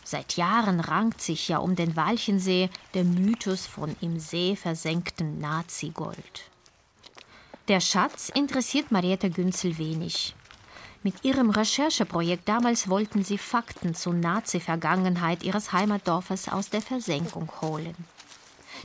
Seit 0.03 0.35
Jahren 0.35 0.79
rankt 0.79 1.21
sich 1.21 1.47
ja 1.47 1.59
um 1.59 1.75
den 1.75 1.95
Walchensee 1.95 2.69
der 2.93 3.03
Mythos 3.03 3.65
von 3.65 3.95
im 4.01 4.19
See 4.19 4.55
versenktem 4.55 5.39
Nazigold. 5.39 6.49
Der 7.69 7.79
Schatz 7.79 8.29
interessiert 8.29 8.91
Marietta 8.91 9.29
Günzel 9.29 9.77
wenig. 9.77 10.35
Mit 11.01 11.23
ihrem 11.23 11.49
Rechercheprojekt 11.49 12.47
damals 12.47 12.89
wollten 12.89 13.23
sie 13.23 13.37
Fakten 13.37 13.95
zur 13.95 14.13
Nazi-Vergangenheit 14.13 15.43
ihres 15.43 15.71
Heimatdorfes 15.71 16.49
aus 16.49 16.69
der 16.69 16.81
Versenkung 16.81 17.49
holen. 17.61 17.95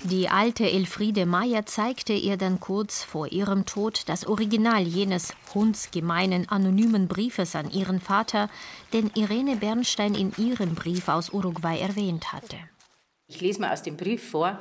Die 0.04 0.28
alte 0.28 0.70
Elfriede 0.70 1.26
Meyer 1.26 1.66
zeigte 1.66 2.12
ihr 2.12 2.36
dann 2.36 2.60
kurz 2.60 3.02
vor 3.02 3.32
ihrem 3.32 3.66
Tod 3.66 4.02
das 4.06 4.26
Original 4.26 4.82
jenes 4.82 5.34
hundsgemeinen 5.52 6.48
anonymen 6.48 7.08
Briefes 7.08 7.56
an 7.56 7.68
ihren 7.72 7.98
Vater, 7.98 8.48
den 8.92 9.10
Irene 9.16 9.56
Bernstein 9.56 10.14
in 10.14 10.32
ihrem 10.38 10.76
Brief 10.76 11.08
aus 11.08 11.30
Uruguay 11.32 11.80
erwähnt 11.80 12.32
hatte. 12.32 12.56
Ich 13.26 13.40
lese 13.40 13.60
mal 13.60 13.72
aus 13.72 13.82
dem 13.82 13.96
Brief 13.96 14.30
vor 14.30 14.60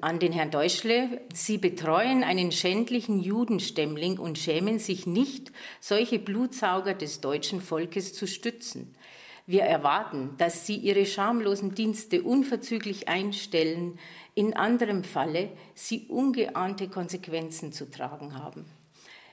an 0.00 0.20
den 0.20 0.32
Herrn 0.32 0.52
Deutschle. 0.52 1.20
Sie 1.34 1.58
betreuen 1.58 2.22
einen 2.22 2.52
schändlichen 2.52 3.18
Judenstämmling 3.18 4.18
und 4.18 4.38
schämen 4.38 4.78
sich 4.78 5.04
nicht, 5.04 5.50
solche 5.80 6.20
Blutsauger 6.20 6.94
des 6.94 7.20
deutschen 7.20 7.60
Volkes 7.60 8.14
zu 8.14 8.28
stützen. 8.28 8.94
Wir 9.46 9.62
erwarten, 9.62 10.34
dass 10.38 10.64
Sie 10.64 10.76
Ihre 10.76 11.06
schamlosen 11.06 11.74
Dienste 11.74 12.22
unverzüglich 12.22 13.08
einstellen, 13.08 13.98
in 14.40 14.56
anderem 14.56 15.04
Falle 15.04 15.50
Sie 15.74 16.06
ungeahnte 16.08 16.88
Konsequenzen 16.88 17.74
zu 17.74 17.90
tragen 17.90 18.42
haben. 18.42 18.64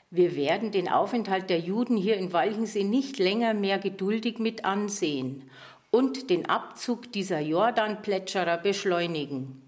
Wir 0.09 0.35
werden 0.35 0.71
den 0.71 0.89
Aufenthalt 0.89 1.49
der 1.49 1.59
Juden 1.59 1.95
hier 1.95 2.17
in 2.17 2.33
Walchensee 2.33 2.83
nicht 2.83 3.17
länger 3.17 3.53
mehr 3.53 3.79
geduldig 3.79 4.37
mit 4.39 4.65
ansehen 4.65 5.49
und 5.91 6.29
den 6.29 6.49
Abzug 6.49 7.09
dieser 7.13 7.39
Jordanplätscherer 7.39 8.57
beschleunigen. 8.57 9.61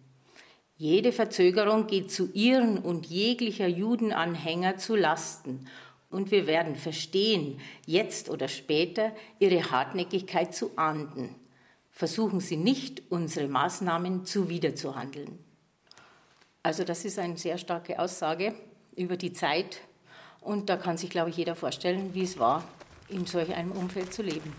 Jede 0.75 1.13
Verzögerung 1.13 1.87
geht 1.87 2.11
zu 2.11 2.29
ihren 2.33 2.77
und 2.77 3.05
jeglicher 3.05 3.67
Judenanhänger 3.67 4.75
zu 4.75 4.97
Lasten 4.97 5.69
Und 6.09 6.31
wir 6.31 6.47
werden 6.47 6.75
verstehen, 6.75 7.61
jetzt 7.85 8.29
oder 8.29 8.49
später, 8.49 9.13
Ihre 9.39 9.71
Hartnäckigkeit 9.71 10.53
zu 10.53 10.71
ahnden. 10.75 11.33
Versuchen 11.99 12.39
Sie 12.39 12.55
nicht, 12.55 13.01
unsere 13.09 13.49
Maßnahmen 13.49 14.25
zuwiderzuhandeln. 14.25 15.37
Also 16.63 16.85
das 16.85 17.03
ist 17.03 17.19
eine 17.19 17.37
sehr 17.37 17.57
starke 17.57 17.99
Aussage 17.99 18.55
über 18.95 19.17
die 19.17 19.33
Zeit. 19.33 19.81
Und 20.39 20.69
da 20.69 20.77
kann 20.77 20.97
sich, 20.97 21.09
glaube 21.09 21.29
ich, 21.29 21.35
jeder 21.35 21.57
vorstellen, 21.57 22.13
wie 22.13 22.23
es 22.23 22.39
war, 22.39 22.63
in 23.09 23.25
solch 23.25 23.53
einem 23.53 23.73
Umfeld 23.73 24.13
zu 24.13 24.21
leben. 24.21 24.55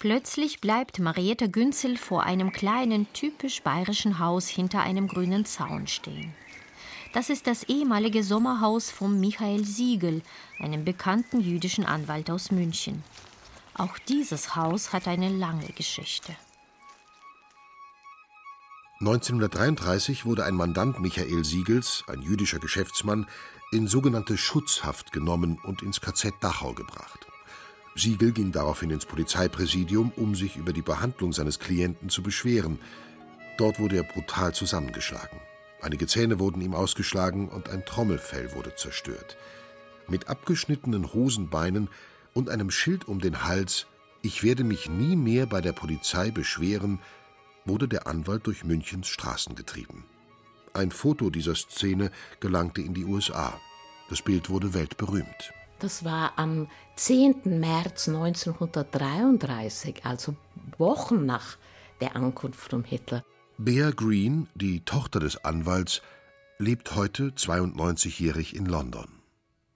Plötzlich 0.00 0.60
bleibt 0.60 0.98
Marietta 0.98 1.46
Günzel 1.46 1.96
vor 1.96 2.24
einem 2.24 2.52
kleinen, 2.52 3.10
typisch 3.14 3.62
bayerischen 3.62 4.18
Haus 4.18 4.48
hinter 4.48 4.82
einem 4.82 5.08
grünen 5.08 5.46
Zaun 5.46 5.86
stehen. 5.86 6.34
Das 7.14 7.30
ist 7.30 7.46
das 7.46 7.62
ehemalige 7.62 8.24
Sommerhaus 8.24 8.90
von 8.90 9.20
Michael 9.20 9.64
Siegel, 9.64 10.20
einem 10.58 10.84
bekannten 10.84 11.40
jüdischen 11.40 11.86
Anwalt 11.86 12.28
aus 12.28 12.50
München. 12.50 13.04
Auch 13.72 13.98
dieses 13.98 14.56
Haus 14.56 14.92
hat 14.92 15.06
eine 15.06 15.28
lange 15.28 15.68
Geschichte. 15.76 16.34
1933 18.98 20.26
wurde 20.26 20.44
ein 20.44 20.56
Mandant 20.56 20.98
Michael 20.98 21.44
Siegels, 21.44 22.02
ein 22.08 22.20
jüdischer 22.20 22.58
Geschäftsmann, 22.58 23.28
in 23.70 23.86
sogenannte 23.86 24.36
Schutzhaft 24.36 25.12
genommen 25.12 25.60
und 25.62 25.82
ins 25.82 26.00
KZ 26.00 26.34
Dachau 26.40 26.72
gebracht. 26.72 27.28
Siegel 27.94 28.32
ging 28.32 28.50
daraufhin 28.50 28.90
ins 28.90 29.06
Polizeipräsidium, 29.06 30.10
um 30.16 30.34
sich 30.34 30.56
über 30.56 30.72
die 30.72 30.82
Behandlung 30.82 31.32
seines 31.32 31.60
Klienten 31.60 32.08
zu 32.08 32.24
beschweren. 32.24 32.80
Dort 33.56 33.78
wurde 33.78 33.98
er 33.98 34.02
brutal 34.02 34.52
zusammengeschlagen. 34.52 35.38
Einige 35.84 36.06
Zähne 36.06 36.38
wurden 36.38 36.62
ihm 36.62 36.74
ausgeschlagen 36.74 37.50
und 37.50 37.68
ein 37.68 37.84
Trommelfell 37.84 38.54
wurde 38.54 38.74
zerstört. 38.74 39.36
Mit 40.08 40.28
abgeschnittenen 40.28 41.12
Hosenbeinen 41.12 41.90
und 42.32 42.48
einem 42.48 42.70
Schild 42.70 43.06
um 43.06 43.20
den 43.20 43.44
Hals 43.44 43.86
Ich 44.22 44.42
werde 44.42 44.64
mich 44.64 44.88
nie 44.88 45.14
mehr 45.14 45.44
bei 45.44 45.60
der 45.60 45.74
Polizei 45.74 46.30
beschweren, 46.30 47.00
wurde 47.66 47.86
der 47.86 48.06
Anwalt 48.06 48.46
durch 48.46 48.64
Münchens 48.64 49.08
Straßen 49.08 49.56
getrieben. 49.56 50.06
Ein 50.72 50.90
Foto 50.90 51.28
dieser 51.28 51.54
Szene 51.54 52.10
gelangte 52.40 52.80
in 52.80 52.94
die 52.94 53.04
USA. 53.04 53.52
Das 54.08 54.22
Bild 54.22 54.48
wurde 54.48 54.72
weltberühmt. 54.72 55.52
Das 55.80 56.02
war 56.02 56.32
am 56.36 56.66
10. 56.96 57.60
März 57.60 58.08
1933, 58.08 60.06
also 60.06 60.34
Wochen 60.78 61.26
nach 61.26 61.58
der 62.00 62.16
Ankunft 62.16 62.70
von 62.70 62.84
Hitler. 62.84 63.22
Bea 63.56 63.92
Green, 63.92 64.48
die 64.56 64.80
Tochter 64.80 65.20
des 65.20 65.44
Anwalts, 65.44 66.02
lebt 66.58 66.96
heute 66.96 67.28
92-jährig 67.28 68.56
in 68.56 68.66
London. 68.66 69.06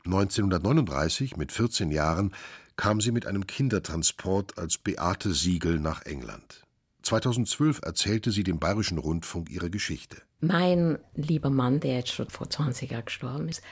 1939, 0.04 1.36
mit 1.36 1.52
14 1.52 1.92
Jahren, 1.92 2.34
kam 2.76 3.00
sie 3.00 3.12
mit 3.12 3.26
einem 3.26 3.46
Kindertransport 3.46 4.58
als 4.58 4.78
Beate 4.78 5.32
Siegel 5.32 5.78
nach 5.78 6.02
England. 6.06 6.64
2012 7.02 7.80
erzählte 7.84 8.32
sie 8.32 8.42
dem 8.42 8.58
Bayerischen 8.58 8.98
Rundfunk 8.98 9.48
ihre 9.48 9.70
Geschichte. 9.70 10.22
Mein 10.40 10.98
lieber 11.14 11.50
Mann, 11.50 11.78
der 11.78 11.98
jetzt 11.98 12.12
schon 12.12 12.30
vor 12.30 12.50
20 12.50 12.90
Jahren 12.90 13.04
gestorben 13.04 13.48
ist, 13.48 13.62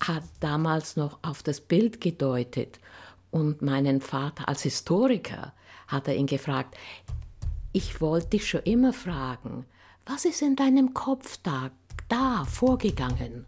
hat 0.00 0.24
damals 0.40 0.96
noch 0.96 1.18
auf 1.20 1.42
das 1.42 1.60
Bild 1.60 2.00
gedeutet 2.00 2.80
und 3.30 3.60
meinen 3.60 4.00
Vater 4.00 4.48
als 4.48 4.62
Historiker 4.62 5.52
hat 5.86 6.08
er 6.08 6.16
ihn 6.16 6.26
gefragt, 6.26 6.76
ich 7.72 8.00
wollte 8.00 8.30
dich 8.30 8.48
schon 8.48 8.62
immer 8.62 8.92
fragen, 8.92 9.64
was 10.06 10.24
ist 10.24 10.42
in 10.42 10.56
deinem 10.56 10.94
Kopf 10.94 11.36
da, 11.42 11.70
da 12.08 12.44
vorgegangen? 12.44 13.46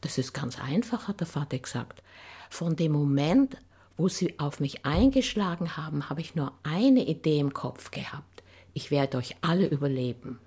Das 0.00 0.18
ist 0.18 0.34
ganz 0.34 0.58
einfach, 0.60 1.08
hat 1.08 1.20
der 1.20 1.26
Vater 1.26 1.58
gesagt. 1.58 2.02
Von 2.50 2.76
dem 2.76 2.92
Moment, 2.92 3.56
wo 3.96 4.08
sie 4.08 4.38
auf 4.38 4.60
mich 4.60 4.84
eingeschlagen 4.84 5.76
haben, 5.76 6.10
habe 6.10 6.20
ich 6.20 6.34
nur 6.34 6.52
eine 6.62 7.06
Idee 7.06 7.38
im 7.38 7.54
Kopf 7.54 7.90
gehabt. 7.90 8.42
Ich 8.74 8.90
werde 8.90 9.16
euch 9.16 9.36
alle 9.40 9.66
überleben. 9.68 10.38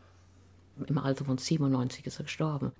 Im 0.85 0.97
Alter 0.99 1.25
von 1.25 1.37
97 1.37 2.05
ist 2.05 2.19
er 2.19 2.25
gestorben. 2.25 2.71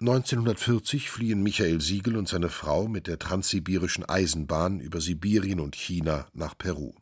1940 0.00 1.10
fliehen 1.10 1.42
Michael 1.42 1.80
Siegel 1.80 2.16
und 2.16 2.28
seine 2.28 2.48
Frau 2.48 2.88
mit 2.88 3.06
der 3.06 3.18
transsibirischen 3.18 4.04
Eisenbahn 4.04 4.80
über 4.80 5.00
Sibirien 5.00 5.60
und 5.60 5.76
China 5.76 6.26
nach 6.32 6.56
Peru. 6.56 6.94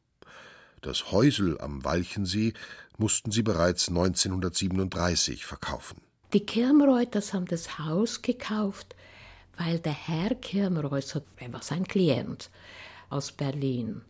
Das 0.87 1.11
Häusel 1.11 1.61
am 1.61 1.83
Walchensee 1.83 2.53
mussten 2.97 3.33
sie 3.33 3.43
bereits 3.43 3.89
1937 3.89 5.45
verkaufen. 5.45 6.01
Die 6.33 6.47
Kirmreuters 6.47 7.35
haben 7.35 7.47
das 7.47 7.81
Haus 7.81 8.23
gekauft, 8.23 8.95
weil 9.59 9.81
der 9.81 9.95
Herr 9.95 10.37
Kirmreuther, 10.37 11.23
er 11.39 11.53
war 11.53 11.63
sein 11.63 11.89
Klient 11.89 12.51
aus 13.11 13.33
Berlin. 13.33 14.03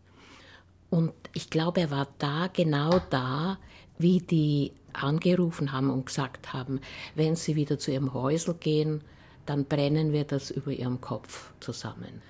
Und 0.91 1.15
ich 1.33 1.49
glaube, 1.49 1.81
er 1.81 1.91
war 1.91 2.09
da, 2.19 2.51
genau 2.53 3.01
da, 3.09 3.57
wie 3.97 4.21
die 4.21 4.73
angerufen 4.93 5.73
haben 5.73 5.89
und 5.89 6.05
gesagt 6.05 6.53
haben, 6.53 6.83
wenn 7.15 7.37
Sie 7.37 7.57
wieder 7.57 7.79
zu 7.79 7.91
Ihrem 7.91 8.13
Häusl 8.13 8.53
gehen, 8.53 9.01
dann 9.47 9.65
brennen 9.65 10.13
wir 10.13 10.25
das 10.25 10.51
über 10.51 10.73
Ihrem 10.73 11.01
Kopf 11.01 11.53
zusammen. 11.61 12.21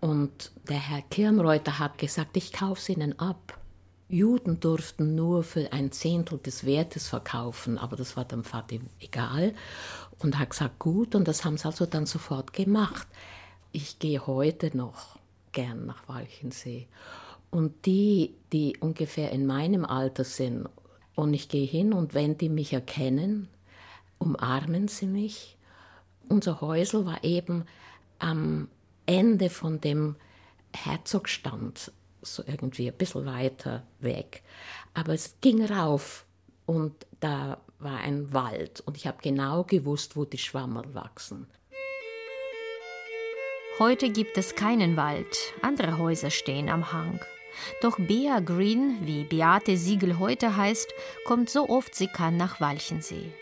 Und 0.00 0.52
der 0.70 0.78
Herr 0.78 1.02
Kirmreuter 1.02 1.78
hat 1.78 1.98
gesagt, 1.98 2.38
ich 2.38 2.50
kaufe 2.54 2.80
es 2.80 2.88
Ihnen 2.88 3.18
ab. 3.18 3.59
Juden 4.10 4.60
durften 4.60 5.14
nur 5.14 5.44
für 5.44 5.72
ein 5.72 5.92
Zehntel 5.92 6.38
des 6.38 6.64
Wertes 6.64 7.08
verkaufen, 7.08 7.78
aber 7.78 7.96
das 7.96 8.16
war 8.16 8.24
dem 8.24 8.44
Vater 8.44 8.76
egal. 8.98 9.54
Und 10.18 10.38
hat 10.38 10.50
gesagt, 10.50 10.78
gut, 10.78 11.14
und 11.14 11.28
das 11.28 11.44
haben 11.44 11.56
sie 11.56 11.64
also 11.64 11.86
dann 11.86 12.06
sofort 12.06 12.52
gemacht. 12.52 13.06
Ich 13.72 13.98
gehe 13.98 14.26
heute 14.26 14.76
noch 14.76 15.18
gern 15.52 15.86
nach 15.86 16.08
Walchensee. 16.08 16.88
Und 17.50 17.86
die, 17.86 18.34
die 18.52 18.76
ungefähr 18.78 19.32
in 19.32 19.46
meinem 19.46 19.84
Alter 19.84 20.24
sind 20.24 20.68
und 21.14 21.34
ich 21.34 21.48
gehe 21.48 21.66
hin 21.66 21.92
und 21.92 22.14
wenn 22.14 22.38
die 22.38 22.48
mich 22.48 22.72
erkennen, 22.72 23.48
umarmen 24.18 24.88
sie 24.88 25.06
mich. 25.06 25.56
Unser 26.28 26.60
Häusel 26.60 27.06
war 27.06 27.24
eben 27.24 27.64
am 28.18 28.68
Ende 29.06 29.50
von 29.50 29.80
dem 29.80 30.16
Herzogstand, 30.72 31.92
so 32.22 32.42
irgendwie 32.46 32.88
ein 32.88 32.96
bisschen 32.96 33.26
weiter 33.26 33.82
weg. 34.00 34.42
Aber 34.94 35.14
es 35.14 35.36
ging 35.40 35.64
rauf 35.64 36.24
und 36.66 36.94
da 37.20 37.58
war 37.78 37.98
ein 37.98 38.32
Wald 38.32 38.82
und 38.86 38.96
ich 38.96 39.06
habe 39.06 39.18
genau 39.22 39.64
gewusst, 39.64 40.16
wo 40.16 40.24
die 40.24 40.38
Schwammerl 40.38 40.94
wachsen. 40.94 41.46
Heute 43.78 44.10
gibt 44.10 44.36
es 44.36 44.54
keinen 44.54 44.96
Wald, 44.96 45.54
andere 45.62 45.96
Häuser 45.96 46.30
stehen 46.30 46.68
am 46.68 46.92
Hang. 46.92 47.20
Doch 47.80 47.98
Bea 47.98 48.40
Green, 48.40 48.98
wie 49.06 49.24
Beate 49.24 49.76
Siegel 49.76 50.18
heute 50.18 50.56
heißt, 50.56 50.92
kommt 51.24 51.48
so 51.50 51.68
oft 51.68 51.94
sie 51.94 52.06
kann 52.06 52.36
nach 52.36 52.60
Walchensee. 52.60 53.32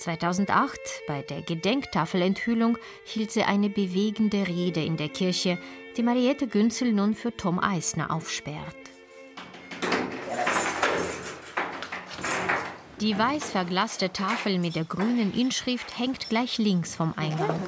2008, 0.00 0.78
bei 1.06 1.22
der 1.22 1.42
Gedenktafelenthüllung, 1.42 2.78
hielt 3.04 3.30
sie 3.30 3.42
eine 3.42 3.68
bewegende 3.68 4.48
Rede 4.48 4.82
in 4.82 4.96
der 4.96 5.08
Kirche, 5.08 5.58
die 5.96 6.02
Mariette 6.02 6.48
Günzel 6.48 6.92
nun 6.92 7.14
für 7.14 7.36
Tom 7.36 7.58
Eisner 7.58 8.10
aufsperrt. 8.10 8.76
Die 13.00 13.16
weiß 13.16 13.50
verglaste 13.50 14.12
Tafel 14.12 14.58
mit 14.58 14.76
der 14.76 14.84
grünen 14.84 15.32
Inschrift 15.32 15.98
hängt 15.98 16.28
gleich 16.28 16.58
links 16.58 16.94
vom 16.94 17.14
Eingang. 17.16 17.60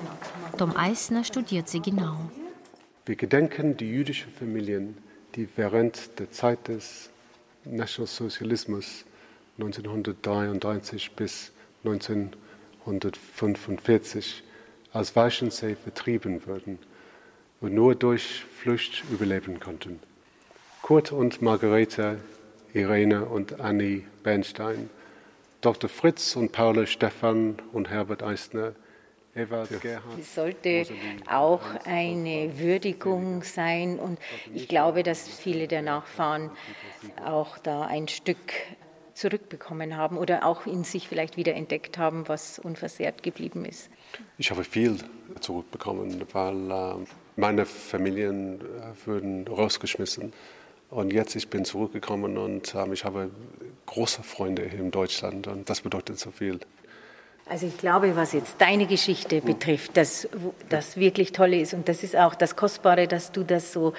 Tom 0.59 0.77
Eisner 0.77 1.25
studiert 1.25 1.69
sie 1.69 1.81
genau. 1.81 2.19
Wir 3.07 3.17
gedenken 3.17 3.77
die 3.77 3.89
jüdischen 3.89 4.33
Familien 4.33 4.97
die 5.35 5.49
während 5.57 6.19
der 6.19 6.31
Zeit 6.31 6.69
des 6.69 7.11
Nationalsozialismus 7.65 9.05
1933 9.59 11.13
bis 11.13 11.52
1945 11.85 14.43
aus 14.93 15.17
Weichensee 15.17 15.75
vertrieben 15.75 16.47
wurden 16.47 16.79
und 17.61 17.75
nur 17.75 17.95
durch 17.95 18.45
Flucht 18.59 19.05
überleben 19.11 19.61
konnten. 19.61 20.01
Kurt 20.83 21.13
und 21.13 21.43
Margarete, 21.43 22.19
Irene 22.75 23.25
und 23.25 23.61
Annie 23.61 24.03
Bernstein, 24.23 24.91
Dr. 25.61 25.89
Fritz 25.89 26.37
und 26.37 26.53
Paula 26.53 26.87
Stephan 26.87 27.57
und 27.73 27.91
Herbert 27.91 28.23
Eisner 28.23 28.75
es 29.35 30.35
sollte 30.35 30.85
auch 31.27 31.63
eine 31.87 32.59
Würdigung 32.59 33.43
sein 33.43 33.99
und 33.99 34.19
ich 34.55 34.69
glaube, 34.69 35.03
dass 35.03 35.27
viele 35.27 35.69
der 35.69 35.81
Nachfahren 35.81 36.51
auch 37.25 37.57
da 37.57 37.83
ein 37.83 38.09
Stück 38.09 38.53
zurückbekommen 39.15 39.97
haben 39.97 40.17
oder 40.17 40.47
auch 40.47 40.67
in 40.67 40.85
sich 40.85 41.09
vielleicht 41.09 41.37
wieder 41.37 41.55
entdeckt 41.55 41.99
haben, 41.99 42.29
was 42.29 42.59
unversehrt 42.59 43.23
geblieben 43.23 43.65
ist. 43.65 43.91
Ich 44.39 44.51
habe 44.51 44.65
viel 44.65 44.99
zurückbekommen, 45.41 46.23
weil 46.33 46.71
äh, 46.71 46.95
meine 47.37 47.67
Familien 47.67 48.61
äh, 48.61 49.07
wurden 49.07 49.47
rausgeschmissen. 49.47 50.33
Und 50.91 51.13
jetzt 51.13 51.35
ich 51.37 51.49
bin 51.49 51.65
zurückgekommen 51.65 52.37
und 52.37 52.75
äh, 52.75 52.93
ich 52.93 53.05
habe 53.05 53.31
große 53.87 54.23
Freunde 54.23 54.69
hier 54.69 54.81
in 54.81 54.91
Deutschland 54.91 55.47
und 55.47 55.69
das 55.71 55.81
bedeutet 55.81 56.19
so 56.19 56.31
viel. 56.31 56.61
Also 57.47 57.67
ich 57.67 57.77
glaube, 57.77 58.15
was 58.15 58.33
jetzt 58.33 58.61
deine 58.61 58.87
Geschichte 58.87 59.41
betrifft, 59.41 59.97
das, 59.97 60.29
das 60.69 60.97
wirklich 60.97 61.33
Tolle 61.33 61.61
ist 61.61 61.75
und 61.75 61.89
das 61.89 62.05
ist 62.05 62.15
auch 62.17 62.37
das 62.37 62.55
Kostbare, 62.55 63.09
dass 63.09 63.33
du 63.33 63.43
das 63.43 63.73
so 63.73 63.95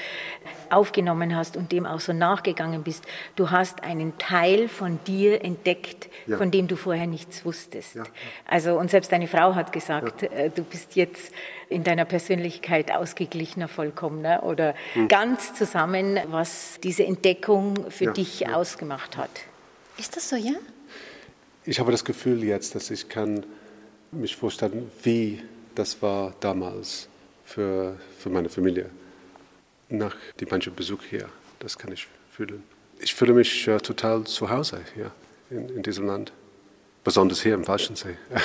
aufgenommen 0.70 1.36
hast 1.36 1.58
und 1.58 1.74
dem 1.74 1.86
auch 1.86 2.00
so 2.00 2.14
nachgegangen 2.14 2.84
bist. 2.84 3.06
Du 3.36 3.52
hast 3.52 3.84
einen 3.84 4.18
Teil 4.18 4.70
von 4.70 4.98
dir 5.06 5.44
entdeckt, 5.44 6.10
ja. 6.26 6.38
von 6.38 6.52
dem 6.52 6.68
du 6.68 6.78
vorher 6.78 7.06
nichts 7.06 7.44
wusstest. 7.44 7.96
Ja. 7.96 8.04
Also 8.48 8.80
und 8.80 8.90
selbst 8.90 9.12
deine 9.12 9.28
Frau 9.28 9.56
hat 9.56 9.74
gesagt, 9.74 10.22
ja. 10.22 10.30
Äh, 10.30 10.50
du 10.50 10.64
bist 10.64 10.96
jetzt 10.96 11.34
in 11.68 11.84
deiner 11.84 12.06
Persönlichkeit 12.06 12.92
ausgeglichener, 12.92 13.68
vollkommener 13.68 14.44
oder 14.44 14.74
hm. 14.94 15.10
ganz 15.10 15.54
zusammen, 15.54 16.18
was 16.28 16.80
diese 16.82 17.04
Entdeckung 17.04 17.92
für 17.92 18.14
dich 18.14 18.48
ausgemacht 18.48 19.18
hat. 19.18 19.30
Ist 19.98 20.16
das 20.16 20.30
so, 20.30 20.38
ja? 20.38 20.54
Ich 21.66 21.80
habe 21.80 21.92
das 21.92 22.04
Gefühl 22.04 22.44
jetzt, 22.44 22.76
dass 22.76 22.92
ich 22.92 23.08
kann 23.08 23.46
mich 24.12 24.36
vorstellen, 24.36 24.92
wie 25.04 25.42
das 25.76 26.02
war 26.02 26.34
damals 26.42 27.08
für, 27.46 27.98
für 28.18 28.30
meine 28.30 28.50
Familie. 28.50 28.90
Nach 29.88 30.16
dem 30.40 30.50
manchen 30.50 30.76
Besuch 30.76 31.04
hier, 31.10 31.30
das 31.60 31.78
kann 31.78 31.94
ich 31.94 32.08
fühlen. 32.32 32.64
Ich 33.00 33.16
fühle 33.16 33.34
mich 33.34 33.68
äh, 33.68 33.78
total 33.78 34.26
zu 34.26 34.50
Hause 34.50 34.82
hier 34.94 35.12
in, 35.50 35.70
in 35.70 35.84
diesem 35.84 36.06
Land. 36.06 36.34
Besonders 37.04 37.42
hier 37.42 37.54
im 37.54 37.66
Walchensee. 37.68 38.18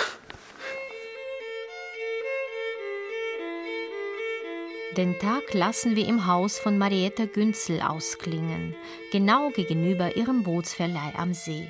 Den 4.97 5.19
Tag 5.19 5.55
lassen 5.55 5.97
wir 5.97 6.07
im 6.09 6.27
Haus 6.27 6.59
von 6.59 6.79
Marietta 6.79 7.27
Günzel 7.27 7.81
ausklingen, 7.81 8.75
genau 9.13 9.51
gegenüber 9.51 10.17
ihrem 10.17 10.43
Bootsverleih 10.43 11.15
am 11.17 11.35
See. 11.35 11.69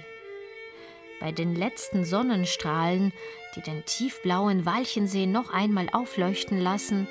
Bei 1.20 1.32
den 1.32 1.54
letzten 1.54 2.04
Sonnenstrahlen, 2.04 3.12
die 3.56 3.62
den 3.62 3.84
tiefblauen 3.84 4.64
Walchensee 4.64 5.26
noch 5.26 5.52
einmal 5.52 5.88
aufleuchten 5.90 6.60
lassen, 6.60 7.08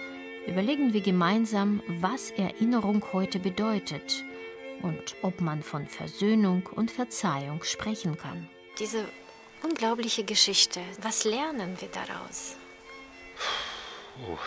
überlegen 0.48 0.94
wir 0.94 1.02
gemeinsam, 1.02 1.84
was 1.88 2.32
Erinnerung 2.32 3.04
heute 3.12 3.40
bedeutet 3.40 4.24
und 4.82 5.16
ob 5.22 5.42
man 5.42 5.62
von 5.62 5.88
Versöhnung 5.88 6.68
und 6.74 6.90
Verzeihung 6.90 7.64
sprechen 7.64 8.18
kann. 8.18 8.50
Diese 8.80 9.04
unglaubliche 9.64 10.24
Geschichte, 10.24 10.82
was 11.02 11.26
lernen 11.26 11.76
wir 11.80 11.90
daraus? 11.90 12.56
Oh. 14.26 14.38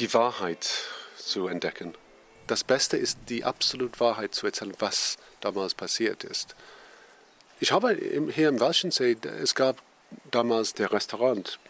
Die 0.00 0.12
Wahrheit 0.12 0.68
zu 1.16 1.46
entdecken. 1.46 1.94
Das 2.46 2.64
Beste 2.64 2.96
ist, 2.96 3.18
die 3.28 3.44
absolute 3.44 4.00
Wahrheit 4.00 4.34
zu 4.34 4.46
erzählen, 4.46 4.74
was 4.80 5.16
damals 5.40 5.74
passiert 5.74 6.24
ist. 6.24 6.56
Ich 7.60 7.70
habe 7.70 7.96
hier 8.34 8.48
im 8.48 8.58
Walchensee, 8.58 9.16
es 9.40 9.54
gab 9.54 9.80
damals 10.32 10.74
der 10.74 10.92
Restaurant 10.92 11.60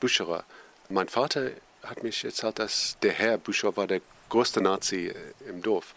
Büscherer. 0.00 0.44
Mein 0.88 1.08
Vater 1.08 1.52
hat 1.84 2.02
mich 2.02 2.24
erzählt, 2.24 2.58
dass 2.58 2.96
der 3.02 3.12
Herr 3.12 3.38
Büscherer 3.38 3.76
war 3.76 3.86
der 3.86 4.00
größte 4.30 4.60
Nazi 4.60 5.08
äh, 5.08 5.48
im 5.48 5.62
Dorf. 5.62 5.94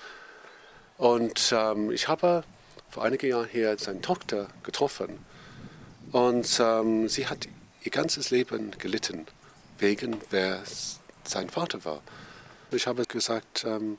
Und 0.98 1.52
ähm, 1.56 1.92
ich 1.92 2.08
habe 2.08 2.44
vor 2.90 3.04
einigen 3.04 3.30
Jahren 3.30 3.48
hier 3.52 3.78
seine 3.80 4.02
Tochter 4.02 4.48
getroffen. 4.64 5.26
Und 6.12 6.60
ähm, 6.60 7.10
sie 7.10 7.28
hat 7.28 7.48
ihr 7.84 7.92
ganzes 7.92 8.30
Leben 8.30 8.72
gelitten, 8.78 9.26
wegen 9.80 10.22
wer 10.30 10.62
sein 11.24 11.50
Vater 11.50 11.84
war. 11.84 12.02
Ich 12.70 12.86
habe 12.86 13.06
gesagt, 13.06 13.64
ähm, 13.66 13.98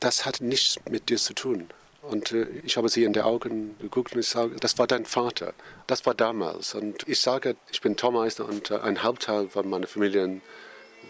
das 0.00 0.26
hat 0.26 0.40
nichts 0.40 0.78
mit 0.90 1.10
dir 1.10 1.18
zu 1.18 1.32
tun. 1.32 1.68
Und 2.02 2.32
äh, 2.32 2.46
ich 2.64 2.76
habe 2.76 2.88
sie 2.88 3.04
in 3.04 3.12
die 3.12 3.22
Augen 3.22 3.76
geguckt 3.78 4.14
und 4.14 4.20
ich 4.20 4.28
sage, 4.28 4.56
das 4.58 4.78
war 4.78 4.86
dein 4.86 5.06
Vater. 5.06 5.54
Das 5.86 6.04
war 6.04 6.14
damals. 6.14 6.74
Und 6.74 7.08
ich 7.08 7.20
sage, 7.20 7.56
ich 7.70 7.80
bin 7.80 7.96
Tormeister 7.96 8.44
und 8.44 8.70
äh, 8.70 8.78
ein 8.78 9.02
Hauptteil 9.02 9.48
von 9.48 9.68
meiner 9.68 9.86
Familie 9.86 10.40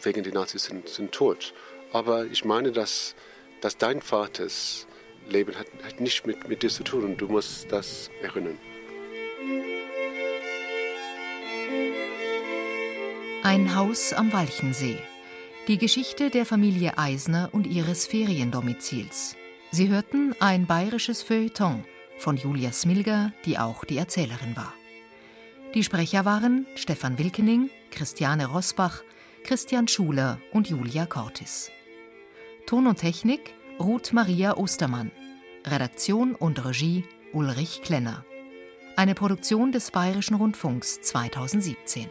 wegen 0.03 0.23
der 0.23 0.33
Nazis 0.35 0.65
sind, 0.65 0.89
sind 0.89 1.13
tot. 1.13 1.55
Aber 1.93 2.27
ich 2.27 2.45
meine, 2.45 2.73
dass, 2.73 3.15
dass 3.63 3.79
dein 3.79 4.03
Vaters 4.03 4.87
Leben 5.29 5.57
hat, 5.57 5.67
hat 5.85 6.01
nicht 6.01 6.27
mit, 6.27 6.49
mit 6.49 6.63
dir 6.63 6.71
zu 6.71 6.83
tun 6.83 7.05
und 7.05 7.17
du 7.17 7.29
musst 7.29 7.73
das 7.73 8.11
erinnern. 8.23 8.59
Ein 13.43 13.75
Haus 13.75 14.13
am 14.13 14.33
Walchensee. 14.33 14.99
Die 15.69 15.79
Geschichte 15.79 16.31
der 16.31 16.45
Familie 16.45 16.99
Eisner 16.99 17.49
und 17.53 17.67
ihres 17.67 18.07
Feriendomizils. 18.07 19.37
Sie 19.75 19.89
hörten 19.89 20.35
ein 20.39 20.67
bayerisches 20.67 21.23
Feuilleton 21.23 21.87
von 22.19 22.37
Julia 22.37 22.73
Smilger, 22.73 23.33
die 23.47 23.59
auch 23.59 23.87
die 23.87 23.97
Erzählerin 23.97 24.55
war. 24.55 24.75
Die 25.75 25.83
Sprecher 25.83 26.27
waren 26.27 26.67
Stefan 26.75 27.19
Wilkening, 27.19 27.71
Christiane 27.91 28.45
Rosbach, 28.45 29.03
Christian 29.45 29.89
Schuler 29.89 30.39
und 30.53 30.69
Julia 30.69 31.07
Cortis. 31.07 31.71
Ton 32.67 32.87
und 32.87 32.99
Technik 32.99 33.55
Ruth 33.81 34.13
Maria 34.13 34.59
Ostermann. 34.59 35.11
Redaktion 35.67 36.35
und 36.35 36.63
Regie 36.67 37.07
Ulrich 37.33 37.81
Klenner. 37.83 38.27
Eine 38.97 39.15
Produktion 39.15 39.73
des 39.73 39.91
Bayerischen 39.91 40.35
Rundfunks 40.35 41.01
2017. 41.01 42.09